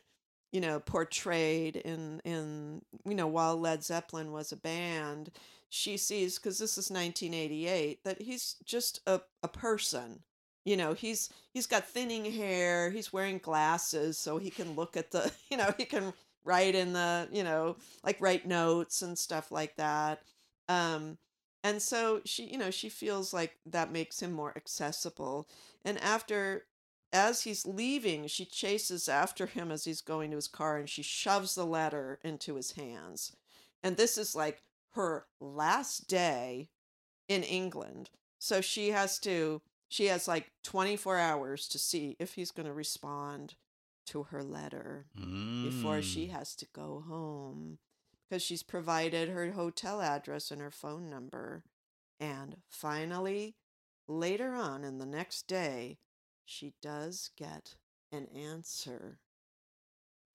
[0.52, 5.30] you know portrayed in in you know while Led Zeppelin was a band
[5.68, 10.22] she sees cuz this is 1988 that he's just a a person
[10.68, 15.10] you know he's he's got thinning hair he's wearing glasses so he can look at
[15.10, 16.12] the you know he can
[16.44, 20.22] write in the you know like write notes and stuff like that
[20.68, 21.18] um
[21.64, 25.48] and so she you know she feels like that makes him more accessible
[25.84, 26.64] and after
[27.12, 31.02] as he's leaving, she chases after him as he's going to his car and she
[31.02, 33.34] shoves the letter into his hands.
[33.82, 36.68] And this is like her last day
[37.28, 38.10] in England.
[38.38, 42.72] So she has to, she has like 24 hours to see if he's going to
[42.74, 43.54] respond
[44.06, 46.30] to her letter before she Mm.
[46.30, 47.78] has to go home
[48.28, 51.64] because she's provided her hotel address and her phone number.
[52.20, 53.56] And finally,
[54.06, 55.98] later on in the next day,
[56.44, 57.76] she does get
[58.12, 59.20] an answer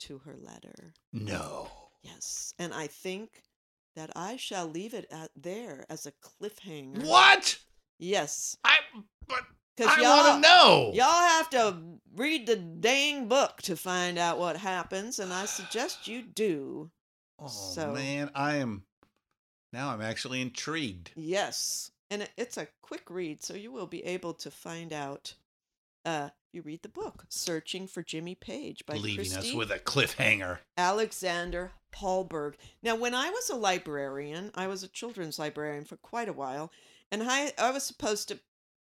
[0.02, 0.94] to her letter.
[1.12, 1.70] No.
[2.04, 2.54] Yes.
[2.60, 3.44] And I think
[3.96, 7.06] that I shall leave it at there as a cliffhanger.
[7.06, 7.60] What?
[8.00, 8.58] Yes.
[8.64, 8.78] I
[9.28, 9.42] but
[9.78, 10.92] Because I y'all wanna know.
[10.94, 11.78] Y'all have to
[12.16, 16.92] read the dang book to find out what happens, and I suggest you do.
[17.40, 18.84] Oh So- man, I am
[19.72, 21.12] now I'm actually intrigued.
[21.16, 21.92] Yes.
[22.12, 25.34] And it, it's a quick read, so you will be able to find out
[26.06, 30.60] uh you read the book Searching for Jimmy Page by Leaving us with a cliffhanger.
[30.78, 32.56] Alexander Paulberg.
[32.84, 36.72] Now, when I was a librarian, I was a children's librarian for quite a while,
[37.14, 38.40] and I, I was supposed to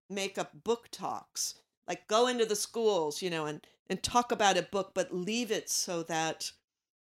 [0.08, 1.56] make up book talks,
[1.86, 5.50] like go into the schools, you know, and, and talk about a book, but leave
[5.50, 6.50] it so that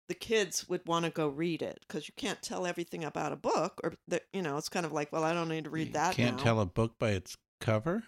[0.10, 3.36] the kids would want to go read it because you can't tell everything about a
[3.36, 5.94] book, or that you know, it's kind of like, well, I don't need to read
[5.94, 6.18] that.
[6.18, 6.44] You can't now.
[6.44, 8.04] tell a book by its cover?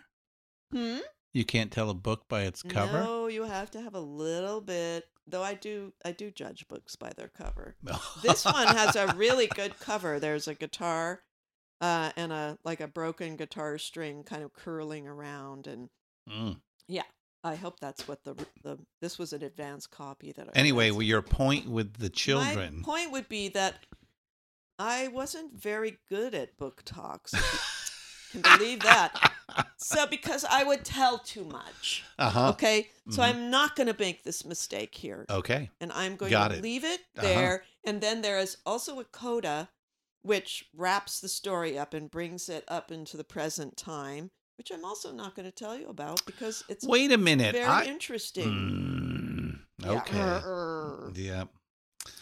[0.74, 0.98] Hmm?
[1.34, 3.04] You can't tell a book by its cover?
[3.04, 5.06] No, you have to have a little bit.
[5.28, 7.76] Though I do, I do judge books by their cover.
[8.24, 10.20] this one has a really good cover.
[10.20, 11.22] There's a guitar,
[11.82, 15.90] uh, and a like a broken guitar string kind of curling around, and
[16.30, 16.60] Mm.
[16.88, 17.04] yeah,
[17.44, 20.52] I hope that's what the the this was an advanced copy that I.
[20.56, 22.78] Anyway, well, your point with the children.
[22.78, 23.76] My point would be that
[24.80, 27.34] I wasn't very good at book talks.
[28.32, 29.32] can believe that?
[29.78, 32.04] So because I would tell too much.
[32.20, 32.50] Uh-huh.
[32.50, 32.90] Okay.
[33.10, 33.26] So Mhm.
[33.26, 35.26] I'm not going to make this mistake here.
[35.30, 35.70] Okay.
[35.80, 36.62] And I'm going Got to it.
[36.64, 37.22] leave it Uh-huh.
[37.28, 37.64] there.
[37.86, 39.70] And then there is also a coda
[40.24, 44.84] which wraps the story up and brings it up into the present time, which I'm
[44.84, 47.54] also not going to tell you about because it's Wait a minute.
[47.54, 49.62] very I- interesting.
[49.80, 51.12] Mm, Yeah.
[51.12, 51.22] okay.
[51.22, 51.44] Yeah.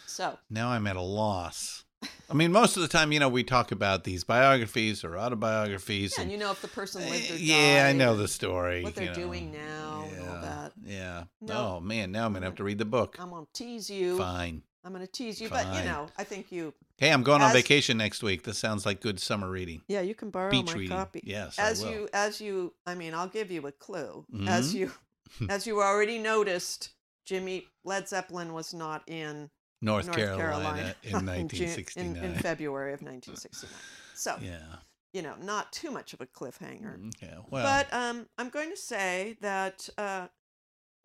[0.05, 1.84] So Now I'm at a loss.
[2.29, 6.13] I mean, most of the time, you know, we talk about these biographies or autobiographies.
[6.17, 8.27] Yeah, and and, you know if the person lived or Eh, yeah, I know the
[8.27, 8.83] story.
[8.83, 9.15] What they're you know.
[9.15, 10.71] doing now and all that.
[10.83, 11.23] Yeah.
[11.41, 11.75] No.
[11.77, 13.17] Oh man, now I'm gonna have to read the book.
[13.19, 14.17] I'm gonna tease you.
[14.17, 14.63] Fine.
[14.83, 16.73] I'm gonna tease you, but you know, I think you.
[16.97, 18.43] Hey, I'm going on vacation next week.
[18.43, 19.81] This sounds like good summer reading.
[19.87, 20.89] Yeah, you can borrow Beach my reading.
[20.89, 21.21] copy.
[21.23, 24.25] Yes, as you, as you, I mean, I'll give you a clue.
[24.47, 24.77] As Mhm.
[24.77, 24.91] you,
[25.49, 26.89] as you already noticed,
[27.25, 29.49] Jimmy Led Zeppelin was not in
[29.81, 32.15] North Carolina in in- 1969.
[32.17, 33.71] in, February of 1969.
[34.13, 34.77] So Yeah.
[35.13, 37.13] you know, not too much of a cliffhanger.
[37.21, 37.39] Yeah.
[37.49, 40.27] Well, But um, I'm going to say that uh,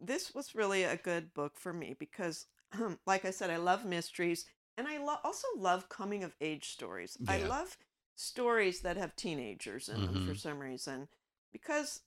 [0.01, 2.47] this was really a good book for me because,
[3.07, 7.17] like I said, I love mysteries and I lo- also love coming of age stories.
[7.29, 7.77] I love
[8.17, 10.39] stories that have teenagers in them for Mhm.
[10.41, 11.09] some reason
[11.53, 12.01] because,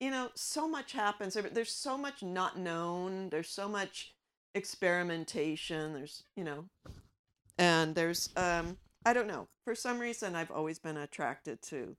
[0.00, 1.34] you know, so much happens.
[1.34, 4.14] There's so much not known, there's so much
[4.54, 6.64] experimentation, there's, you know,
[7.58, 11.96] and there's um i don't know for some reason i've always been attracted to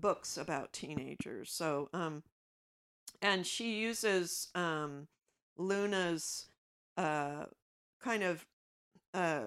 [0.00, 2.22] books about teenagers so um
[3.20, 5.06] and she uses um
[5.58, 6.46] luna's
[6.96, 7.44] uh
[8.00, 8.46] kind of
[9.12, 9.46] uh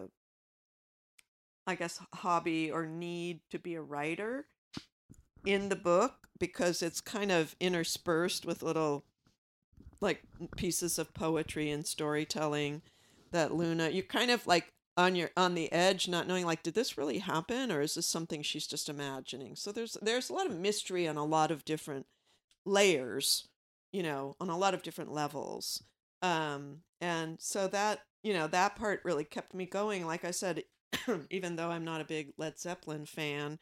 [1.66, 4.46] i guess hobby or need to be a writer
[5.46, 9.06] in the book because it's kind of interspersed with little
[10.04, 10.22] like
[10.58, 12.82] pieces of poetry and storytelling
[13.32, 16.76] that Luna you're kind of like on your on the edge not knowing like did
[16.76, 19.56] this really happen or is this something she's just imagining?
[19.56, 22.06] So there's there's a lot of mystery on a lot of different
[22.66, 23.48] layers
[23.92, 25.84] you know on a lot of different levels.
[26.22, 30.06] Um and so that you know that part really kept me going.
[30.06, 30.64] Like i said
[31.30, 33.60] even though i'm not a big led zeppelin fan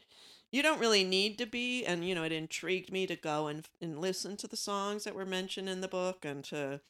[0.51, 3.67] you don't really need to be and you know it intrigued me to go and
[3.81, 6.81] and listen to the songs that were mentioned in the book and to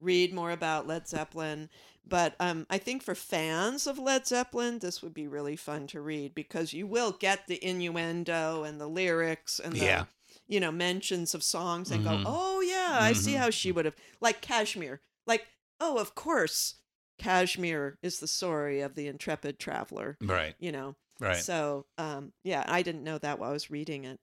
[0.00, 1.68] read more about led zeppelin
[2.08, 6.00] but um, i think for fans of led zeppelin this would be really fun to
[6.00, 10.04] read because you will get the innuendo and the lyrics and the Yeah.
[10.48, 12.04] you know mentions of songs and Mhm.
[12.04, 13.38] go oh yeah i see Mhm.
[13.38, 15.46] how she would have like kashmir like
[15.78, 16.76] oh of course
[17.18, 20.54] kashmir is the story of the intrepid traveler Right.
[20.58, 21.36] you know Right.
[21.36, 24.18] so um yeah i didn't know that while i was reading it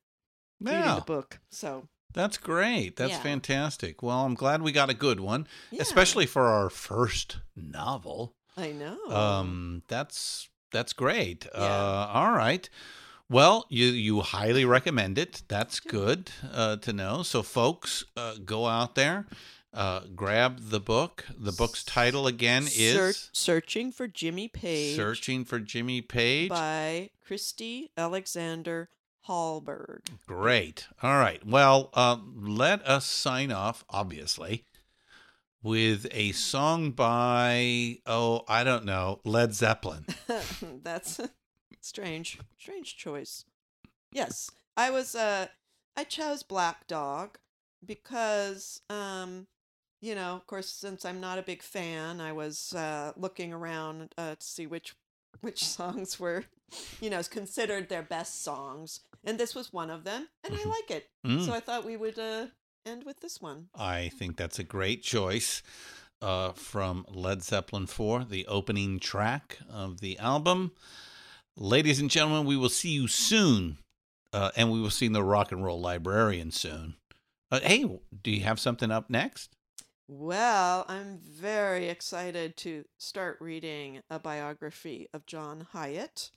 [0.59, 2.95] reading the book so That's great.
[2.95, 3.21] That's Yeah.
[3.21, 4.01] fantastic.
[4.01, 5.81] Well, I'm glad we got a good one, Yeah.
[5.83, 8.33] especially for our first novel.
[8.55, 11.45] i know Um, that's that's great.
[11.53, 11.61] Yeah.
[11.61, 12.67] Uh, all right.
[13.29, 15.43] Well, you you highly recommend it.
[15.47, 17.23] That's good uh, to know.
[17.23, 19.25] So, folks, uh, go out there,
[19.77, 21.25] uh, grab the book.
[21.37, 27.11] The book's title again is Search- searching for jimmy page "Searching for Jimmy Page." by
[27.25, 28.89] christy alexander
[29.27, 30.87] hallberg Great.
[31.03, 31.45] All right.
[31.45, 34.63] Well, uh, let us sign off, obviously,
[35.61, 40.05] with a song by, oh, I don't know, Led Zeppelin.
[40.83, 41.19] That's
[41.81, 42.39] strange.
[42.57, 43.43] Strange choice.
[44.13, 45.13] Yes, I was.
[45.13, 45.47] Uh,
[45.97, 47.37] I chose Black Dog
[47.85, 49.47] because, um,
[50.01, 54.13] you know, of course, since I'm not a big fan, I was uh, looking around
[54.17, 54.95] uh, to see which
[55.41, 56.45] which songs were,
[56.99, 60.89] you know, considered their best songs, and this was one of them, and I like
[60.89, 61.09] it.
[61.25, 61.45] Mm.
[61.45, 62.47] So I thought we would uh,
[62.85, 63.67] end with this one.
[63.75, 65.61] I think that's a great choice
[66.21, 70.71] uh, from Led Zeppelin 4, the opening track of the album.
[71.55, 73.77] Ladies and gentlemen, we will see you soon,
[74.33, 76.95] uh, and we will see the Rock and Roll Librarian soon.
[77.51, 77.85] Uh, hey,
[78.23, 79.56] do you have something up next?
[80.07, 86.31] Well, I'm very excited to start reading a biography of John Hiatt.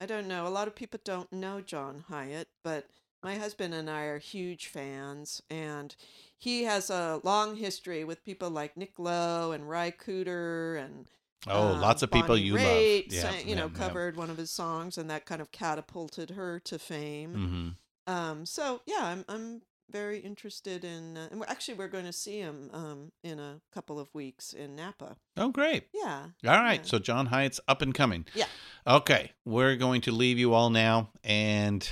[0.00, 2.88] I don't know, a lot of people don't know John Hiatt, but
[3.22, 5.94] my husband and I are huge fans, and
[6.36, 11.06] he has a long history with people like Nick Lowe and Ry Cooder and
[11.46, 12.62] Oh, um, lots of people Bonnie you love.
[12.64, 15.50] Raitt Yeah, sang- you know, yeah, covered one of his songs, and that kind of
[15.52, 17.76] catapulted her to fame.
[18.08, 18.12] Mhm.
[18.12, 19.62] Um, so yeah, I'm I'm
[19.92, 21.16] very interested in.
[21.16, 24.52] Uh, and we're, actually, we're going to see him um, in a couple of weeks
[24.52, 25.16] in Napa.
[25.36, 25.84] Oh, great.
[25.94, 26.26] Yeah.
[26.46, 26.80] All right.
[26.80, 26.86] yeah.
[26.86, 28.26] So John Hiatt's up and coming.
[28.34, 28.46] Yeah.
[28.86, 29.32] Okay.
[29.44, 31.10] We're going to leave you all now.
[31.22, 31.88] And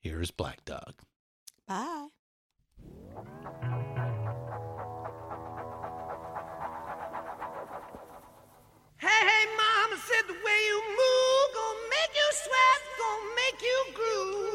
[0.00, 0.94] here's Black Dog.
[1.68, 2.08] Bye.
[8.98, 13.78] Hey, hey, mama said the way you move gonna make you sweat, gonna make you
[13.94, 14.45] groove.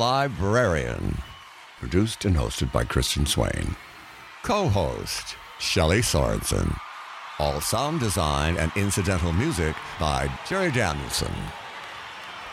[0.00, 1.20] Librarian.
[1.78, 3.76] Produced and hosted by Christian Swain.
[4.42, 6.74] Co host Shelley Sorensen.
[7.38, 11.34] All sound design and incidental music by Jerry Danielson.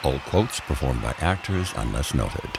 [0.04, 2.50] All quotes performed by actors unless noted.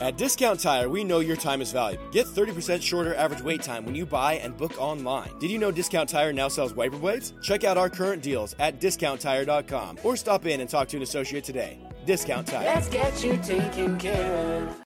[0.00, 2.04] At Discount Tire, we know your time is valuable.
[2.10, 5.30] Get 30% shorter average wait time when you buy and book online.
[5.38, 7.32] Did you know Discount Tire now sells wiper blades?
[7.42, 11.44] Check out our current deals at discounttire.com or stop in and talk to an associate
[11.44, 11.78] today.
[12.06, 12.64] Discount Tire.
[12.64, 14.84] Let's get you taken care of.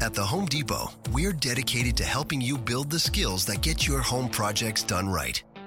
[0.00, 4.00] At the Home Depot, we're dedicated to helping you build the skills that get your
[4.00, 5.42] home projects done right.